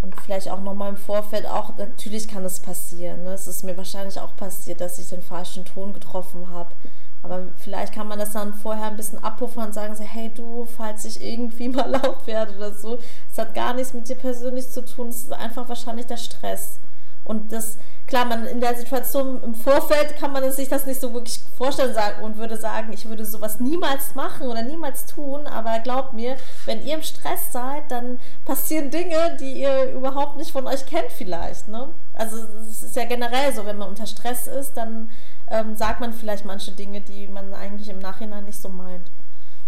Und 0.05 0.15
vielleicht 0.21 0.51
auch 0.51 0.61
nochmal 0.61 0.91
im 0.91 0.99
Vorfeld 0.99 1.47
auch, 1.47 1.79
natürlich 1.79 2.29
kann 2.29 2.45
es 2.45 2.61
passieren. 2.61 3.25
Ne? 3.25 3.33
Es 3.33 3.47
ist 3.47 3.65
mir 3.65 3.75
wahrscheinlich 3.79 4.21
auch 4.21 4.37
passiert, 4.37 4.83
dass 4.83 4.99
ich 4.99 5.09
den 5.09 5.23
falschen 5.23 5.65
Ton 5.65 5.95
getroffen 5.95 6.51
habe. 6.51 6.75
Aber 7.23 7.41
vielleicht 7.57 7.95
kann 7.95 8.07
man 8.07 8.19
das 8.19 8.33
dann 8.33 8.53
vorher 8.53 8.89
ein 8.89 8.99
bisschen 8.99 9.25
abpuffern 9.25 9.69
und 9.69 9.73
sagen, 9.73 9.97
so, 9.97 10.05
hey 10.05 10.31
du, 10.35 10.69
falls 10.77 11.07
ich 11.07 11.25
irgendwie 11.25 11.69
mal 11.71 11.89
laut 11.91 12.27
werde 12.27 12.55
oder 12.55 12.75
so, 12.75 12.99
es 13.33 13.39
hat 13.39 13.55
gar 13.55 13.73
nichts 13.73 13.95
mit 13.95 14.07
dir 14.07 14.17
persönlich 14.17 14.69
zu 14.69 14.85
tun, 14.85 15.09
es 15.09 15.23
ist 15.23 15.33
einfach 15.33 15.71
wahrscheinlich 15.71 16.05
der 16.05 16.19
Stress. 16.19 16.79
Und 17.25 17.53
das, 17.53 17.79
klar, 18.07 18.27
man 18.27 18.47
in 18.47 18.61
der 18.61 18.75
Situation 18.75 19.43
im 19.43 19.55
Vorfeld 19.55 20.17
kann 20.19 20.33
man 20.33 20.51
sich 20.53 20.69
das 20.69 20.87
nicht 20.87 21.01
so 21.01 21.15
wirklich 21.15 21.41
vorstellen 21.57 21.95
sagen 21.95 22.23
und 22.23 22.37
würde 22.37 22.57
sagen, 22.57 22.93
ich 22.93 23.09
würde 23.09 23.25
sowas 23.25 23.61
niemals 23.61 24.15
machen 24.15 24.47
oder 24.47 24.63
niemals 24.63 25.07
tun, 25.07 25.47
aber 25.47 25.79
glaubt 25.81 26.13
mir, 26.13 26.37
wenn 26.67 26.85
ihr 26.85 26.97
im 26.97 27.03
Stress 27.03 27.51
seid, 27.51 27.91
dann 27.91 28.21
passieren 28.45 28.91
Dinge, 28.91 29.37
die 29.41 29.63
ihr 29.63 29.93
überhaupt 29.93 30.37
nicht 30.37 30.53
von 30.53 30.67
euch 30.67 30.85
kennt 30.85 31.11
vielleicht. 31.11 31.69
Ne? 31.69 31.89
Also 32.13 32.37
es 32.71 32.83
ist 32.83 32.97
ja 32.97 33.05
generell 33.05 33.55
so, 33.55 33.65
wenn 33.65 33.79
man 33.79 33.89
unter 33.89 34.07
Stress 34.07 34.47
ist, 34.47 34.77
dann 34.77 35.11
ähm, 35.51 35.77
sagt 35.77 36.01
man 36.01 36.13
vielleicht 36.13 36.45
manche 36.45 36.73
Dinge, 36.73 37.01
die 37.01 37.27
man 37.27 37.55
eigentlich 37.55 37.89
im 37.89 38.01
Nachhinein 38.01 38.45
nicht 38.45 38.61
so 38.61 38.69
meint 38.69 39.11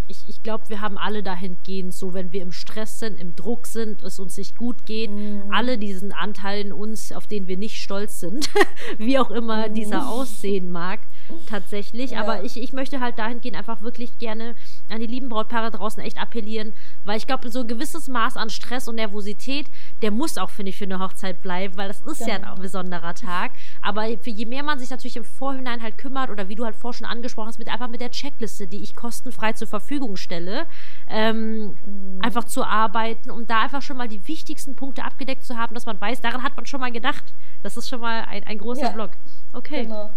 ich, 0.09 0.19
ich 0.29 0.43
glaube, 0.43 0.69
wir 0.69 0.81
haben 0.81 0.99
alle 0.99 1.23
dahingehend, 1.23 1.93
so 1.93 2.15
wenn 2.15 2.33
wir 2.33 2.43
im 2.43 2.53
Stress 2.53 3.01
sind, 3.01 3.21
im 3.21 3.35
Druck 3.35 3.67
sind, 3.67 4.03
es 4.03 4.19
uns 4.21 4.37
nicht 4.37 4.57
gut 4.57 4.87
geht, 4.87 5.11
mm. 5.11 5.53
alle 5.53 5.79
diesen 5.79 6.13
Anteil 6.13 6.61
in 6.61 6.73
uns, 6.73 7.13
auf 7.13 7.27
den 7.27 7.49
wir 7.49 7.57
nicht 7.57 7.83
stolz 7.83 8.21
sind, 8.21 8.49
wie 8.99 9.19
auch 9.19 9.31
immer 9.31 9.69
mm. 9.69 9.75
dieser 9.75 10.09
aussehen 10.09 10.71
mag, 10.71 11.01
tatsächlich. 11.49 12.13
Ja. 12.13 12.21
Aber 12.21 12.45
ich, 12.45 12.57
ich 12.57 12.73
möchte 12.73 13.01
halt 13.01 13.19
dahingehend 13.19 13.57
einfach 13.57 13.83
wirklich 13.83 14.17
gerne 14.19 14.55
an 14.89 15.01
die 15.01 15.07
lieben 15.07 15.29
Brautpaare 15.29 15.71
draußen 15.73 16.03
echt 16.03 16.21
appellieren, 16.21 16.73
weil 17.05 17.17
ich 17.17 17.27
glaube, 17.27 17.51
so 17.51 17.61
ein 17.61 17.69
gewisses 17.69 18.09
Maß 18.09 18.37
an 18.37 18.51
Stress 18.51 18.87
und 18.89 18.97
Nervosität, 18.97 19.67
der 20.03 20.13
muss 20.13 20.39
auch, 20.39 20.51
finde 20.51 20.71
ich, 20.71 20.77
für 20.77 20.85
eine 20.85 21.01
Hochzeit 21.01 21.43
bleiben, 21.43 21.77
weil 21.77 21.89
das 21.89 22.01
ist 22.03 22.19
genau. 22.21 22.31
ja 22.31 22.53
ein 22.53 22.61
besonderer 22.61 23.15
Tag. 23.15 23.51
Aber 23.83 24.07
für 24.19 24.31
je 24.31 24.47
mehr 24.47 24.63
man 24.63 24.79
sich 24.79 24.91
natürlich 24.91 25.17
im 25.17 25.25
Vorhinein 25.25 25.83
halt 25.83 25.99
kümmert 25.99 26.31
oder 26.31 26.49
wie 26.49 26.55
du 26.55 26.65
halt 26.65 26.77
vorher 26.77 26.99
schon 26.99 27.07
angesprochen 27.07 27.49
hast, 27.49 27.59
mit 27.59 27.69
einfach 27.69 27.89
mit 27.89 28.01
der 28.01 28.11
Checkliste, 28.11 28.67
die 28.67 28.83
ich 28.83 28.95
kostenfrei 28.95 29.53
zur 29.53 29.67
Verfügung 29.67 29.96
stelle, 30.17 30.67
ähm, 31.09 31.77
mhm. 31.85 32.21
einfach 32.23 32.45
zu 32.45 32.65
arbeiten, 32.65 33.31
um 33.31 33.47
da 33.47 33.63
einfach 33.63 33.83
schon 33.83 33.97
mal 33.97 34.09
die 34.09 34.27
wichtigsten 34.29 34.75
Punkte 34.75 35.05
abgedeckt 35.05 35.45
zu 35.45 35.57
haben, 35.57 35.75
dass 35.75 35.87
man 35.87 36.01
weiß, 36.01 36.21
daran 36.21 36.43
hat 36.43 36.57
man 36.57 36.67
schon 36.67 36.81
mal 36.81 36.93
gedacht. 36.93 37.25
Das 37.63 37.77
ist 37.77 37.89
schon 37.89 38.01
mal 38.01 38.25
ein, 38.29 38.45
ein 38.45 38.59
großer 38.59 38.83
ja. 38.83 38.91
Block. 38.91 39.11
Okay. 39.53 39.85
Genau. 39.85 40.11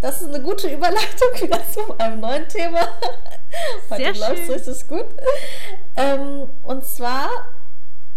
Das 0.00 0.20
ist 0.20 0.28
eine 0.28 0.42
gute 0.42 0.68
Überleitung 0.68 1.28
wieder 1.40 1.60
zu 1.70 1.98
einem 1.98 2.20
neuen 2.20 2.48
Thema. 2.48 2.80
Heute 3.90 4.18
läuft 4.18 4.48
es 4.48 4.68
richtig 4.68 4.88
gut. 4.88 5.06
Ähm, 5.96 6.48
und 6.62 6.84
zwar, 6.84 7.28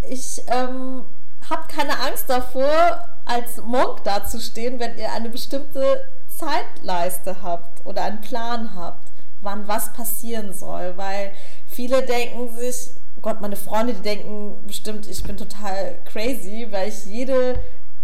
ich 0.09 0.41
ähm, 0.47 1.05
habe 1.49 1.63
keine 1.73 1.99
Angst 1.99 2.29
davor, 2.29 3.07
als 3.25 3.57
Monk 3.57 4.03
dazustehen, 4.03 4.79
wenn 4.79 4.97
ihr 4.97 5.11
eine 5.11 5.29
bestimmte 5.29 6.03
Zeitleiste 6.27 7.41
habt 7.41 7.85
oder 7.85 8.03
einen 8.03 8.21
Plan 8.21 8.71
habt, 8.75 9.08
wann 9.41 9.67
was 9.67 9.93
passieren 9.93 10.53
soll. 10.53 10.93
Weil 10.97 11.31
viele 11.67 12.03
denken 12.03 12.55
sich, 12.55 12.91
Gott, 13.21 13.41
meine 13.41 13.55
Freunde, 13.55 13.93
die 13.93 14.01
denken 14.01 14.55
bestimmt, 14.65 15.07
ich 15.07 15.23
bin 15.23 15.37
total 15.37 15.95
crazy, 16.05 16.67
weil 16.69 16.89
ich 16.89 17.05
jede 17.05 17.59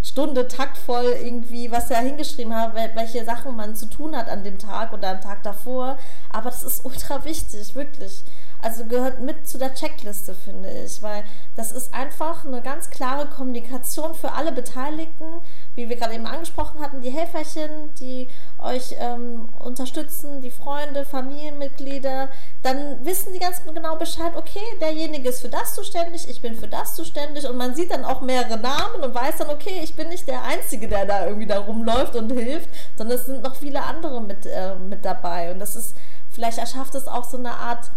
Stunde 0.06 0.48
taktvoll 0.48 1.16
irgendwie, 1.24 1.72
was 1.72 1.90
er 1.90 2.00
hingeschrieben 2.00 2.56
hat, 2.56 2.76
welche 2.76 3.26
Sachen 3.26 3.56
man 3.56 3.76
zu 3.76 3.88
tun 3.88 4.16
hat 4.16 4.30
an 4.30 4.44
dem 4.44 4.60
Tag 4.60 4.94
oder 4.94 5.10
am 5.10 5.22
Tag 5.22 5.42
davor. 5.44 5.98
Aber 6.32 6.50
das 6.50 6.64
ist 6.64 6.86
ultra 6.86 7.26
wichtig, 7.26 7.74
wirklich. 7.76 8.24
Also 8.62 8.86
gehört 8.86 9.20
mit 9.20 9.48
zu 9.48 9.58
der 9.58 9.74
Checkliste, 9.74 10.34
finde 10.34 10.70
ich, 10.86 11.02
weil 11.04 11.24
das 11.56 11.72
ist 11.72 11.94
einfach 11.94 12.46
eine 12.46 12.62
ganz 12.62 12.90
klare 12.90 13.28
Kommunikation 13.28 14.16
für 14.16 14.32
alle 14.32 14.52
Beteiligten, 14.52 15.42
wie 15.76 15.90
wir 15.90 15.98
gerade 15.98 16.14
eben 16.14 16.26
angesprochen 16.26 16.82
hatten, 16.82 17.02
die 17.02 17.10
Helferchen, 17.10 17.94
die 18.00 18.28
euch 18.60 18.96
ähm, 18.98 19.50
unterstützen, 19.60 20.42
die 20.42 20.52
Freunde, 20.52 21.06
Familienmitglieder, 21.06 22.30
dann 22.64 23.06
wissen 23.06 23.34
die 23.34 23.40
ganz 23.40 23.62
genau 23.64 23.96
Bescheid, 23.98 24.34
okay, 24.36 24.64
derjenige 24.80 25.30
ist 25.30 25.42
für 25.42 25.50
das 25.50 25.76
zuständig, 25.76 26.30
ich 26.30 26.42
bin 26.42 26.56
für 26.56 26.68
das 26.68 26.96
zuständig 26.96 27.48
und 27.48 27.58
man 27.58 27.76
sieht 27.76 27.92
dann 27.92 28.06
auch 28.06 28.22
mehrere 28.22 28.58
Namen 28.58 29.04
und 29.04 29.14
weiß 29.14 29.38
dann, 29.38 29.50
okay, 29.50 29.82
ich 29.84 29.96
bin 29.96 30.10
nicht 30.10 30.28
der 30.28 30.44
Einzige, 30.44 30.88
der 30.88 31.06
da 31.06 31.26
irgendwie 31.26 31.48
da 31.48 31.60
rumläuft 31.60 32.16
und 32.16 32.32
hilft, 32.32 32.70
sondern 32.98 33.18
es 33.18 33.26
sind 33.26 33.44
noch 33.44 33.56
viele 33.56 33.84
andere 33.84 34.22
mit, 34.22 34.46
äh, 34.46 34.76
mit 34.76 35.04
dabei 35.04 35.52
und 35.52 35.60
das 35.60 35.76
ist, 35.76 35.96
vielleicht 36.32 36.58
erschafft 36.58 36.96
es 36.96 37.08
auch 37.08 37.26
so 37.26 37.38
eine 37.38 37.52
Art, 37.52 37.92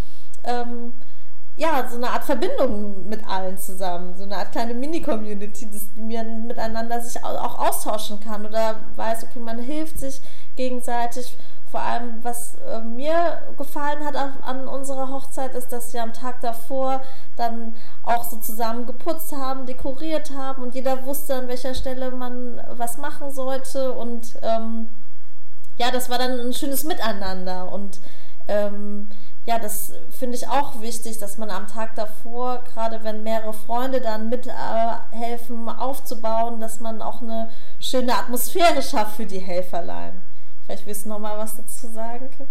ähm, 0.45 0.93
ja, 1.59 1.89
so 1.89 1.97
eine 1.97 2.11
Art 2.11 2.25
Verbindung 2.25 3.09
mit 3.09 3.29
allen 3.29 3.59
zusammen, 3.59 4.15
so 4.17 4.23
eine 4.23 4.37
Art 4.37 4.53
kleine 4.53 4.75
Mini-Community, 4.75 5.69
dass 5.69 5.83
man 5.97 6.47
miteinander 6.47 7.01
sich 7.01 7.23
auch 7.23 7.59
austauschen 7.59 8.21
kann 8.21 8.47
oder 8.47 8.77
weiß, 8.95 9.25
okay, 9.25 9.41
man 9.41 9.59
hilft 9.59 9.99
sich 9.99 10.21
gegenseitig. 10.55 11.37
Vor 11.69 11.81
allem, 11.81 12.23
was 12.23 12.55
äh, 12.55 12.79
mir 12.79 13.43
gefallen 13.59 14.05
hat 14.05 14.15
an 14.17 14.69
unserer 14.69 15.09
Hochzeit, 15.09 15.55
ist, 15.55 15.71
dass 15.71 15.93
wir 15.93 16.03
am 16.03 16.15
Tag 16.15 16.41
davor 16.41 17.03
dann 17.37 17.75
auch 18.05 18.25
so 18.25 18.37
zusammen 18.37 18.87
geputzt 18.87 19.33
haben, 19.33 19.67
dekoriert 19.67 20.31
haben 20.31 20.63
und 20.63 20.75
jeder 20.75 21.05
wusste, 21.05 21.35
an 21.35 21.49
welcher 21.49 21.75
Stelle 21.75 22.13
man 22.13 22.61
was 22.71 22.97
machen 22.99 23.33
sollte. 23.33 23.93
Und 23.93 24.39
ähm, 24.43 24.89
ja, 25.77 25.91
das 25.91 26.09
war 26.09 26.19
dann 26.19 26.41
ein 26.41 26.55
schönes 26.55 26.85
Miteinander. 26.85 27.71
Und 27.71 27.99
ähm, 28.47 29.11
ja, 29.47 29.59
das 29.59 29.93
finde 30.11 30.37
ich 30.37 30.47
auch 30.47 30.81
wichtig, 30.83 31.19
dass 31.19 31.39
man 31.39 31.51
am 31.51 31.67
Tag 31.67 31.95
davor, 31.95 32.63
gerade 32.65 33.03
wenn 33.03 33.23
mehrere 33.23 33.55
Freunde 33.55 34.01
dann 34.01 34.29
mithelfen 34.29 35.69
aufzubauen, 35.69 36.61
dass 36.61 36.81
man 36.81 37.01
auch 37.01 37.23
eine 37.23 37.49
schöne 37.81 38.15
Atmosphäre 38.15 38.83
schafft 38.83 39.17
für 39.17 39.27
die 39.27 39.39
Helferlein. 39.39 40.21
Vielleicht 40.67 40.85
willst 40.85 41.07
du 41.07 41.09
noch 41.09 41.19
mal 41.19 41.39
was 41.39 41.57
dazu 41.57 41.89
sagen, 41.89 42.29
Kim? 42.37 42.47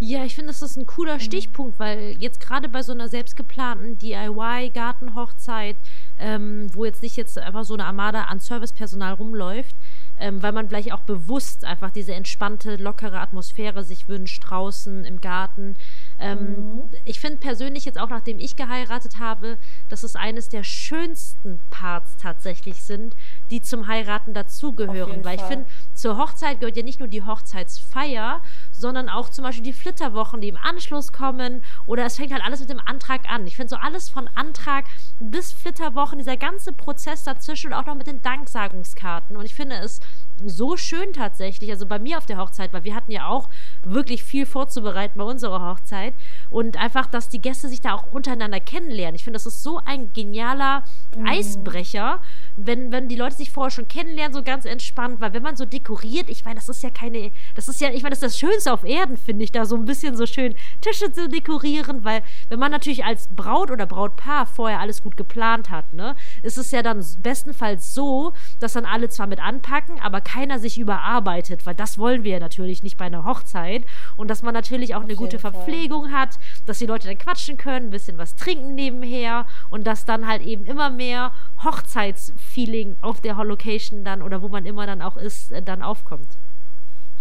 Ja, 0.00 0.24
ich 0.24 0.36
finde, 0.36 0.52
das 0.52 0.62
ist 0.62 0.76
ein 0.76 0.86
cooler 0.86 1.14
mhm. 1.14 1.20
Stichpunkt, 1.20 1.78
weil 1.78 2.16
jetzt 2.20 2.40
gerade 2.40 2.68
bei 2.68 2.82
so 2.82 2.92
einer 2.92 3.08
selbstgeplanten 3.08 3.98
DIY-Gartenhochzeit, 3.98 5.76
ähm, 6.20 6.68
wo 6.72 6.84
jetzt 6.84 7.02
nicht 7.02 7.16
jetzt 7.16 7.36
einfach 7.38 7.64
so 7.64 7.74
eine 7.74 7.84
Armada 7.84 8.24
an 8.24 8.38
Servicepersonal 8.38 9.14
rumläuft, 9.14 9.74
ähm, 10.20 10.42
weil 10.42 10.52
man 10.52 10.68
vielleicht 10.68 10.92
auch 10.92 11.00
bewusst 11.00 11.64
einfach 11.64 11.90
diese 11.90 12.14
entspannte, 12.14 12.76
lockere 12.76 13.20
Atmosphäre 13.20 13.84
sich 13.84 14.08
wünscht, 14.08 14.42
draußen 14.48 15.04
im 15.04 15.20
Garten. 15.20 15.76
Ähm, 16.18 16.38
mhm. 16.38 16.82
Ich 17.04 17.20
finde 17.20 17.38
persönlich 17.38 17.84
jetzt 17.84 17.98
auch, 17.98 18.08
nachdem 18.08 18.38
ich 18.38 18.56
geheiratet 18.56 19.18
habe, 19.18 19.58
dass 19.88 20.02
es 20.02 20.16
eines 20.16 20.48
der 20.48 20.64
schönsten 20.64 21.60
Parts 21.70 22.16
tatsächlich 22.16 22.82
sind, 22.82 23.14
die 23.50 23.62
zum 23.62 23.86
Heiraten 23.86 24.34
dazugehören. 24.34 25.24
Weil 25.24 25.38
Fall. 25.38 25.46
ich 25.46 25.54
finde, 25.54 25.66
zur 25.94 26.18
Hochzeit 26.18 26.60
gehört 26.60 26.76
ja 26.76 26.82
nicht 26.82 27.00
nur 27.00 27.08
die 27.08 27.22
Hochzeitsfeier, 27.22 28.40
sondern 28.78 29.08
auch 29.08 29.28
zum 29.28 29.44
Beispiel 29.44 29.64
die 29.64 29.72
Flitterwochen, 29.72 30.40
die 30.40 30.48
im 30.48 30.56
Anschluss 30.56 31.12
kommen. 31.12 31.62
Oder 31.86 32.04
es 32.06 32.16
fängt 32.16 32.32
halt 32.32 32.44
alles 32.44 32.60
mit 32.60 32.70
dem 32.70 32.80
Antrag 32.84 33.30
an. 33.30 33.46
Ich 33.46 33.56
finde 33.56 33.70
so 33.70 33.76
alles 33.76 34.08
von 34.08 34.28
Antrag 34.34 34.86
bis 35.20 35.52
Flitterwochen, 35.52 36.18
dieser 36.18 36.36
ganze 36.36 36.72
Prozess 36.72 37.24
dazwischen 37.24 37.68
und 37.68 37.74
auch 37.74 37.86
noch 37.86 37.94
mit 37.94 38.06
den 38.06 38.22
Danksagungskarten. 38.22 39.36
Und 39.36 39.44
ich 39.44 39.54
finde 39.54 39.76
es 39.76 40.00
so 40.44 40.76
schön 40.76 41.12
tatsächlich. 41.12 41.70
Also 41.70 41.86
bei 41.86 41.98
mir 41.98 42.18
auf 42.18 42.26
der 42.26 42.38
Hochzeit, 42.38 42.72
weil 42.72 42.84
wir 42.84 42.94
hatten 42.94 43.12
ja 43.12 43.26
auch 43.26 43.48
wirklich 43.82 44.24
viel 44.24 44.46
vorzubereiten 44.46 45.18
bei 45.18 45.24
unserer 45.24 45.60
Hochzeit. 45.70 46.14
Und 46.50 46.76
einfach, 46.76 47.06
dass 47.06 47.28
die 47.28 47.40
Gäste 47.40 47.68
sich 47.68 47.80
da 47.80 47.94
auch 47.94 48.12
untereinander 48.12 48.60
kennenlernen. 48.60 49.14
Ich 49.14 49.24
finde, 49.24 49.36
das 49.36 49.46
ist 49.46 49.62
so 49.62 49.80
ein 49.84 50.12
genialer 50.12 50.84
mhm. 51.16 51.26
Eisbrecher, 51.26 52.20
wenn, 52.56 52.92
wenn 52.92 53.08
die 53.08 53.16
Leute 53.16 53.36
sich 53.36 53.50
vorher 53.50 53.70
schon 53.70 53.88
kennenlernen, 53.88 54.34
so 54.34 54.42
ganz 54.42 54.64
entspannt. 54.64 55.20
Weil 55.20 55.32
wenn 55.32 55.42
man 55.42 55.56
so 55.56 55.64
dekoriert, 55.64 56.28
ich 56.28 56.44
meine, 56.44 56.56
das 56.56 56.68
ist 56.68 56.82
ja 56.82 56.90
keine, 56.90 57.30
das 57.54 57.68
ist 57.68 57.80
ja, 57.80 57.90
ich 57.90 58.02
meine, 58.02 58.14
das 58.14 58.22
ist 58.22 58.34
das 58.34 58.38
Schönste 58.38 58.72
auf 58.72 58.84
Erden, 58.84 59.16
finde 59.16 59.44
ich, 59.44 59.52
da 59.52 59.64
so 59.64 59.76
ein 59.76 59.84
bisschen 59.84 60.16
so 60.16 60.26
schön 60.26 60.54
Tische 60.80 61.12
zu 61.12 61.28
dekorieren. 61.28 62.04
Weil 62.04 62.22
wenn 62.48 62.58
man 62.58 62.70
natürlich 62.70 63.04
als 63.04 63.28
Braut 63.28 63.70
oder 63.70 63.86
Brautpaar 63.86 64.46
vorher 64.46 64.80
alles 64.80 65.02
gut 65.02 65.16
geplant 65.16 65.70
hat, 65.70 65.92
ne, 65.92 66.14
ist 66.42 66.58
es 66.58 66.70
ja 66.70 66.82
dann 66.82 67.04
bestenfalls 67.22 67.94
so, 67.94 68.32
dass 68.60 68.72
dann 68.72 68.84
alle 68.84 69.08
zwar 69.08 69.26
mit 69.26 69.40
anpacken, 69.40 70.00
aber 70.00 70.20
keiner 70.28 70.58
sich 70.58 70.78
überarbeitet, 70.78 71.64
weil 71.64 71.74
das 71.74 71.96
wollen 71.96 72.22
wir 72.22 72.32
ja 72.32 72.38
natürlich 72.38 72.82
nicht 72.82 72.98
bei 72.98 73.06
einer 73.06 73.24
Hochzeit. 73.24 73.84
Und 74.16 74.28
dass 74.28 74.42
man 74.42 74.52
natürlich 74.52 74.94
auch 74.94 74.98
Auf 75.00 75.04
eine 75.04 75.16
gute 75.16 75.38
Verpflegung 75.38 76.10
Fall. 76.10 76.12
hat, 76.12 76.38
dass 76.66 76.78
die 76.78 76.86
Leute 76.86 77.08
dann 77.08 77.18
quatschen 77.18 77.56
können, 77.56 77.86
ein 77.86 77.90
bisschen 77.90 78.18
was 78.18 78.36
trinken 78.36 78.74
nebenher 78.74 79.46
und 79.70 79.86
dass 79.86 80.04
dann 80.04 80.26
halt 80.26 80.42
eben 80.42 80.66
immer 80.66 80.90
mehr 80.90 81.32
Hochzeitsfeeling 81.64 82.96
auf 83.00 83.20
der 83.20 83.36
Location 83.36 84.04
dann 84.04 84.20
oder 84.20 84.42
wo 84.42 84.48
man 84.48 84.66
immer 84.66 84.86
dann 84.86 85.00
auch 85.00 85.16
ist, 85.16 85.52
äh, 85.52 85.62
dann 85.62 85.82
aufkommt. 85.82 86.28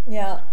Ja, 0.06 0.44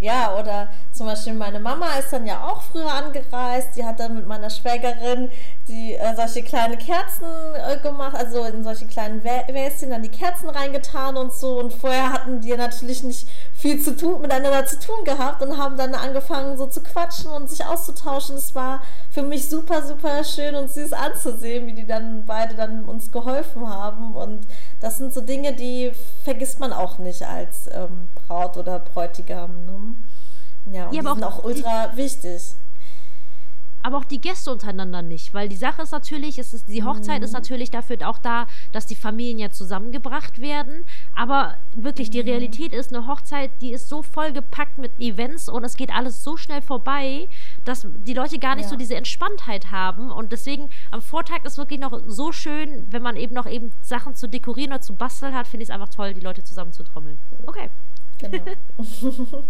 ja, 0.00 0.36
oder 0.38 0.68
zum 0.92 1.06
Beispiel 1.06 1.34
meine 1.34 1.58
Mama 1.58 1.86
ist 1.98 2.12
dann 2.12 2.26
ja 2.26 2.46
auch 2.46 2.62
früher 2.62 2.92
angereist. 2.92 3.74
Die 3.76 3.84
hat 3.84 3.98
dann 3.98 4.14
mit 4.14 4.28
meiner 4.28 4.48
Schwägerin 4.48 5.30
die 5.66 5.94
äh, 5.94 6.14
solche 6.14 6.42
kleine 6.42 6.76
Kerzen 6.76 7.26
äh, 7.56 7.78
gemacht, 7.78 8.16
also 8.16 8.44
in 8.44 8.62
solche 8.62 8.86
kleinen 8.86 9.24
Wäschen 9.24 9.90
dann 9.90 10.02
die 10.02 10.08
Kerzen 10.08 10.48
reingetan 10.50 11.16
und 11.16 11.32
so. 11.32 11.58
Und 11.58 11.72
vorher 11.72 12.12
hatten 12.12 12.40
die 12.40 12.56
natürlich 12.56 13.02
nicht 13.02 13.26
viel 13.58 13.82
zu 13.82 13.96
tun, 13.96 14.20
miteinander 14.20 14.64
zu 14.66 14.78
tun 14.78 15.04
gehabt 15.04 15.42
und 15.42 15.58
haben 15.58 15.76
dann 15.76 15.92
angefangen 15.92 16.56
so 16.56 16.66
zu 16.66 16.80
quatschen 16.80 17.28
und 17.32 17.50
sich 17.50 17.66
auszutauschen. 17.66 18.36
Es 18.36 18.54
war 18.54 18.82
für 19.10 19.22
mich 19.22 19.48
super, 19.48 19.84
super 19.84 20.22
schön 20.22 20.54
und 20.54 20.70
süß 20.70 20.92
anzusehen, 20.92 21.66
wie 21.66 21.72
die 21.72 21.86
dann 21.86 22.24
beide 22.24 22.54
dann 22.54 22.84
uns 22.84 23.10
geholfen 23.10 23.68
haben. 23.68 24.14
Und 24.14 24.46
das 24.80 24.98
sind 24.98 25.12
so 25.12 25.20
Dinge, 25.20 25.54
die 25.54 25.90
vergisst 26.22 26.60
man 26.60 26.72
auch 26.72 26.98
nicht 26.98 27.26
als 27.26 27.68
ähm, 27.72 28.08
Braut 28.14 28.56
oder 28.56 28.78
Bräutigam. 28.78 29.50
Ne? 29.66 30.74
Ja, 30.76 30.86
und 30.86 30.94
ja, 30.94 31.02
die 31.02 31.08
sind 31.08 31.24
auch 31.24 31.42
ultra 31.42 31.96
wichtig 31.96 32.54
aber 33.82 33.98
auch 33.98 34.04
die 34.04 34.20
Gäste 34.20 34.50
untereinander 34.50 35.02
nicht, 35.02 35.32
weil 35.34 35.48
die 35.48 35.56
Sache 35.56 35.82
ist 35.82 35.92
natürlich, 35.92 36.38
es 36.38 36.52
ist, 36.52 36.68
die 36.68 36.82
Hochzeit 36.82 37.18
mhm. 37.18 37.24
ist 37.24 37.32
natürlich 37.32 37.70
dafür 37.70 37.96
auch 38.08 38.18
da, 38.18 38.46
dass 38.72 38.86
die 38.86 38.94
Familien 38.94 39.38
ja 39.38 39.50
zusammengebracht 39.50 40.40
werden, 40.40 40.84
aber 41.14 41.56
wirklich 41.74 42.10
die 42.10 42.22
mhm. 42.22 42.28
Realität 42.28 42.72
ist, 42.72 42.92
eine 42.94 43.06
Hochzeit, 43.06 43.50
die 43.60 43.72
ist 43.72 43.88
so 43.88 44.02
vollgepackt 44.02 44.78
mit 44.78 44.92
Events 44.98 45.48
und 45.48 45.64
es 45.64 45.76
geht 45.76 45.90
alles 45.94 46.24
so 46.24 46.36
schnell 46.36 46.60
vorbei, 46.60 47.28
dass 47.64 47.86
die 48.06 48.14
Leute 48.14 48.38
gar 48.38 48.56
nicht 48.56 48.64
ja. 48.64 48.70
so 48.70 48.76
diese 48.76 48.96
Entspanntheit 48.96 49.70
haben 49.70 50.10
und 50.10 50.32
deswegen 50.32 50.68
am 50.90 51.00
Vortag 51.00 51.44
ist 51.44 51.58
wirklich 51.58 51.80
noch 51.80 52.00
so 52.06 52.32
schön, 52.32 52.86
wenn 52.90 53.02
man 53.02 53.16
eben 53.16 53.34
noch 53.34 53.46
eben 53.46 53.72
Sachen 53.82 54.16
zu 54.16 54.28
dekorieren 54.28 54.72
oder 54.72 54.80
zu 54.80 54.94
basteln 54.94 55.34
hat, 55.34 55.46
finde 55.46 55.62
ich 55.62 55.68
es 55.68 55.74
einfach 55.74 55.88
toll, 55.88 56.14
die 56.14 56.20
Leute 56.20 56.42
zusammen 56.42 56.72
zu 56.72 56.82
trommeln. 56.82 57.18
Okay. 57.46 57.70
Genau. 58.18 58.42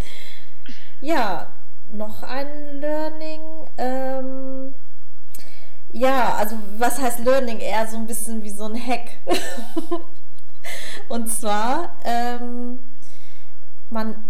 ja, 1.00 1.48
noch 1.94 2.22
ein 2.22 2.80
Learning. 2.80 3.40
Ähm, 3.78 4.74
ja, 5.92 6.34
also 6.34 6.56
was 6.78 7.00
heißt 7.00 7.20
Learning? 7.20 7.58
Eher 7.58 7.86
so 7.86 7.96
ein 7.96 8.06
bisschen 8.06 8.42
wie 8.42 8.50
so 8.50 8.64
ein 8.64 8.76
Hack. 8.76 9.18
Und 11.08 11.28
zwar, 11.28 11.96
ähm, 12.04 12.80
man, 13.90 14.24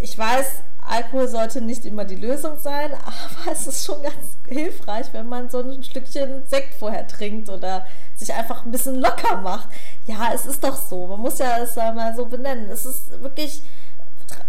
ich 0.00 0.16
weiß, 0.16 0.62
Alkohol 0.88 1.26
sollte 1.26 1.60
nicht 1.60 1.84
immer 1.84 2.04
die 2.04 2.16
Lösung 2.16 2.58
sein, 2.58 2.92
aber 3.04 3.52
es 3.52 3.66
ist 3.66 3.84
schon 3.84 4.02
ganz 4.02 4.36
hilfreich, 4.46 5.06
wenn 5.12 5.28
man 5.28 5.48
so 5.50 5.60
ein 5.60 5.82
Stückchen 5.82 6.42
Sekt 6.46 6.74
vorher 6.74 7.06
trinkt 7.08 7.48
oder 7.48 7.86
sich 8.14 8.32
einfach 8.32 8.64
ein 8.64 8.70
bisschen 8.70 8.96
locker 8.96 9.38
macht. 9.38 9.68
Ja, 10.06 10.30
es 10.34 10.46
ist 10.46 10.62
doch 10.62 10.76
so. 10.76 11.06
Man 11.06 11.20
muss 11.20 11.38
ja 11.38 11.58
es 11.58 11.76
mal 11.76 12.14
so 12.14 12.26
benennen. 12.26 12.70
Es 12.70 12.86
ist 12.86 13.10
wirklich 13.22 13.62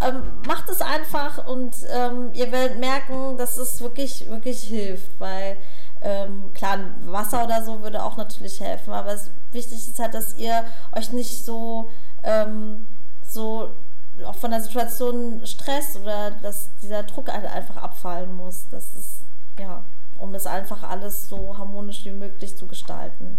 ähm, 0.01 0.23
macht 0.47 0.69
es 0.69 0.81
einfach 0.81 1.45
und 1.45 1.75
ähm, 1.89 2.31
ihr 2.33 2.51
werdet 2.51 2.79
merken, 2.79 3.37
dass 3.37 3.57
es 3.57 3.81
wirklich, 3.81 4.27
wirklich 4.29 4.63
hilft, 4.63 5.09
weil 5.19 5.57
ähm, 6.01 6.51
klar, 6.53 6.79
Wasser 7.05 7.43
oder 7.43 7.63
so 7.63 7.81
würde 7.81 8.03
auch 8.03 8.17
natürlich 8.17 8.59
helfen, 8.59 8.93
aber 8.93 9.13
es, 9.13 9.31
wichtig 9.51 9.77
ist 9.77 9.99
halt, 9.99 10.13
dass 10.13 10.37
ihr 10.37 10.63
euch 10.95 11.11
nicht 11.11 11.43
so, 11.43 11.89
ähm, 12.23 12.87
so 13.27 13.71
auch 14.25 14.35
von 14.35 14.51
der 14.51 14.61
Situation 14.61 15.41
stresst 15.45 15.97
oder 15.97 16.31
dass 16.31 16.69
dieser 16.81 17.03
Druck 17.03 17.31
halt 17.31 17.45
einfach 17.45 17.77
abfallen 17.77 18.35
muss. 18.35 18.65
Das 18.71 18.83
ist, 18.95 19.21
ja, 19.59 19.83
um 20.17 20.33
das 20.33 20.47
einfach 20.47 20.83
alles 20.83 21.29
so 21.29 21.57
harmonisch 21.57 22.03
wie 22.05 22.11
möglich 22.11 22.55
zu 22.55 22.65
gestalten. 22.65 23.37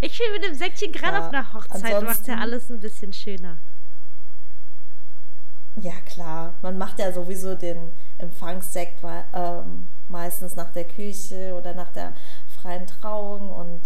ich 0.00 0.16
finde, 0.16 0.32
mit 0.38 0.44
dem 0.44 0.54
Säckchen 0.54 0.92
gerade 0.92 1.16
ja, 1.16 1.26
auf 1.26 1.32
einer 1.32 1.52
Hochzeit 1.52 2.02
macht 2.02 2.26
ja 2.28 2.38
alles 2.38 2.70
ein 2.70 2.80
bisschen 2.80 3.12
schöner. 3.12 3.56
Ja, 5.80 5.94
klar. 6.06 6.54
Man 6.62 6.78
macht 6.78 6.98
ja 6.98 7.12
sowieso 7.12 7.54
den 7.54 7.92
Empfangssekt 8.18 9.04
ähm, 9.32 9.88
meistens 10.08 10.56
nach 10.56 10.72
der 10.72 10.84
Küche 10.84 11.54
oder 11.56 11.74
nach 11.74 11.92
der 11.92 12.12
freien 12.60 12.86
Trauung 12.86 13.50
und 13.52 13.80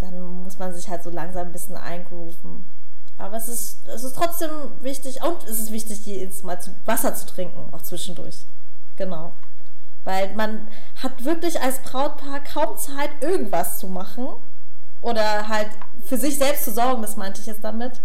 dann 0.00 0.42
muss 0.42 0.58
man 0.58 0.74
sich 0.74 0.88
halt 0.88 1.02
so 1.02 1.10
langsam 1.10 1.46
ein 1.46 1.52
bisschen 1.52 1.76
eingrooven. 1.76 2.66
Aber 3.18 3.36
es 3.36 3.48
ist, 3.48 3.86
es 3.86 4.04
ist 4.04 4.16
trotzdem 4.16 4.50
wichtig 4.80 5.22
und 5.22 5.44
es 5.44 5.60
ist 5.60 5.72
wichtig, 5.72 6.04
jedes 6.04 6.42
Mal 6.42 6.58
Wasser 6.84 7.14
zu 7.14 7.26
trinken, 7.26 7.72
auch 7.72 7.82
zwischendurch. 7.82 8.38
Genau. 8.96 9.32
Weil 10.04 10.34
man 10.34 10.66
hat 11.02 11.24
wirklich 11.24 11.60
als 11.60 11.78
Brautpaar 11.80 12.40
kaum 12.40 12.76
Zeit, 12.76 13.10
irgendwas 13.20 13.78
zu 13.78 13.86
machen 13.86 14.26
oder 15.00 15.48
halt 15.48 15.68
für 16.04 16.18
sich 16.18 16.36
selbst 16.36 16.64
zu 16.64 16.72
sorgen, 16.72 17.02
das 17.02 17.16
meinte 17.16 17.40
ich 17.40 17.46
jetzt 17.46 17.62
damit. 17.62 18.00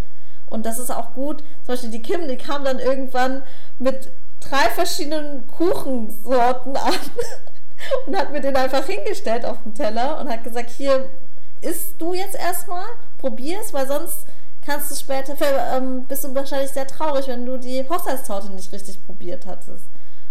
Und 0.50 0.66
das 0.66 0.80
ist 0.80 0.91
auch 0.91 1.14
gut. 1.14 1.39
Zum 1.66 1.74
Beispiel 1.74 1.89
die 1.89 2.02
Kim, 2.02 2.28
die 2.28 2.38
kam 2.38 2.64
dann 2.64 2.80
irgendwann 2.80 3.43
mit 3.80 4.10
drei 4.39 4.70
verschiedenen 4.70 5.48
Kuchensorten 5.48 6.76
an 6.78 6.93
und 8.06 8.18
hat 8.18 8.32
mir 8.32 8.41
den 8.41 8.56
einfach 8.56 8.86
hingestellt 8.86 9.45
auf 9.45 9.58
den 9.64 9.74
Teller 9.74 10.20
und 10.20 10.30
hat 10.30 10.43
gesagt, 10.43 10.70
hier 10.70 11.10
isst 11.62 11.95
du 12.00 12.14
jetzt 12.14 12.36
erstmal, 12.36 12.86
probier 13.18 13.60
es, 13.62 13.74
weil 13.74 13.88
sonst 13.88 14.20
kannst 14.66 14.91
du 14.91 14.95
später, 14.95 15.36
ähm, 15.76 16.06
bist 16.06 16.24
du 16.24 16.36
wahrscheinlich 16.36 16.72
sehr 16.72 16.88
traurig, 16.88 17.28
wenn 17.28 17.45
du 17.45 17.58
die 17.58 17.88
Hochzeitstorte 17.88 18.52
nicht 18.52 18.72
richtig 18.72 19.04
probiert 19.06 19.45
hattest. 19.45 19.84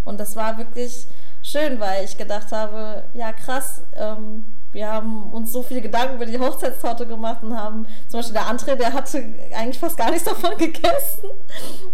Und 0.05 0.21
das 0.21 0.37
war 0.37 0.57
wirklich 0.59 1.07
schön, 1.43 1.81
weil 1.81 2.05
ich 2.05 2.17
gedacht 2.17 2.53
habe, 2.53 3.05
ja 3.15 3.33
krass, 3.33 3.83
ähm, 3.97 4.45
wir 4.73 4.91
haben 4.91 5.33
uns 5.33 5.53
so 5.53 5.63
viele 5.63 5.81
Gedanken 5.81 6.17
über 6.17 6.27
die 6.27 6.39
Hochzeitstorte 6.39 7.07
gemacht 7.07 7.43
und 7.43 7.57
haben 7.57 7.87
zum 8.09 8.21
Beispiel 8.21 8.35
der 8.35 8.47
André, 8.47 8.75
der 8.75 8.93
hatte 8.93 9.25
eigentlich 9.55 9.79
fast 9.79 9.97
gar 9.97 10.11
nichts 10.11 10.25
davon 10.25 10.55
gegessen 10.59 11.31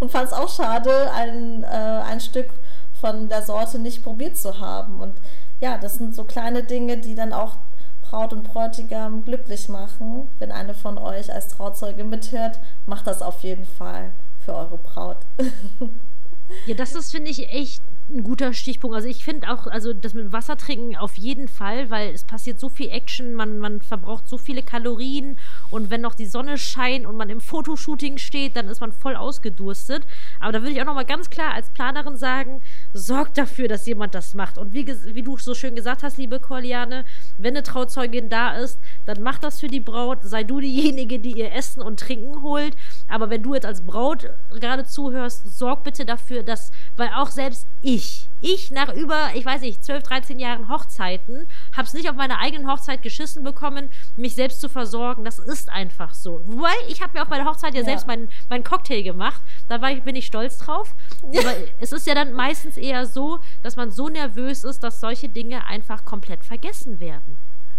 und 0.01 0.11
fand 0.11 0.27
es 0.27 0.33
auch 0.33 0.53
schade, 0.53 1.11
ein, 1.13 1.65
äh, 1.65 1.67
ein 1.67 2.21
Stück 2.21 2.51
von 3.01 3.29
der 3.29 3.43
Sorte 3.43 3.79
nicht 3.79 4.03
probiert 4.03 4.37
zu 4.37 4.59
haben. 4.59 5.01
Und 5.01 5.15
ja, 5.61 5.79
das 5.79 5.97
sind 5.97 6.15
so 6.15 6.25
kleine 6.25 6.63
Dinge, 6.63 6.99
die 6.99 7.15
dann 7.15 7.33
auch 7.33 7.57
Braut 8.03 8.33
und 8.33 8.45
Bräutigam 8.45 9.25
glücklich 9.25 9.69
machen. 9.69 10.29
Wenn 10.39 10.53
eine 10.53 10.75
von 10.75 10.99
euch 10.99 11.33
als 11.33 11.49
Trauzeuge 11.49 12.05
mithört, 12.05 12.59
macht 12.87 13.07
das 13.07 13.23
auf 13.23 13.43
jeden 13.43 13.67
Fall 13.67 14.13
für 14.45 14.55
eure 14.55 14.79
Braut. 14.79 15.19
Ja, 16.67 16.75
das 16.75 16.95
ist, 16.95 17.13
finde 17.13 17.31
ich, 17.31 17.51
echt 17.51 17.81
ein 18.15 18.23
guter 18.23 18.53
Stichpunkt. 18.53 18.95
Also 18.95 19.09
ich 19.09 19.25
finde 19.25 19.51
auch, 19.51 19.67
also 19.67 19.93
das 19.93 20.15
mit 20.15 20.33
Wasser 20.33 20.57
trinken 20.57 20.97
auf 20.97 21.17
jeden 21.17 21.49
Fall, 21.49 21.91
weil 21.91 22.13
es 22.13 22.25
passiert 22.25 22.61
so 22.61 22.69
viel 22.69 22.91
Action, 22.91 23.35
man, 23.35 23.59
man 23.59 23.81
verbraucht 23.81 24.29
so 24.29 24.39
viele 24.39 24.63
Kalorien 24.63 25.39
und 25.71 25.91
wenn 25.91 26.01
noch 26.01 26.15
die 26.15 26.27
Sonne 26.27 26.59
scheint 26.59 27.07
und 27.07 27.17
man 27.17 27.31
im 27.31 27.41
Fotoshooting 27.41 28.19
steht, 28.19 28.57
dann 28.57 28.69
ist 28.69 28.81
man 28.81 28.93
voll 28.93 29.17
ausgedurstet. 29.17 30.05
Aber 30.41 30.53
da 30.53 30.61
würde 30.61 30.73
ich 30.73 30.81
auch 30.81 30.87
nochmal 30.87 31.05
ganz 31.05 31.31
klar 31.31 31.55
als 31.55 31.71
Planerin 31.71 32.17
sagen, 32.17 32.61
sorgt 32.93 33.39
dafür, 33.39 33.69
dass 33.69 33.87
jemand 33.87 34.15
das 34.15 34.35
macht. 34.35 34.59
Und 34.59 34.73
wie, 34.73 34.87
wie 34.87 35.23
du 35.23 35.37
so 35.39 35.55
schön 35.55 35.75
gesagt 35.75 36.03
hast, 36.03 36.19
liebe 36.19 36.41
Corliane, 36.41 37.05
wenn 37.39 37.55
eine 37.55 37.63
Trauzeugin 37.63 38.29
da 38.29 38.53
ist, 38.57 38.79
dann 39.07 39.23
mach 39.23 39.39
das 39.39 39.61
für 39.61 39.69
die 39.69 39.81
Braut, 39.81 40.19
sei 40.23 40.45
du 40.45 40.61
diejenige, 40.61 41.19
die 41.19 41.33
ihr 41.33 41.53
Essen 41.53 41.83
und 41.83 42.01
Trinken 42.01 42.43
holt. 42.43 42.77
Aber 43.09 43.31
wenn 43.31 43.43
du 43.43 43.55
jetzt 43.55 43.67
als 43.67 43.81
Braut 43.81 44.29
gerade 44.53 44.85
zuhörst, 44.85 45.59
sorg 45.59 45.85
bitte 45.85 46.05
dafür, 46.05 46.43
dass, 46.43 46.73
weil 46.97 47.11
auch 47.15 47.31
selbst 47.31 47.67
ich, 47.83 48.02
ich 48.43 48.71
nach 48.71 48.93
über, 48.93 49.31
ich 49.35 49.45
weiß 49.45 49.61
nicht, 49.61 49.83
12, 49.85 50.03
13 50.03 50.39
Jahren 50.41 50.69
Hochzeiten, 50.69 51.47
habe 51.77 51.87
es 51.87 51.95
nicht 51.95 52.11
auf 52.11 52.17
meiner 52.17 52.41
eigenen 52.41 52.71
Hochzeit 52.71 53.03
geschissen 53.03 53.45
bekommen, 53.45 53.89
mich 54.17 54.35
selbst 54.35 54.61
zu 54.61 54.69
versorgen. 54.69 55.25
Das 55.25 55.39
ist 55.39 55.71
einfach 55.71 56.13
so. 56.13 56.41
Wobei, 56.47 56.75
ich 56.89 57.01
habe 57.03 57.13
mir 57.15 57.23
auf 57.23 57.29
meiner 57.29 57.45
Hochzeit 57.45 57.75
ja, 57.75 57.81
ja. 57.81 57.87
selbst 57.87 58.07
meinen 58.07 58.29
mein 58.51 58.65
Cocktail 58.65 59.03
gemacht. 59.03 59.41
Da 59.69 59.81
war 59.81 59.93
ich, 59.93 60.03
bin 60.03 60.17
ich 60.17 60.27
stolz 60.27 60.59
drauf. 60.59 60.95
Aber 61.23 61.55
es 61.81 61.93
ist 61.93 62.07
ja 62.07 62.15
dann 62.15 62.33
meistens 62.33 62.77
eher 62.77 63.07
so, 63.07 63.39
dass 63.63 63.77
man 63.77 63.91
so 63.91 64.09
nervös 64.09 64.65
ist, 64.65 64.83
dass 64.83 65.01
solche 65.01 65.29
Dinge 65.29 65.67
einfach 65.67 66.05
komplett 66.05 66.45
vergessen 66.45 66.99
werden. 66.99 67.39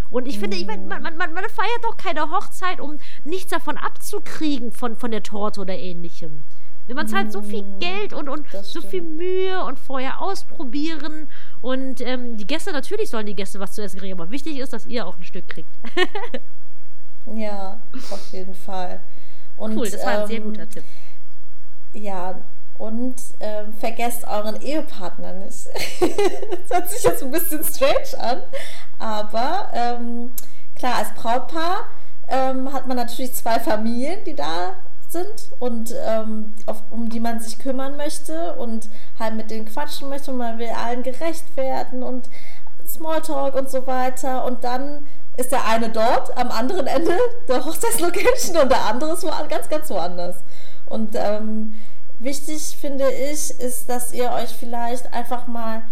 Und 0.09 0.27
ich 0.27 0.37
finde, 0.37 0.55
ich 0.57 0.67
mein, 0.67 0.87
man, 0.87 1.01
man, 1.01 1.17
man 1.17 1.49
feiert 1.49 1.83
doch 1.83 1.97
keine 1.97 2.29
Hochzeit, 2.29 2.79
um 2.79 2.99
nichts 3.23 3.49
davon 3.49 3.77
abzukriegen 3.77 4.71
von, 4.71 4.95
von 4.95 5.09
der 5.09 5.23
Torte 5.23 5.59
oder 5.59 5.75
ähnlichem. 5.75 6.43
Man 6.87 7.07
zahlt 7.07 7.31
so 7.31 7.41
viel 7.41 7.63
mm, 7.63 7.79
Geld 7.79 8.13
und, 8.13 8.27
und 8.27 8.45
so 8.61 8.81
viel 8.81 9.01
Mühe 9.01 9.63
und 9.63 9.79
vorher 9.79 10.21
ausprobieren. 10.21 11.29
Und 11.61 12.01
ähm, 12.01 12.35
die 12.35 12.45
Gäste, 12.45 12.73
natürlich 12.73 13.09
sollen 13.09 13.25
die 13.25 13.35
Gäste 13.35 13.59
was 13.59 13.73
zu 13.73 13.81
essen 13.81 13.99
kriegen, 13.99 14.19
aber 14.19 14.31
wichtig 14.31 14.57
ist, 14.57 14.73
dass 14.73 14.85
ihr 14.85 15.07
auch 15.07 15.17
ein 15.17 15.23
Stück 15.23 15.47
kriegt. 15.47 15.69
ja, 17.35 17.79
auf 18.11 18.33
jeden 18.33 18.53
Fall. 18.53 18.99
Und, 19.55 19.77
cool, 19.77 19.89
das 19.89 20.05
war 20.05 20.13
ein 20.13 20.21
ähm, 20.21 20.27
sehr 20.27 20.39
guter 20.41 20.69
Tipp. 20.69 20.83
Ja, 21.93 22.35
und 22.77 23.15
ähm, 23.39 23.73
vergesst 23.79 24.25
euren 24.27 24.59
Ehepartner 24.61 25.33
nicht. 25.33 25.67
das 25.69 26.77
hört 26.77 26.89
sich 26.89 27.03
jetzt 27.03 27.23
ein 27.23 27.31
bisschen 27.31 27.63
strange 27.63 28.19
an, 28.19 28.41
aber 28.99 29.69
ähm, 29.73 30.31
klar, 30.75 30.95
als 30.95 31.13
Brautpaar 31.13 31.85
ähm, 32.27 32.73
hat 32.73 32.87
man 32.87 32.97
natürlich 32.97 33.33
zwei 33.33 33.59
Familien, 33.59 34.23
die 34.25 34.35
da 34.35 34.75
sind 35.13 35.51
und 35.59 35.95
ähm, 36.05 36.53
auf, 36.65 36.81
um 36.91 37.07
die 37.09 37.21
man 37.21 37.39
sich 37.39 37.57
kümmern 37.59 37.95
möchte 37.95 38.53
und 38.55 38.89
halt 39.17 39.35
mit 39.35 39.49
denen 39.49 39.65
quatschen 39.65 40.09
möchte 40.09 40.31
und 40.31 40.37
man 40.37 40.59
will 40.59 40.69
allen 40.69 41.03
gerecht 41.03 41.55
werden 41.55 42.03
und 42.03 42.27
Smalltalk 42.87 43.55
und 43.55 43.69
so 43.69 43.87
weiter. 43.87 44.43
Und 44.43 44.65
dann 44.65 45.07
ist 45.37 45.51
der 45.51 45.65
eine 45.65 45.89
dort 45.89 46.35
am 46.37 46.51
anderen 46.51 46.87
Ende 46.87 47.13
der 47.47 47.63
Hochzeitslocation 47.63 48.57
und 48.57 48.71
der 48.71 48.85
andere 48.85 49.13
ist 49.13 49.25
ganz, 49.49 49.69
ganz 49.69 49.89
woanders. 49.89 50.35
Und 50.85 51.15
ähm, 51.15 51.75
wichtig 52.19 52.77
finde 52.79 53.09
ich, 53.11 53.51
ist, 53.59 53.89
dass 53.89 54.13
ihr 54.13 54.31
euch 54.31 54.49
vielleicht 54.49 55.13
einfach 55.13 55.47
mal 55.47 55.83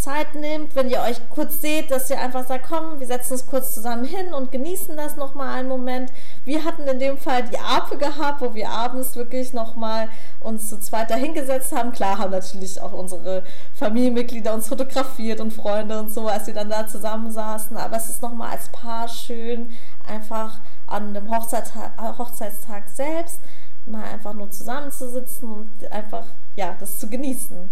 Zeit 0.00 0.34
nehmt, 0.34 0.74
wenn 0.74 0.88
ihr 0.88 1.02
euch 1.02 1.20
kurz 1.28 1.60
seht, 1.60 1.90
dass 1.90 2.08
ihr 2.08 2.18
einfach 2.18 2.46
sagt, 2.46 2.66
komm, 2.66 3.00
wir 3.00 3.06
setzen 3.06 3.34
uns 3.34 3.46
kurz 3.46 3.74
zusammen 3.74 4.06
hin 4.06 4.32
und 4.32 4.50
genießen 4.50 4.96
das 4.96 5.16
nochmal 5.16 5.58
einen 5.58 5.68
Moment. 5.68 6.10
Wir 6.46 6.64
hatten 6.64 6.88
in 6.88 6.98
dem 6.98 7.18
Fall 7.18 7.42
die 7.42 7.58
Ape 7.58 7.98
gehabt, 7.98 8.40
wo 8.40 8.54
wir 8.54 8.70
abends 8.70 9.14
wirklich 9.14 9.52
nochmal 9.52 10.08
uns 10.40 10.70
zu 10.70 10.80
zweit 10.80 11.10
dahingesetzt 11.10 11.76
haben. 11.76 11.92
Klar 11.92 12.16
haben 12.16 12.30
natürlich 12.30 12.80
auch 12.80 12.94
unsere 12.94 13.42
Familienmitglieder 13.74 14.54
uns 14.54 14.68
fotografiert 14.68 15.38
und 15.38 15.52
Freunde 15.52 16.00
und 16.00 16.10
so, 16.10 16.26
als 16.28 16.46
wir 16.46 16.54
dann 16.54 16.70
da 16.70 16.88
zusammen 16.88 17.30
saßen. 17.30 17.76
Aber 17.76 17.98
es 17.98 18.08
ist 18.08 18.22
nochmal 18.22 18.52
als 18.52 18.70
Paar 18.70 19.06
schön, 19.06 19.68
einfach 20.08 20.60
an 20.86 21.12
dem 21.12 21.30
Hochzeitstag, 21.30 21.92
Hochzeitstag 22.16 22.84
selbst 22.88 23.38
mal 23.84 24.04
einfach 24.04 24.32
nur 24.32 24.50
zusammenzusitzen 24.50 25.50
und 25.50 25.92
einfach, 25.92 26.24
ja, 26.56 26.74
das 26.80 26.98
zu 26.98 27.08
genießen. 27.08 27.68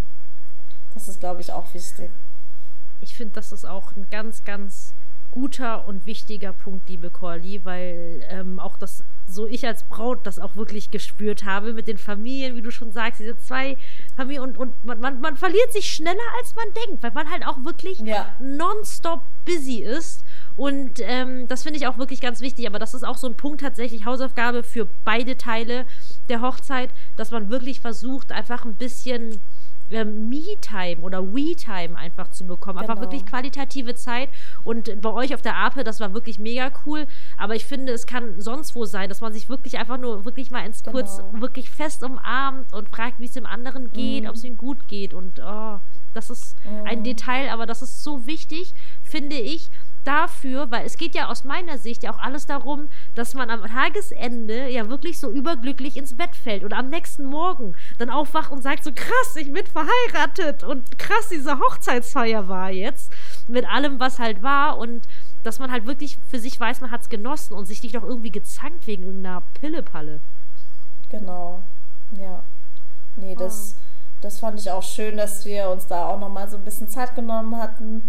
Das 0.94 1.08
ist, 1.08 1.20
glaube 1.20 1.40
ich, 1.40 1.52
auch 1.52 1.72
wichtig. 1.74 2.10
Ich 3.00 3.14
finde, 3.14 3.34
das 3.34 3.52
ist 3.52 3.64
auch 3.64 3.94
ein 3.96 4.06
ganz, 4.10 4.44
ganz 4.44 4.92
guter 5.30 5.86
und 5.86 6.06
wichtiger 6.06 6.52
Punkt, 6.52 6.88
liebe 6.88 7.10
Corly, 7.10 7.60
weil 7.64 8.26
ähm, 8.30 8.58
auch 8.58 8.78
das, 8.78 9.04
so 9.26 9.46
ich 9.46 9.66
als 9.66 9.82
Braut 9.84 10.20
das 10.24 10.38
auch 10.38 10.56
wirklich 10.56 10.90
gespürt 10.90 11.44
habe 11.44 11.74
mit 11.74 11.86
den 11.86 11.98
Familien, 11.98 12.56
wie 12.56 12.62
du 12.62 12.70
schon 12.70 12.92
sagst, 12.92 13.20
diese 13.20 13.38
zwei 13.38 13.76
Familien 14.16 14.42
und, 14.42 14.58
und 14.58 14.84
man, 14.84 15.00
man, 15.00 15.20
man 15.20 15.36
verliert 15.36 15.72
sich 15.72 15.90
schneller, 15.90 16.18
als 16.38 16.54
man 16.56 16.66
denkt, 16.86 17.02
weil 17.02 17.12
man 17.12 17.30
halt 17.30 17.46
auch 17.46 17.62
wirklich 17.64 18.00
ja. 18.00 18.34
nonstop 18.38 19.20
busy 19.44 19.78
ist. 19.78 20.24
Und 20.56 21.00
ähm, 21.00 21.46
das 21.46 21.62
finde 21.62 21.78
ich 21.78 21.86
auch 21.86 21.98
wirklich 21.98 22.20
ganz 22.20 22.40
wichtig, 22.40 22.66
aber 22.66 22.78
das 22.78 22.94
ist 22.94 23.04
auch 23.04 23.16
so 23.16 23.28
ein 23.28 23.36
Punkt 23.36 23.60
tatsächlich, 23.60 24.06
Hausaufgabe 24.06 24.62
für 24.62 24.88
beide 25.04 25.36
Teile 25.36 25.84
der 26.28 26.40
Hochzeit, 26.40 26.90
dass 27.16 27.30
man 27.30 27.50
wirklich 27.50 27.80
versucht, 27.80 28.32
einfach 28.32 28.64
ein 28.64 28.74
bisschen 28.74 29.40
äh, 29.90 30.04
Me-Time 30.04 31.00
oder 31.02 31.22
We-Time 31.22 31.96
einfach 31.96 32.30
zu 32.30 32.44
bekommen. 32.44 32.78
Genau. 32.78 32.90
Einfach 32.90 33.00
wirklich 33.00 33.24
qualitative 33.26 33.94
Zeit. 33.94 34.28
Und 34.64 35.00
bei 35.00 35.10
euch 35.10 35.34
auf 35.34 35.42
der 35.42 35.56
Ape, 35.56 35.84
das 35.84 36.00
war 36.00 36.14
wirklich 36.14 36.38
mega 36.38 36.70
cool. 36.86 37.06
Aber 37.36 37.54
ich 37.54 37.64
finde, 37.64 37.92
es 37.92 38.06
kann 38.06 38.40
sonst 38.40 38.74
wo 38.74 38.84
sein, 38.84 39.08
dass 39.08 39.20
man 39.20 39.32
sich 39.32 39.48
wirklich 39.48 39.78
einfach 39.78 39.98
nur 39.98 40.24
wirklich 40.24 40.50
mal 40.50 40.64
ins 40.64 40.82
genau. 40.82 40.96
kurz 40.96 41.22
wirklich 41.32 41.70
fest 41.70 42.02
umarmt 42.02 42.72
und 42.72 42.88
fragt, 42.88 43.18
wie 43.18 43.26
es 43.26 43.32
dem 43.32 43.46
anderen 43.46 43.90
geht, 43.92 44.24
mhm. 44.24 44.28
ob 44.28 44.36
es 44.36 44.44
ihm 44.44 44.56
gut 44.56 44.88
geht. 44.88 45.14
Und 45.14 45.40
oh, 45.40 45.78
das 46.14 46.30
ist 46.30 46.56
mhm. 46.64 46.86
ein 46.86 47.04
Detail, 47.04 47.50
aber 47.50 47.66
das 47.66 47.82
ist 47.82 48.02
so 48.02 48.26
wichtig, 48.26 48.72
finde 49.02 49.36
ich, 49.36 49.68
dafür, 50.08 50.70
weil 50.70 50.86
es 50.86 50.96
geht 50.96 51.14
ja 51.14 51.28
aus 51.28 51.44
meiner 51.44 51.76
Sicht 51.76 52.02
ja 52.02 52.12
auch 52.12 52.18
alles 52.18 52.46
darum, 52.46 52.88
dass 53.14 53.34
man 53.34 53.50
am 53.50 53.62
Tagesende 53.62 54.68
ja 54.68 54.88
wirklich 54.88 55.18
so 55.20 55.30
überglücklich 55.30 55.98
ins 55.98 56.16
Bett 56.16 56.34
fällt 56.34 56.64
oder 56.64 56.78
am 56.78 56.88
nächsten 56.88 57.26
Morgen 57.26 57.74
dann 57.98 58.08
aufwacht 58.08 58.50
und 58.50 58.62
sagt 58.62 58.84
so 58.84 58.90
krass, 58.90 59.36
ich 59.36 59.52
bin 59.52 59.66
verheiratet 59.66 60.64
und 60.64 60.98
krass, 60.98 61.28
diese 61.30 61.58
Hochzeitsfeier 61.58 62.48
war 62.48 62.70
jetzt 62.70 63.12
mit 63.48 63.70
allem, 63.70 64.00
was 64.00 64.18
halt 64.18 64.42
war 64.42 64.78
und 64.78 65.02
dass 65.42 65.58
man 65.58 65.70
halt 65.70 65.84
wirklich 65.84 66.16
für 66.30 66.38
sich 66.38 66.58
weiß, 66.58 66.80
man 66.80 66.90
hat 66.90 67.02
es 67.02 67.10
genossen 67.10 67.52
und 67.52 67.66
sich 67.66 67.82
nicht 67.82 67.94
noch 67.94 68.02
irgendwie 68.02 68.30
gezankt 68.30 68.86
wegen 68.86 69.02
irgendeiner 69.02 69.42
Pillepalle. 69.60 70.20
Genau, 71.10 71.62
ja. 72.18 72.42
Nee, 73.16 73.34
das, 73.34 73.76
oh. 73.76 73.82
das 74.22 74.38
fand 74.38 74.58
ich 74.58 74.70
auch 74.70 74.82
schön, 74.82 75.18
dass 75.18 75.44
wir 75.44 75.68
uns 75.68 75.86
da 75.86 76.06
auch 76.06 76.18
nochmal 76.18 76.48
so 76.48 76.56
ein 76.56 76.64
bisschen 76.64 76.88
Zeit 76.88 77.14
genommen 77.14 77.56
hatten 77.56 78.02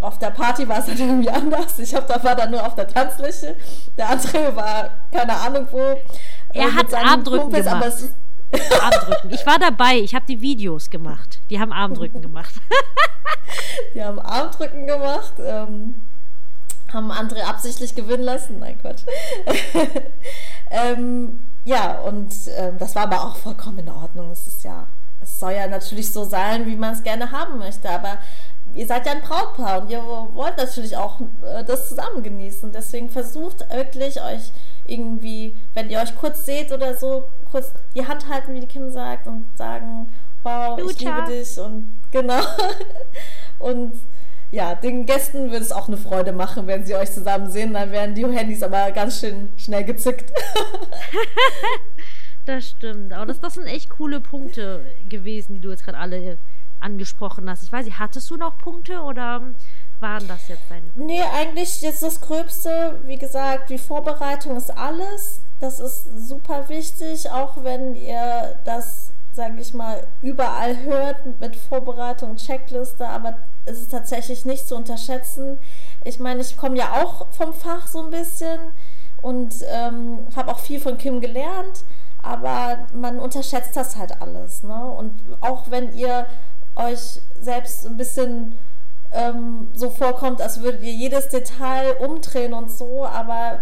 auf 0.00 0.18
der 0.18 0.30
Party 0.30 0.68
war 0.68 0.78
es 0.78 0.86
halt 0.86 1.00
irgendwie 1.00 1.30
anders. 1.30 1.78
Ich 1.78 1.94
hab, 1.94 2.06
da 2.06 2.22
war 2.22 2.36
dann 2.36 2.50
nur 2.50 2.64
auf 2.64 2.74
der 2.74 2.86
Tanzfläche. 2.86 3.56
Der 3.96 4.10
andere 4.10 4.54
war 4.54 4.90
keine 5.12 5.34
Ahnung 5.34 5.66
wo. 5.70 6.00
Er 6.52 6.74
hat 6.74 6.94
Armdrücken 6.94 7.44
Kumpels, 7.44 7.66
gemacht. 7.66 7.92
Armdrücken. 8.80 9.30
Ich 9.32 9.46
war 9.46 9.58
dabei. 9.58 9.98
Ich 9.98 10.14
habe 10.14 10.24
die 10.26 10.40
Videos 10.40 10.88
gemacht. 10.90 11.40
Die 11.50 11.60
haben 11.60 11.72
Armdrücken 11.72 12.22
gemacht. 12.22 12.54
die 13.94 14.02
haben 14.02 14.18
Armdrücken 14.20 14.86
gemacht. 14.86 15.34
Ähm, 15.44 16.02
haben 16.92 17.10
andere 17.10 17.44
absichtlich 17.44 17.94
gewinnen 17.94 18.22
lassen. 18.22 18.60
Nein, 18.60 18.78
Quatsch. 18.80 19.02
ähm, 20.70 21.40
ja, 21.64 21.98
und 21.98 22.32
ähm, 22.56 22.78
das 22.78 22.94
war 22.94 23.02
aber 23.02 23.24
auch 23.24 23.36
vollkommen 23.36 23.78
in 23.78 23.90
Ordnung. 23.90 24.30
Es 24.30 24.46
ist 24.46 24.64
ja, 24.64 24.86
es 25.20 25.38
soll 25.38 25.52
ja 25.52 25.66
natürlich 25.66 26.10
so 26.10 26.24
sein, 26.24 26.64
wie 26.66 26.76
man 26.76 26.94
es 26.94 27.02
gerne 27.02 27.30
haben 27.30 27.58
möchte. 27.58 27.90
Aber 27.90 28.16
ihr 28.78 28.86
seid 28.86 29.06
ja 29.06 29.12
ein 29.12 29.22
Brautpaar 29.22 29.82
und 29.82 29.90
ihr 29.90 30.00
wollt 30.04 30.56
natürlich 30.56 30.96
auch 30.96 31.20
äh, 31.20 31.64
das 31.64 31.88
zusammen 31.88 32.22
genießen. 32.22 32.70
Deswegen 32.70 33.10
versucht 33.10 33.68
wirklich 33.72 34.22
euch 34.22 34.52
irgendwie, 34.86 35.52
wenn 35.74 35.90
ihr 35.90 35.98
euch 35.98 36.14
kurz 36.14 36.46
seht 36.46 36.70
oder 36.70 36.96
so, 36.96 37.24
kurz 37.50 37.72
die 37.96 38.06
Hand 38.06 38.28
halten, 38.28 38.54
wie 38.54 38.60
die 38.60 38.68
Kim 38.68 38.90
sagt, 38.92 39.26
und 39.26 39.46
sagen, 39.56 40.12
wow, 40.44 40.78
Lucha. 40.78 40.90
ich 40.92 41.00
liebe 41.00 41.22
dich 41.26 41.58
und 41.58 41.92
genau. 42.12 42.40
und 43.58 43.94
ja, 44.52 44.76
den 44.76 45.06
Gästen 45.06 45.50
wird 45.50 45.62
es 45.62 45.72
auch 45.72 45.88
eine 45.88 45.96
Freude 45.96 46.32
machen, 46.32 46.68
wenn 46.68 46.86
sie 46.86 46.94
euch 46.94 47.10
zusammen 47.10 47.50
sehen. 47.50 47.74
Dann 47.74 47.90
werden 47.90 48.14
die 48.14 48.24
Handys 48.24 48.62
aber 48.62 48.92
ganz 48.92 49.18
schön 49.18 49.50
schnell 49.56 49.84
gezückt. 49.84 50.32
das 52.46 52.68
stimmt. 52.68 53.12
Aber 53.12 53.26
das, 53.26 53.40
das 53.40 53.54
sind 53.54 53.66
echt 53.66 53.90
coole 53.90 54.20
Punkte 54.20 54.86
gewesen, 55.08 55.56
die 55.56 55.60
du 55.60 55.70
jetzt 55.70 55.84
gerade 55.84 55.98
alle 55.98 56.38
angesprochen 56.80 57.48
hast. 57.48 57.62
Ich 57.62 57.72
weiß 57.72 57.84
nicht, 57.84 57.98
hattest 57.98 58.30
du 58.30 58.36
noch 58.36 58.58
Punkte 58.58 59.00
oder 59.02 59.42
waren 60.00 60.28
das 60.28 60.48
jetzt 60.48 60.62
deine? 60.68 60.84
Nee, 60.94 61.22
eigentlich 61.22 61.80
jetzt 61.82 62.02
das 62.02 62.20
Gröbste, 62.20 63.00
wie 63.04 63.18
gesagt, 63.18 63.70
die 63.70 63.78
Vorbereitung 63.78 64.56
ist 64.56 64.70
alles. 64.70 65.40
Das 65.60 65.80
ist 65.80 66.28
super 66.28 66.68
wichtig, 66.68 67.30
auch 67.30 67.64
wenn 67.64 67.96
ihr 67.96 68.54
das, 68.64 69.10
sage 69.32 69.60
ich 69.60 69.74
mal, 69.74 70.06
überall 70.22 70.78
hört 70.84 71.40
mit 71.40 71.56
Vorbereitung, 71.56 72.36
Checkliste, 72.36 73.08
aber 73.08 73.38
es 73.64 73.80
ist 73.80 73.90
tatsächlich 73.90 74.44
nicht 74.44 74.68
zu 74.68 74.76
unterschätzen. 74.76 75.58
Ich 76.04 76.20
meine, 76.20 76.40
ich 76.40 76.56
komme 76.56 76.76
ja 76.76 77.02
auch 77.02 77.26
vom 77.32 77.52
Fach 77.52 77.88
so 77.88 78.04
ein 78.04 78.10
bisschen 78.10 78.60
und 79.20 79.54
ähm, 79.68 80.18
habe 80.36 80.52
auch 80.52 80.60
viel 80.60 80.80
von 80.80 80.96
Kim 80.96 81.20
gelernt, 81.20 81.82
aber 82.22 82.86
man 82.94 83.18
unterschätzt 83.18 83.76
das 83.76 83.96
halt 83.96 84.22
alles. 84.22 84.62
Ne? 84.62 84.84
Und 84.84 85.12
auch 85.40 85.70
wenn 85.70 85.94
ihr 85.94 86.26
euch 86.78 87.20
selbst 87.40 87.86
ein 87.86 87.96
bisschen 87.96 88.56
ähm, 89.12 89.68
so 89.74 89.90
vorkommt, 89.90 90.40
als 90.40 90.62
würdet 90.62 90.82
ihr 90.82 90.92
jedes 90.92 91.28
Detail 91.28 91.92
umdrehen 91.98 92.52
und 92.52 92.70
so, 92.70 93.06
aber 93.06 93.60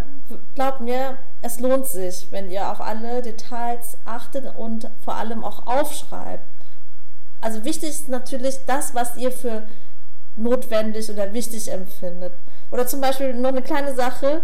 glaubt 0.54 0.80
mir, 0.80 1.18
es 1.42 1.60
lohnt 1.60 1.86
sich, 1.86 2.26
wenn 2.30 2.50
ihr 2.50 2.70
auf 2.70 2.80
alle 2.80 3.22
Details 3.22 3.96
achtet 4.04 4.56
und 4.56 4.90
vor 5.04 5.14
allem 5.14 5.44
auch 5.44 5.66
aufschreibt. 5.66 6.44
Also 7.40 7.64
wichtig 7.64 7.90
ist 7.90 8.08
natürlich 8.08 8.56
das, 8.66 8.94
was 8.94 9.16
ihr 9.16 9.30
für 9.30 9.62
notwendig 10.36 11.10
oder 11.10 11.32
wichtig 11.32 11.70
empfindet. 11.70 12.32
Oder 12.70 12.86
zum 12.86 13.00
Beispiel 13.00 13.32
noch 13.34 13.50
eine 13.50 13.62
kleine 13.62 13.94
Sache, 13.94 14.42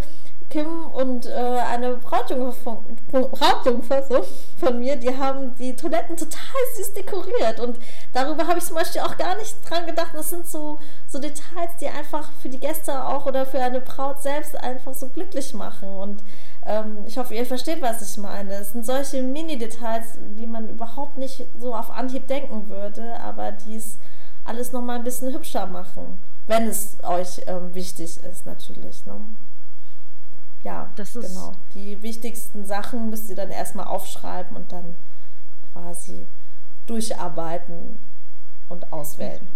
Kim 0.53 0.85
und 0.93 1.25
äh, 1.25 1.33
eine 1.33 1.97
Brautjungfer 1.97 2.53
von, 2.53 4.25
von 4.61 4.79
mir, 4.79 4.97
die 4.97 5.17
haben 5.17 5.55
die 5.57 5.75
Toiletten 5.75 6.15
total 6.15 6.61
süß 6.77 6.93
dekoriert. 6.93 7.59
Und 7.59 7.79
darüber 8.13 8.47
habe 8.47 8.59
ich 8.59 8.65
zum 8.67 8.77
Beispiel 8.77 9.01
auch 9.01 9.17
gar 9.17 9.35
nicht 9.39 9.57
dran 9.69 9.87
gedacht. 9.87 10.11
Das 10.13 10.29
sind 10.29 10.47
so, 10.47 10.79
so 11.09 11.19
Details, 11.19 11.71
die 11.81 11.89
einfach 11.89 12.29
für 12.43 12.51
die 12.51 12.59
Gäste 12.59 13.03
auch 13.03 13.25
oder 13.25 13.47
für 13.47 13.61
eine 13.61 13.81
Braut 13.81 14.23
selbst 14.23 14.55
einfach 14.55 14.93
so 14.93 15.09
glücklich 15.09 15.55
machen. 15.55 15.89
Und 15.89 16.23
ähm, 16.67 16.99
ich 17.07 17.17
hoffe, 17.17 17.35
ihr 17.35 17.47
versteht, 17.47 17.81
was 17.81 18.03
ich 18.03 18.19
meine. 18.19 18.53
Es 18.53 18.73
sind 18.73 18.85
solche 18.85 19.23
Mini-Details, 19.23 20.19
die 20.39 20.47
man 20.47 20.69
überhaupt 20.69 21.17
nicht 21.17 21.47
so 21.59 21.75
auf 21.75 21.91
Anhieb 21.91 22.27
denken 22.27 22.69
würde, 22.69 23.19
aber 23.21 23.53
die 23.53 23.77
es 23.77 23.97
alles 24.45 24.73
nochmal 24.73 24.99
ein 24.99 25.05
bisschen 25.05 25.33
hübscher 25.33 25.67
machen. 25.67 26.19
Wenn 26.47 26.69
es 26.69 26.99
euch 27.05 27.41
ähm, 27.47 27.75
wichtig 27.75 28.23
ist, 28.23 28.45
natürlich. 28.45 29.07
Ne? 29.07 29.15
Ja, 30.65 30.91
das 30.97 31.17
ist 31.17 31.29
genau. 31.29 31.55
Die 31.75 32.03
wichtigsten 32.03 32.65
Sachen 32.65 33.11
müsst 33.11 33.29
ihr 33.29 33.37
dann 33.37 33.51
erstmal 33.51 33.87
aufschreiben 33.87 34.57
und 34.57 34.71
dann 34.71 34.95
quasi 35.73 36.27
durcharbeiten 36.87 37.99
und 38.69 38.93
auswählen. 38.93 39.47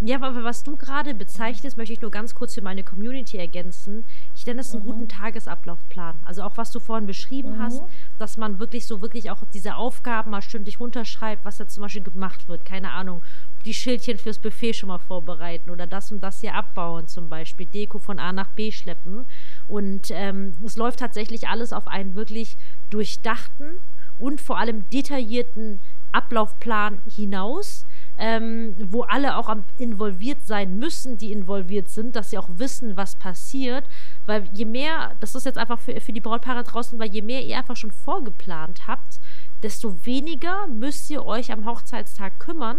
Ja, 0.00 0.16
aber 0.16 0.44
was 0.44 0.64
du 0.64 0.76
gerade 0.76 1.14
bezeichnest, 1.14 1.76
möchte 1.76 1.92
ich 1.92 2.00
nur 2.00 2.10
ganz 2.10 2.34
kurz 2.34 2.54
für 2.54 2.62
meine 2.62 2.82
Community 2.82 3.38
ergänzen. 3.38 4.04
Ich 4.34 4.44
nenne 4.44 4.60
es 4.60 4.74
einen 4.74 4.82
mhm. 4.82 4.88
guten 4.88 5.08
Tagesablaufplan. 5.08 6.16
Also 6.24 6.42
auch 6.42 6.56
was 6.56 6.72
du 6.72 6.80
vorhin 6.80 7.06
beschrieben 7.06 7.56
mhm. 7.56 7.62
hast, 7.62 7.82
dass 8.18 8.36
man 8.36 8.58
wirklich 8.58 8.86
so 8.86 9.00
wirklich 9.00 9.30
auch 9.30 9.38
diese 9.54 9.76
Aufgaben 9.76 10.32
mal 10.32 10.42
stündlich 10.42 10.80
runterschreibt, 10.80 11.44
was 11.44 11.58
da 11.58 11.68
zum 11.68 11.82
Beispiel 11.82 12.02
gemacht 12.02 12.48
wird. 12.48 12.64
Keine 12.64 12.90
Ahnung, 12.90 13.22
die 13.64 13.74
Schildchen 13.74 14.18
fürs 14.18 14.38
Buffet 14.38 14.74
schon 14.74 14.88
mal 14.88 14.98
vorbereiten 14.98 15.70
oder 15.70 15.86
das 15.86 16.12
und 16.12 16.22
das 16.22 16.40
hier 16.40 16.54
abbauen 16.54 17.08
zum 17.08 17.28
Beispiel, 17.28 17.66
Deko 17.66 17.98
von 17.98 18.18
A 18.18 18.32
nach 18.32 18.48
B 18.48 18.70
schleppen. 18.70 19.24
Und 19.68 20.10
ähm, 20.10 20.54
es 20.64 20.76
läuft 20.76 21.00
tatsächlich 21.00 21.48
alles 21.48 21.72
auf 21.72 21.88
einen 21.88 22.14
wirklich 22.14 22.56
durchdachten 22.90 23.76
und 24.18 24.40
vor 24.40 24.58
allem 24.58 24.84
detaillierten 24.90 25.80
Ablaufplan 26.12 26.98
hinaus. 27.14 27.86
Ähm, 28.16 28.76
wo 28.78 29.02
alle 29.02 29.36
auch 29.36 29.52
involviert 29.76 30.38
sein 30.46 30.78
müssen, 30.78 31.18
die 31.18 31.32
involviert 31.32 31.88
sind, 31.88 32.14
dass 32.14 32.30
sie 32.30 32.38
auch 32.38 32.48
wissen, 32.48 32.96
was 32.96 33.16
passiert. 33.16 33.82
Weil 34.26 34.48
je 34.52 34.66
mehr, 34.66 35.16
das 35.18 35.34
ist 35.34 35.46
jetzt 35.46 35.58
einfach 35.58 35.80
für, 35.80 36.00
für 36.00 36.12
die 36.12 36.20
Brautpaare 36.20 36.62
draußen, 36.62 36.96
weil 37.00 37.12
je 37.12 37.22
mehr 37.22 37.44
ihr 37.44 37.58
einfach 37.58 37.74
schon 37.74 37.90
vorgeplant 37.90 38.86
habt, 38.86 39.18
desto 39.64 40.06
weniger 40.06 40.68
müsst 40.68 41.10
ihr 41.10 41.26
euch 41.26 41.50
am 41.50 41.66
Hochzeitstag 41.66 42.38
kümmern 42.38 42.78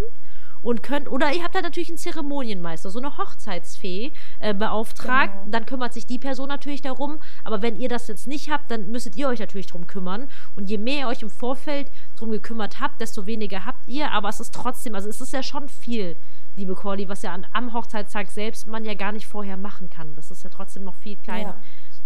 und 0.65 0.81
könnt, 0.81 1.07
oder 1.07 1.31
ihr 1.31 1.43
habt 1.43 1.53
da 1.53 1.61
natürlich 1.61 1.89
einen 1.89 1.99
Zeremonienmeister, 1.99 2.89
so 2.89 2.97
eine 2.97 3.17
Hochzeitsfee 3.17 4.11
äh, 4.39 4.53
beauftragt, 4.55 5.31
genau. 5.31 5.51
dann 5.51 5.65
kümmert 5.67 5.93
sich 5.93 6.07
die 6.07 6.17
Person 6.17 6.49
natürlich 6.49 6.81
darum, 6.81 7.19
aber 7.43 7.61
wenn 7.61 7.79
ihr 7.79 7.87
das 7.87 8.07
jetzt 8.07 8.25
nicht 8.25 8.49
habt, 8.49 8.71
dann 8.71 8.89
müsstet 8.89 9.15
ihr 9.15 9.27
euch 9.27 9.39
natürlich 9.39 9.67
darum 9.67 9.85
kümmern 9.85 10.27
und 10.55 10.67
je 10.67 10.79
mehr 10.79 11.01
ihr 11.01 11.07
euch 11.07 11.21
im 11.21 11.29
Vorfeld 11.29 11.87
darum 12.15 12.31
gekümmert 12.31 12.79
habt, 12.79 12.99
desto 12.99 13.27
weniger 13.27 13.63
habt 13.63 13.87
ihr, 13.87 14.11
aber 14.11 14.27
es 14.27 14.39
ist 14.39 14.55
trotzdem, 14.55 14.95
also 14.95 15.07
es 15.07 15.21
ist 15.21 15.33
ja 15.33 15.43
schon 15.43 15.69
viel, 15.69 16.15
liebe 16.55 16.73
Corley, 16.73 17.07
was 17.07 17.21
ja 17.21 17.31
an, 17.31 17.45
am 17.53 17.71
Hochzeitstag 17.71 18.31
selbst 18.31 18.65
man 18.65 18.85
ja 18.85 18.95
gar 18.95 19.11
nicht 19.11 19.27
vorher 19.27 19.57
machen 19.57 19.91
kann. 19.91 20.13
Das 20.15 20.31
ist 20.31 20.43
ja 20.43 20.49
trotzdem 20.49 20.83
noch 20.83 20.95
viel 20.95 21.15
kleine 21.17 21.49
ja. 21.49 21.55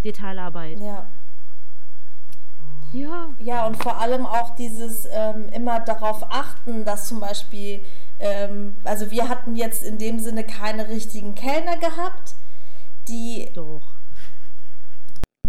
Detailarbeit. 0.03 0.80
Ja. 0.82 1.05
Ja. 2.91 3.30
Ja, 3.39 3.68
und 3.68 3.82
vor 3.82 3.99
allem 3.99 4.26
auch 4.26 4.55
dieses 4.55 5.07
ähm, 5.12 5.47
immer 5.53 5.80
darauf 5.80 6.24
achten, 6.32 6.86
dass 6.86 7.07
zum 7.07 7.20
Beispiel 7.20 7.82
ähm, 8.20 8.78
also 8.84 9.11
wir 9.11 9.30
hatten 9.30 9.55
jetzt 9.55 9.84
in 9.84 9.97
dem 9.97 10.20
Sinne 10.20 10.43
keine 10.43 10.89
richtigen 10.89 11.36
Kellner 11.36 11.78
gehabt, 11.78 12.36
die 13.07 13.49
Doch. 13.53 13.82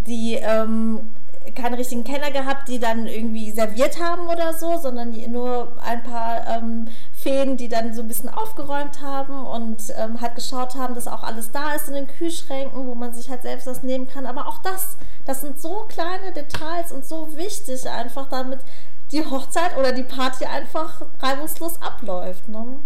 die 0.07 0.35
ähm, 0.35 1.11
keine 1.55 1.79
richtigen 1.79 2.05
Kellner 2.05 2.31
gehabt, 2.31 2.69
die 2.69 2.79
dann 2.79 3.07
irgendwie 3.07 3.51
serviert 3.51 4.01
haben 4.01 4.29
oder 4.29 4.55
so, 4.55 4.79
sondern 4.79 5.11
nur 5.31 5.73
ein 5.85 6.03
paar 6.03 6.47
ähm, 6.47 6.89
Feen, 7.13 7.57
die 7.57 7.69
dann 7.69 7.95
so 7.95 8.03
ein 8.03 8.09
bisschen 8.09 8.29
aufgeräumt 8.29 9.01
haben 9.01 9.47
und 9.47 9.83
ähm, 9.97 10.21
halt 10.21 10.35
geschaut 10.35 10.75
haben, 10.75 10.95
dass 10.95 11.09
auch 11.09 11.23
alles 11.23 11.51
da 11.51 11.75
ist 11.75 11.89
in 11.89 11.95
den 11.95 12.09
Kühlschränken, 12.09 12.87
wo 12.87 12.95
man 12.95 13.15
sich 13.15 13.31
halt 13.31 13.43
selbst 13.43 13.67
was 13.67 13.83
nehmen 13.83 14.07
kann. 14.07 14.27
Aber 14.27 14.47
auch 14.47 14.59
das, 14.59 14.97
das 15.25 15.41
sind 15.41 15.61
so 15.61 15.87
kleine 15.89 16.33
Details 16.33 16.93
und 16.93 17.05
so 17.05 17.37
wichtig 17.37 17.89
einfach, 17.89 18.29
damit 18.29 18.61
die 19.13 19.25
Hochzeit 19.25 19.77
oder 19.77 19.93
die 19.93 20.03
Party 20.03 20.45
einfach 20.45 21.03
reibungslos 21.21 21.81
abläuft. 21.83 22.49
Ne? 22.49 22.81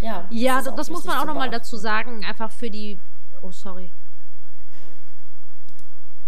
Ja, 0.00 0.24
ja 0.30 0.62
das, 0.62 0.74
das 0.74 0.90
muss 0.90 1.04
man 1.04 1.18
auch 1.18 1.26
nochmal 1.26 1.50
dazu 1.50 1.76
sagen, 1.76 2.24
einfach 2.24 2.50
für 2.50 2.70
die. 2.70 2.98
Oh, 3.42 3.50
sorry. 3.50 3.90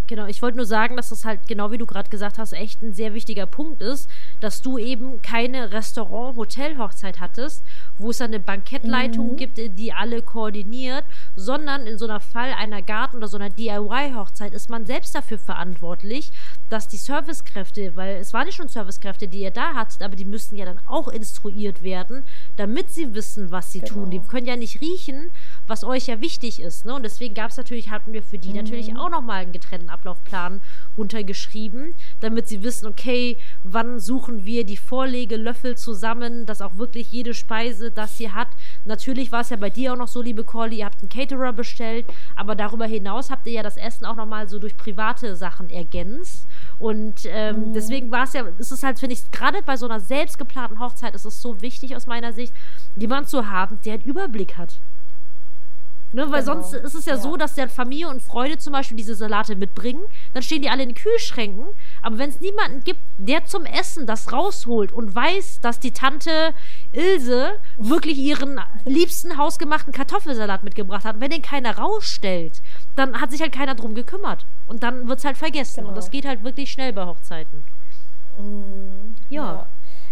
Genau, 0.08 0.26
ich 0.26 0.42
wollte 0.42 0.58
nur 0.58 0.66
sagen, 0.66 0.96
dass 0.96 1.08
das 1.08 1.24
halt, 1.24 1.40
genau 1.48 1.70
wie 1.70 1.78
du 1.78 1.86
gerade 1.86 2.10
gesagt 2.10 2.36
hast, 2.36 2.52
echt 2.52 2.82
ein 2.82 2.92
sehr 2.92 3.14
wichtiger 3.14 3.46
Punkt 3.46 3.80
ist, 3.80 4.10
dass 4.40 4.60
du 4.60 4.76
eben 4.76 5.22
keine 5.22 5.72
Restaurant-Hotel-Hochzeit 5.72 7.18
hattest, 7.18 7.62
wo 7.96 8.10
es 8.10 8.20
eine 8.20 8.38
Bankettleitung 8.38 9.32
mhm. 9.32 9.36
gibt, 9.36 9.56
die 9.56 9.92
alle 9.94 10.20
koordiniert, 10.20 11.04
sondern 11.34 11.86
in 11.86 11.96
so 11.96 12.04
einer 12.04 12.20
Fall 12.20 12.52
einer 12.52 12.82
Garten- 12.82 13.16
oder 13.16 13.28
so 13.28 13.38
einer 13.38 13.48
DIY-Hochzeit 13.48 14.52
ist 14.52 14.68
man 14.68 14.84
selbst 14.84 15.14
dafür 15.14 15.38
verantwortlich, 15.38 16.30
dass 16.72 16.88
die 16.88 16.96
Servicekräfte, 16.96 17.94
weil 17.96 18.16
es 18.16 18.32
waren 18.32 18.46
nicht 18.46 18.56
schon 18.56 18.68
Servicekräfte, 18.68 19.28
die 19.28 19.40
ihr 19.40 19.50
da 19.50 19.74
hattet, 19.74 20.02
aber 20.02 20.16
die 20.16 20.24
müssten 20.24 20.56
ja 20.56 20.64
dann 20.64 20.78
auch 20.86 21.08
instruiert 21.08 21.82
werden, 21.82 22.24
damit 22.56 22.90
sie 22.90 23.14
wissen, 23.14 23.50
was 23.50 23.72
sie 23.72 23.80
genau. 23.80 23.92
tun. 23.92 24.10
Die 24.10 24.20
können 24.20 24.46
ja 24.46 24.56
nicht 24.56 24.80
riechen, 24.80 25.30
was 25.66 25.84
euch 25.84 26.06
ja 26.06 26.22
wichtig 26.22 26.62
ist. 26.62 26.86
Ne? 26.86 26.94
Und 26.94 27.02
deswegen 27.02 27.34
gab 27.34 27.50
es 27.50 27.58
natürlich, 27.58 27.90
hatten 27.90 28.14
wir 28.14 28.22
für 28.22 28.38
die 28.38 28.48
mhm. 28.48 28.56
natürlich 28.56 28.96
auch 28.96 29.10
nochmal 29.10 29.42
einen 29.42 29.52
getrennten 29.52 29.90
Ablaufplan 29.90 30.62
untergeschrieben, 30.96 31.94
damit 32.20 32.48
sie 32.48 32.62
wissen, 32.62 32.86
okay, 32.86 33.36
wann 33.64 34.00
suchen 34.00 34.46
wir 34.46 34.64
die 34.64 34.78
Vorlegelöffel 34.78 35.76
zusammen, 35.76 36.46
dass 36.46 36.62
auch 36.62 36.78
wirklich 36.78 37.12
jede 37.12 37.34
Speise 37.34 37.90
das 37.90 38.16
sie 38.16 38.32
hat. 38.32 38.48
Natürlich 38.86 39.30
war 39.30 39.42
es 39.42 39.50
ja 39.50 39.58
bei 39.58 39.68
dir 39.68 39.92
auch 39.92 39.98
noch 39.98 40.08
so, 40.08 40.22
liebe 40.22 40.42
Corley, 40.42 40.78
ihr 40.78 40.86
habt 40.86 41.02
einen 41.02 41.10
Caterer 41.10 41.52
bestellt, 41.52 42.06
aber 42.34 42.54
darüber 42.54 42.86
hinaus 42.86 43.30
habt 43.30 43.46
ihr 43.46 43.52
ja 43.52 43.62
das 43.62 43.76
Essen 43.76 44.06
auch 44.06 44.16
nochmal 44.16 44.48
so 44.48 44.58
durch 44.58 44.74
private 44.74 45.36
Sachen 45.36 45.68
ergänzt. 45.68 46.46
Und 46.78 47.26
ähm, 47.26 47.68
mhm. 47.68 47.72
deswegen 47.74 48.10
war 48.10 48.24
es 48.24 48.32
ja, 48.32 48.44
ist 48.58 48.72
es 48.72 48.82
halt, 48.82 48.98
finde 48.98 49.14
ich, 49.14 49.30
gerade 49.30 49.62
bei 49.62 49.76
so 49.76 49.86
einer 49.86 50.00
selbst 50.00 50.38
geplanten 50.38 50.78
Hochzeit 50.78 51.14
ist 51.14 51.24
es 51.24 51.40
so 51.40 51.60
wichtig 51.62 51.94
aus 51.96 52.06
meiner 52.06 52.32
Sicht, 52.32 52.52
jemanden 52.96 53.28
zu 53.28 53.50
haben, 53.50 53.78
der 53.84 53.94
einen 53.94 54.04
Überblick 54.04 54.56
hat. 54.56 54.76
Ne, 56.14 56.30
weil 56.30 56.44
genau. 56.44 56.60
sonst 56.60 56.74
ist 56.74 56.94
es 56.94 57.06
ja, 57.06 57.14
ja, 57.14 57.20
so, 57.20 57.38
dass 57.38 57.54
dann 57.54 57.70
Familie 57.70 58.08
und 58.08 58.20
Freunde 58.22 58.58
zum 58.58 58.74
Beispiel 58.74 58.98
diese 58.98 59.14
Salate 59.14 59.56
mitbringen, 59.56 60.02
dann 60.34 60.42
stehen 60.42 60.60
die 60.60 60.68
alle 60.68 60.82
in 60.82 60.90
den 60.90 60.94
Kühlschränken. 60.94 61.64
Aber 62.02 62.18
wenn 62.18 62.28
es 62.28 62.40
niemanden 62.40 62.84
gibt, 62.84 63.00
der 63.16 63.46
zum 63.46 63.64
Essen 63.64 64.06
das 64.06 64.30
rausholt 64.30 64.92
und 64.92 65.14
weiß, 65.14 65.60
dass 65.62 65.80
die 65.80 65.92
Tante 65.92 66.52
Ilse 66.92 67.52
wirklich 67.78 68.18
ihren 68.18 68.60
liebsten 68.84 69.38
hausgemachten 69.38 69.94
Kartoffelsalat 69.94 70.62
mitgebracht 70.64 71.04
hat, 71.04 71.18
wenn 71.20 71.30
den 71.30 71.40
keiner 71.40 71.78
rausstellt, 71.78 72.60
dann 72.94 73.18
hat 73.18 73.30
sich 73.30 73.40
halt 73.40 73.52
keiner 73.52 73.74
drum 73.74 73.94
gekümmert. 73.94 74.44
Und 74.66 74.82
dann 74.82 75.08
wird 75.08 75.18
es 75.20 75.24
halt 75.24 75.38
vergessen. 75.38 75.80
Genau. 75.80 75.88
Und 75.88 75.96
das 75.96 76.10
geht 76.10 76.26
halt 76.26 76.44
wirklich 76.44 76.70
schnell 76.70 76.92
bei 76.92 77.06
Hochzeiten. 77.06 77.64
Mhm. 78.38 79.14
Ja. 79.30 79.44
ja. 79.44 79.66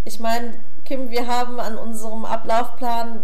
Ich 0.07 0.19
meine, 0.19 0.55
Kim, 0.87 1.11
wir 1.11 1.27
haben 1.27 1.61
an 1.61 1.77
unserem 1.77 2.25
Ablaufplan, 2.25 3.21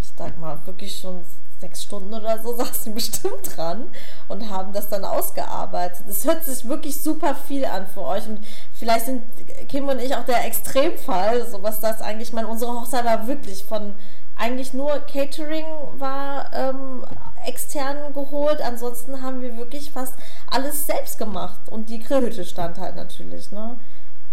ich 0.00 0.08
sag 0.16 0.38
mal, 0.38 0.58
wirklich 0.64 0.96
schon 0.96 1.24
sechs 1.64 1.82
Stunden 1.82 2.12
oder 2.12 2.38
so 2.42 2.54
saßen 2.56 2.94
bestimmt 2.94 3.56
dran 3.56 3.88
und 4.28 4.50
haben 4.50 4.72
das 4.72 4.88
dann 4.88 5.04
ausgearbeitet. 5.04 6.04
Es 6.08 6.24
hört 6.24 6.44
sich 6.44 6.68
wirklich 6.68 7.02
super 7.02 7.34
viel 7.34 7.64
an 7.64 7.86
für 7.86 8.02
euch 8.02 8.26
und 8.26 8.44
vielleicht 8.74 9.06
sind 9.06 9.22
Kim 9.68 9.88
und 9.88 9.98
ich 9.98 10.14
auch 10.14 10.24
der 10.24 10.44
Extremfall, 10.44 11.46
so 11.46 11.62
was 11.62 11.80
das 11.80 12.02
eigentlich, 12.02 12.32
meine, 12.32 12.48
unsere 12.48 12.72
Hochzeit 12.72 13.04
war 13.04 13.26
wirklich 13.26 13.64
von 13.64 13.94
eigentlich 14.36 14.74
nur 14.74 14.98
Catering 15.00 15.64
war 15.98 16.52
ähm, 16.52 17.04
extern 17.46 18.12
geholt, 18.12 18.60
ansonsten 18.60 19.22
haben 19.22 19.40
wir 19.40 19.56
wirklich 19.56 19.92
fast 19.92 20.14
alles 20.50 20.86
selbst 20.86 21.18
gemacht 21.18 21.60
und 21.70 21.88
die 21.88 22.00
Grillhütte 22.00 22.44
stand 22.44 22.78
halt 22.78 22.96
natürlich, 22.96 23.52
ne? 23.52 23.76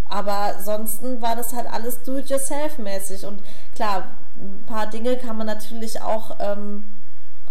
Aber 0.09 0.55
ansonsten 0.57 1.21
war 1.21 1.37
das 1.37 1.53
halt 1.53 1.71
alles 1.71 2.03
do-it-yourself-mäßig 2.03 3.25
und 3.25 3.41
klar, 3.75 4.07
ein 4.35 4.63
paar 4.67 4.87
Dinge 4.87 5.15
kann 5.17 5.37
man 5.37 5.47
natürlich 5.47 6.01
auch 6.01 6.35
ähm, 6.39 6.83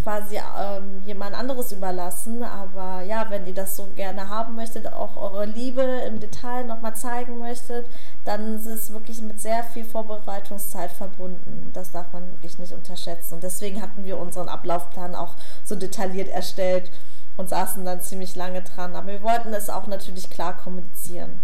quasi 0.03 0.37
ähm, 0.37 1.03
jemand 1.07 1.35
anderes 1.35 1.73
überlassen. 1.73 2.43
Aber 2.43 3.03
ja, 3.03 3.27
wenn 3.31 3.47
ihr 3.47 3.55
das 3.55 3.77
so 3.77 3.89
gerne 3.97 4.29
haben 4.29 4.57
möchtet, 4.57 4.93
auch 4.93 5.17
eure 5.17 5.47
Liebe 5.47 5.83
im 5.83 6.21
Detail 6.21 6.65
nochmal 6.65 6.95
zeigen 6.97 7.39
möchtet, 7.39 7.87
dann 8.25 8.57
ist 8.57 8.67
es 8.67 8.93
wirklich 8.93 9.21
mit 9.23 9.41
sehr 9.41 9.65
viel 9.65 9.85
Vorbereitungszeit 9.85 10.93
verbunden. 10.93 11.71
Das 11.73 11.91
darf 11.91 12.13
man 12.13 12.31
wirklich 12.33 12.59
nicht 12.59 12.73
unterschätzen. 12.73 13.35
Und 13.35 13.43
deswegen 13.43 13.81
hatten 13.83 14.05
wir 14.05 14.19
unseren 14.19 14.49
Ablaufplan 14.49 15.15
auch 15.15 15.35
so 15.65 15.77
detailliert 15.77 16.29
erstellt 16.29 16.91
und 17.37 17.49
saßen 17.49 17.85
dann 17.85 18.01
ziemlich 18.01 18.37
lange 18.37 18.63
dran. 18.63 18.95
Aber 18.95 19.09
wir 19.09 19.23
wollten 19.23 19.53
es 19.55 19.71
auch 19.71 19.87
natürlich 19.87 20.31
klar 20.31 20.57
kommunizieren. 20.57 21.41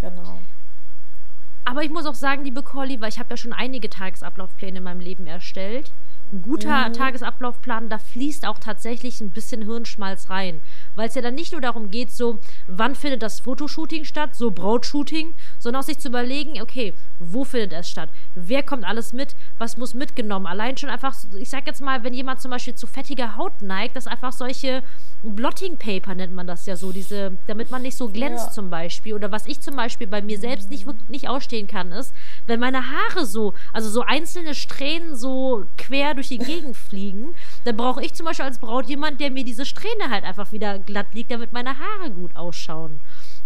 Genau. 0.00 0.38
Aber 1.64 1.82
ich 1.82 1.90
muss 1.90 2.06
auch 2.06 2.14
sagen, 2.14 2.44
liebe 2.44 2.62
Colli, 2.62 3.00
weil 3.00 3.10
ich 3.10 3.18
habe 3.18 3.30
ja 3.30 3.36
schon 3.36 3.52
einige 3.52 3.88
Tagesablaufpläne 3.90 4.78
in 4.78 4.84
meinem 4.84 5.00
Leben 5.00 5.26
erstellt. 5.26 5.92
Guter 6.42 6.88
mhm. 6.88 6.92
Tagesablaufplan, 6.92 7.88
da 7.88 7.98
fließt 7.98 8.46
auch 8.46 8.58
tatsächlich 8.58 9.20
ein 9.20 9.30
bisschen 9.30 9.62
Hirnschmalz 9.62 10.30
rein. 10.30 10.60
Weil 10.94 11.08
es 11.08 11.14
ja 11.14 11.22
dann 11.22 11.34
nicht 11.34 11.52
nur 11.52 11.60
darum 11.60 11.90
geht, 11.90 12.12
so, 12.12 12.38
wann 12.66 12.94
findet 12.94 13.22
das 13.22 13.40
Fotoshooting 13.40 14.04
statt, 14.04 14.34
so 14.34 14.50
Brautshooting, 14.50 15.34
sondern 15.58 15.82
auch 15.82 15.86
sich 15.86 15.98
zu 15.98 16.08
überlegen, 16.08 16.60
okay, 16.62 16.94
wo 17.18 17.44
findet 17.44 17.72
es 17.72 17.88
statt? 17.88 18.08
Wer 18.34 18.62
kommt 18.62 18.84
alles 18.84 19.12
mit? 19.12 19.34
Was 19.58 19.76
muss 19.76 19.94
mitgenommen? 19.94 20.46
Allein 20.46 20.76
schon 20.76 20.90
einfach, 20.90 21.14
ich 21.38 21.50
sag 21.50 21.66
jetzt 21.66 21.80
mal, 21.80 22.04
wenn 22.04 22.14
jemand 22.14 22.40
zum 22.40 22.50
Beispiel 22.50 22.74
zu 22.74 22.86
fettiger 22.86 23.36
Haut 23.36 23.60
neigt, 23.60 23.96
dass 23.96 24.06
einfach 24.06 24.32
solche 24.32 24.82
Blotting 25.22 25.76
Paper 25.76 26.14
nennt 26.14 26.34
man 26.34 26.46
das 26.46 26.66
ja 26.66 26.76
so, 26.76 26.92
diese, 26.92 27.32
damit 27.46 27.70
man 27.70 27.82
nicht 27.82 27.96
so 27.96 28.08
glänzt 28.08 28.46
ja. 28.46 28.52
zum 28.52 28.70
Beispiel. 28.70 29.14
Oder 29.14 29.30
was 29.30 29.46
ich 29.46 29.60
zum 29.60 29.76
Beispiel 29.76 30.06
bei 30.06 30.22
mir 30.22 30.38
selbst 30.38 30.70
nicht, 30.70 30.86
nicht 31.08 31.28
ausstehen 31.28 31.66
kann, 31.66 31.92
ist, 31.92 32.14
wenn 32.46 32.60
meine 32.60 32.90
Haare 32.90 33.26
so, 33.26 33.52
also 33.72 33.90
so 33.90 34.02
einzelne 34.02 34.54
Strähnen 34.54 35.16
so 35.16 35.66
quer 35.76 36.14
durch 36.20 36.28
die 36.28 36.38
Gegend 36.38 36.76
fliegen, 36.76 37.34
dann 37.64 37.76
brauche 37.76 38.04
ich 38.04 38.12
zum 38.12 38.26
Beispiel 38.26 38.44
als 38.44 38.58
Braut 38.58 38.86
jemand, 38.86 39.20
der 39.20 39.30
mir 39.30 39.44
diese 39.44 39.64
Strähne 39.64 40.10
halt 40.10 40.24
einfach 40.24 40.52
wieder 40.52 40.78
glatt 40.78 41.06
liegt, 41.14 41.30
damit 41.30 41.52
meine 41.52 41.78
Haare 41.78 42.10
gut 42.10 42.36
ausschauen. 42.36 43.00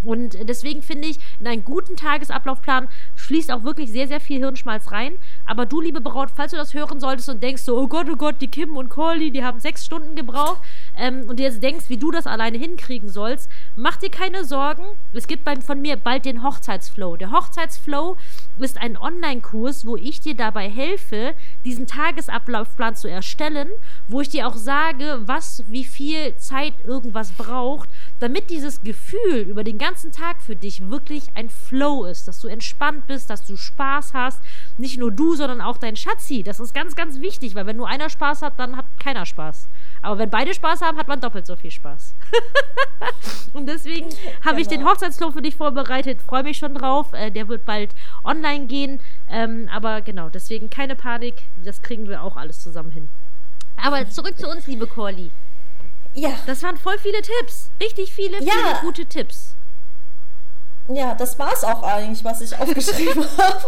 Und 0.04 0.36
deswegen 0.48 0.82
finde 0.82 1.08
ich, 1.08 1.18
in 1.40 1.46
einen 1.46 1.64
guten 1.64 1.96
Tagesablaufplan 1.96 2.88
fließt 3.16 3.50
auch 3.52 3.64
wirklich 3.64 3.90
sehr, 3.90 4.08
sehr 4.08 4.20
viel 4.20 4.38
Hirnschmalz 4.38 4.92
rein. 4.92 5.14
Aber 5.46 5.66
du, 5.66 5.80
liebe 5.80 6.00
Braut, 6.00 6.30
falls 6.34 6.52
du 6.52 6.56
das 6.56 6.74
hören 6.74 7.00
solltest 7.00 7.28
und 7.28 7.42
denkst 7.42 7.62
so, 7.62 7.76
oh 7.76 7.86
Gott, 7.86 8.06
oh 8.10 8.16
Gott, 8.16 8.36
die 8.40 8.48
Kim 8.48 8.76
und 8.76 8.88
Corley, 8.88 9.30
die 9.30 9.44
haben 9.44 9.60
sechs 9.60 9.84
Stunden 9.84 10.14
gebraucht, 10.16 10.60
ähm, 10.96 11.24
und 11.28 11.40
jetzt 11.40 11.62
denkst, 11.62 11.86
wie 11.88 11.96
du 11.96 12.10
das 12.10 12.26
alleine 12.26 12.58
hinkriegen 12.58 13.08
sollst, 13.08 13.50
mach 13.76 13.96
dir 13.96 14.10
keine 14.10 14.44
Sorgen. 14.44 14.84
Es 15.12 15.26
gibt 15.26 15.44
beim, 15.44 15.62
von 15.62 15.80
mir 15.80 15.96
bald 15.96 16.24
den 16.24 16.42
Hochzeitsflow. 16.42 17.16
Der 17.16 17.32
Hochzeitsflow 17.32 18.16
ist 18.58 18.80
ein 18.80 18.96
Online-Kurs, 18.96 19.86
wo 19.86 19.96
ich 19.96 20.20
dir 20.20 20.34
dabei 20.34 20.70
helfe, 20.70 21.34
diesen 21.64 21.86
Tagesablaufplan 21.86 22.96
zu 22.96 23.08
erstellen, 23.08 23.68
wo 24.08 24.20
ich 24.20 24.28
dir 24.28 24.46
auch 24.46 24.56
sage, 24.56 25.22
was, 25.26 25.64
wie 25.66 25.84
viel 25.84 26.36
Zeit 26.36 26.74
irgendwas 26.86 27.32
braucht, 27.32 27.88
damit 28.24 28.48
dieses 28.48 28.80
Gefühl 28.80 29.40
über 29.40 29.64
den 29.64 29.76
ganzen 29.76 30.10
Tag 30.10 30.40
für 30.40 30.56
dich 30.56 30.88
wirklich 30.88 31.24
ein 31.34 31.50
Flow 31.50 32.06
ist, 32.06 32.26
dass 32.26 32.40
du 32.40 32.48
entspannt 32.48 33.06
bist, 33.06 33.28
dass 33.28 33.44
du 33.44 33.54
Spaß 33.54 34.14
hast. 34.14 34.40
Nicht 34.78 34.96
nur 34.96 35.12
du, 35.12 35.34
sondern 35.34 35.60
auch 35.60 35.76
dein 35.76 35.94
Schatzi. 35.94 36.42
Das 36.42 36.58
ist 36.58 36.74
ganz, 36.74 36.96
ganz 36.96 37.20
wichtig, 37.20 37.54
weil 37.54 37.66
wenn 37.66 37.76
nur 37.76 37.86
einer 37.86 38.08
Spaß 38.08 38.40
hat, 38.40 38.54
dann 38.58 38.78
hat 38.78 38.86
keiner 38.98 39.26
Spaß. 39.26 39.68
Aber 40.00 40.16
wenn 40.16 40.30
beide 40.30 40.54
Spaß 40.54 40.80
haben, 40.80 40.96
hat 40.96 41.06
man 41.06 41.20
doppelt 41.20 41.46
so 41.46 41.54
viel 41.54 41.70
Spaß. 41.70 42.14
und 43.52 43.66
deswegen 43.66 44.08
habe 44.42 44.58
ich 44.62 44.68
den 44.68 44.78
genau. 44.78 44.92
Hochzeitsflow 44.92 45.30
für 45.32 45.42
dich 45.42 45.56
vorbereitet. 45.56 46.22
Freue 46.22 46.44
mich 46.44 46.56
schon 46.56 46.74
drauf. 46.74 47.12
Äh, 47.12 47.30
der 47.30 47.48
wird 47.48 47.66
bald 47.66 47.94
online 48.24 48.64
gehen. 48.64 49.00
Ähm, 49.28 49.68
aber 49.70 50.00
genau, 50.00 50.30
deswegen 50.30 50.70
keine 50.70 50.96
Panik. 50.96 51.34
Das 51.62 51.82
kriegen 51.82 52.08
wir 52.08 52.22
auch 52.22 52.38
alles 52.38 52.62
zusammen 52.62 52.90
hin. 52.90 53.10
Aber 53.76 54.08
zurück 54.08 54.38
zu 54.38 54.48
uns, 54.48 54.66
liebe 54.66 54.86
Corli. 54.86 55.30
Ja. 56.14 56.30
Das 56.46 56.62
waren 56.62 56.76
voll 56.76 56.98
viele 56.98 57.20
Tipps. 57.22 57.70
Richtig 57.80 58.12
viele, 58.14 58.42
ja. 58.42 58.52
viele 58.52 58.80
gute 58.82 59.06
Tipps. 59.06 59.54
Ja, 60.88 61.14
das 61.14 61.38
war's 61.38 61.64
auch 61.64 61.82
eigentlich, 61.82 62.24
was 62.24 62.40
ich 62.40 62.56
aufgeschrieben 62.58 63.24
habe. 63.38 63.64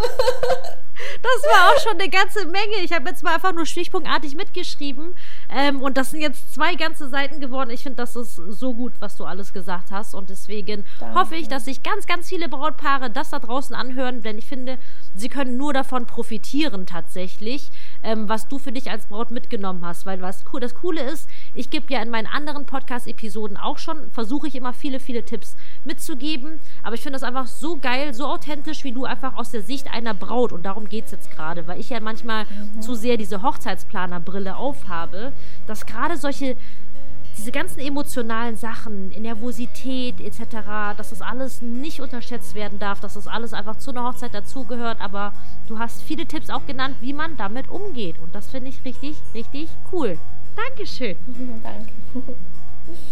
Das 1.22 1.50
war 1.50 1.70
auch 1.70 1.80
schon 1.80 2.00
eine 2.00 2.08
ganze 2.08 2.46
Menge. 2.46 2.76
Ich 2.82 2.92
habe 2.92 3.08
jetzt 3.08 3.22
mal 3.22 3.34
einfach 3.34 3.52
nur 3.52 3.66
stichpunktartig 3.66 4.34
mitgeschrieben. 4.34 5.14
Ähm, 5.50 5.82
und 5.82 5.96
das 5.96 6.10
sind 6.10 6.20
jetzt 6.20 6.54
zwei 6.54 6.74
ganze 6.74 7.08
Seiten 7.08 7.40
geworden. 7.40 7.70
Ich 7.70 7.82
finde, 7.82 7.96
das 7.96 8.16
ist 8.16 8.36
so 8.36 8.72
gut, 8.72 8.92
was 9.00 9.16
du 9.16 9.24
alles 9.24 9.52
gesagt 9.52 9.90
hast. 9.90 10.14
Und 10.14 10.30
deswegen 10.30 10.84
Danke. 10.98 11.18
hoffe 11.18 11.36
ich, 11.36 11.48
dass 11.48 11.66
sich 11.66 11.82
ganz, 11.82 12.06
ganz 12.06 12.28
viele 12.28 12.48
Brautpaare 12.48 13.10
das 13.10 13.30
da 13.30 13.38
draußen 13.38 13.74
anhören. 13.74 14.22
Denn 14.22 14.38
ich 14.38 14.46
finde, 14.46 14.78
sie 15.14 15.28
können 15.28 15.56
nur 15.56 15.72
davon 15.72 16.06
profitieren 16.06 16.86
tatsächlich, 16.86 17.70
ähm, 18.02 18.28
was 18.28 18.48
du 18.48 18.58
für 18.58 18.72
dich 18.72 18.90
als 18.90 19.06
Braut 19.06 19.30
mitgenommen 19.30 19.84
hast. 19.84 20.06
Weil 20.06 20.22
was 20.22 20.44
das 20.60 20.74
Coole 20.74 21.02
ist, 21.02 21.28
ich 21.54 21.70
gebe 21.70 21.92
ja 21.92 22.00
in 22.00 22.10
meinen 22.10 22.26
anderen 22.26 22.64
Podcast-Episoden 22.64 23.56
auch 23.56 23.78
schon, 23.78 24.10
versuche 24.12 24.46
ich 24.46 24.54
immer 24.54 24.72
viele, 24.72 25.00
viele 25.00 25.24
Tipps 25.24 25.56
mitzugeben. 25.84 26.60
Aber 26.82 26.94
ich 26.94 27.02
finde 27.02 27.18
das 27.18 27.22
einfach 27.22 27.46
so 27.46 27.76
geil, 27.76 28.14
so 28.14 28.26
authentisch, 28.26 28.84
wie 28.84 28.92
du 28.92 29.04
einfach 29.04 29.36
aus 29.36 29.50
der 29.50 29.62
Sicht 29.62 29.92
einer 29.92 30.14
Braut. 30.14 30.52
Und 30.52 30.62
darum 30.64 30.85
geht 30.86 31.06
es 31.06 31.10
jetzt 31.12 31.30
gerade, 31.30 31.66
weil 31.66 31.80
ich 31.80 31.90
ja 31.90 32.00
manchmal 32.00 32.44
mhm. 32.44 32.82
zu 32.82 32.94
sehr 32.94 33.16
diese 33.16 33.42
Hochzeitsplanerbrille 33.42 34.56
aufhabe, 34.56 35.32
dass 35.66 35.86
gerade 35.86 36.16
solche 36.16 36.56
diese 37.36 37.52
ganzen 37.52 37.80
emotionalen 37.80 38.56
Sachen, 38.56 39.10
Nervosität 39.10 40.20
etc., 40.20 40.96
dass 40.96 41.10
das 41.10 41.20
alles 41.20 41.60
nicht 41.62 42.00
unterschätzt 42.00 42.54
werden 42.54 42.78
darf, 42.78 43.00
dass 43.00 43.14
das 43.14 43.26
alles 43.26 43.52
einfach 43.52 43.76
zu 43.76 43.90
einer 43.90 44.04
Hochzeit 44.04 44.34
dazugehört. 44.34 45.00
Aber 45.00 45.32
du 45.68 45.78
hast 45.78 46.02
viele 46.02 46.26
Tipps 46.26 46.50
auch 46.50 46.66
genannt, 46.66 46.96
wie 47.00 47.12
man 47.12 47.36
damit 47.36 47.68
umgeht. 47.68 48.18
Und 48.20 48.34
das 48.34 48.48
finde 48.48 48.70
ich 48.70 48.84
richtig, 48.84 49.16
richtig 49.34 49.68
cool. 49.92 50.18
Dankeschön. 50.56 51.16
Danke. 51.62 52.36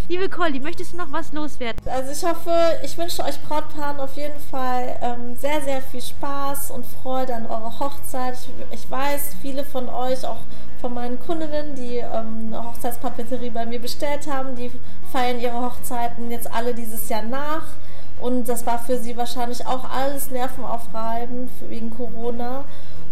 Liebe 0.09 0.29
Colli, 0.29 0.61
möchtest 0.61 0.93
du 0.93 0.99
noch 0.99 1.11
was 1.11 1.33
loswerden? 1.33 1.81
Also 1.87 2.12
ich 2.12 2.31
hoffe, 2.31 2.51
ich 2.83 2.97
wünsche 2.99 3.25
euch 3.25 3.41
Brautpaaren 3.43 3.99
auf 3.99 4.16
jeden 4.16 4.39
Fall 4.39 4.97
ähm, 5.01 5.37
sehr, 5.37 5.62
sehr 5.62 5.81
viel 5.81 6.03
Spaß 6.03 6.70
und 6.70 6.85
Freude 6.87 7.35
an 7.35 7.47
eurer 7.47 7.81
Hochzeit. 7.81 8.35
Ich, 8.70 8.81
ich 8.81 8.91
weiß, 8.91 9.37
viele 9.41 9.64
von 9.64 9.89
euch, 9.89 10.25
auch 10.27 10.41
von 10.81 10.93
meinen 10.93 11.18
Kundinnen, 11.18 11.75
die 11.75 11.97
ähm, 11.97 12.49
eine 12.53 12.64
Hochzeitspapeterie 12.64 13.51
bei 13.51 13.64
mir 13.64 13.81
bestellt 13.81 14.31
haben, 14.31 14.55
die 14.55 14.70
feiern 15.11 15.41
ihre 15.41 15.61
Hochzeiten 15.61 16.31
jetzt 16.31 16.53
alle 16.53 16.75
dieses 16.75 17.09
Jahr 17.09 17.22
nach. 17.22 17.64
Und 18.20 18.49
das 18.49 18.66
war 18.66 18.79
für 18.79 18.99
sie 18.99 19.16
wahrscheinlich 19.16 19.66
auch 19.66 19.91
alles 19.91 20.31
nervenaufreibend 20.31 21.51
wegen 21.68 21.91
Corona. 21.91 22.64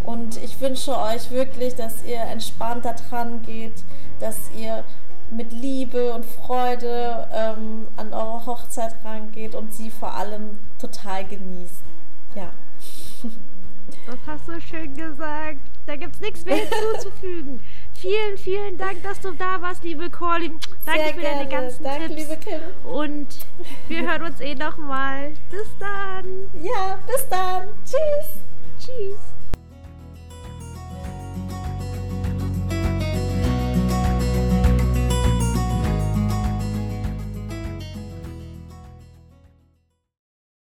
Und 0.04 0.36
ich 0.42 0.60
wünsche 0.60 0.98
euch 0.98 1.30
wirklich, 1.30 1.74
dass 1.74 2.02
ihr 2.04 2.20
entspannter 2.20 2.94
dran 3.08 3.42
geht, 3.42 3.74
dass 4.20 4.36
ihr 4.56 4.84
mit 5.32 5.52
Liebe 5.52 6.12
und 6.12 6.24
Freude 6.24 7.28
ähm, 7.32 7.86
an 7.96 8.12
eure 8.12 8.46
Hochzeit 8.46 8.94
rangeht 9.04 9.54
und 9.54 9.72
sie 9.72 9.90
vor 9.90 10.14
allem 10.14 10.58
total 10.78 11.24
genießt. 11.24 11.82
Ja. 12.34 12.50
Das 14.06 14.16
hast 14.26 14.48
du 14.48 14.60
schön 14.60 14.96
gesagt. 14.96 15.58
Da 15.86 15.96
gibt 15.96 16.14
es 16.14 16.20
nichts 16.20 16.44
mehr 16.44 16.56
hinzuzufügen. 16.56 17.60
vielen, 17.94 18.38
vielen 18.38 18.78
Dank, 18.78 19.02
dass 19.02 19.20
du 19.20 19.32
da 19.32 19.60
warst, 19.60 19.84
liebe 19.84 20.10
Corlin. 20.10 20.58
Danke 20.86 21.02
Sehr 21.04 21.14
für 21.14 21.20
gerne. 21.20 21.36
deine 21.38 21.50
ganzen 21.50 21.84
Danke, 21.84 22.08
Tipps. 22.08 22.20
Liebe 22.20 22.36
Kim. 22.36 22.90
Und 22.92 23.26
wir 23.88 24.02
hören 24.08 24.22
uns 24.22 24.40
eh 24.40 24.54
nochmal. 24.54 25.32
Bis 25.50 25.68
dann. 25.78 26.24
Ja, 26.62 26.98
bis 27.06 27.28
dann. 27.28 27.68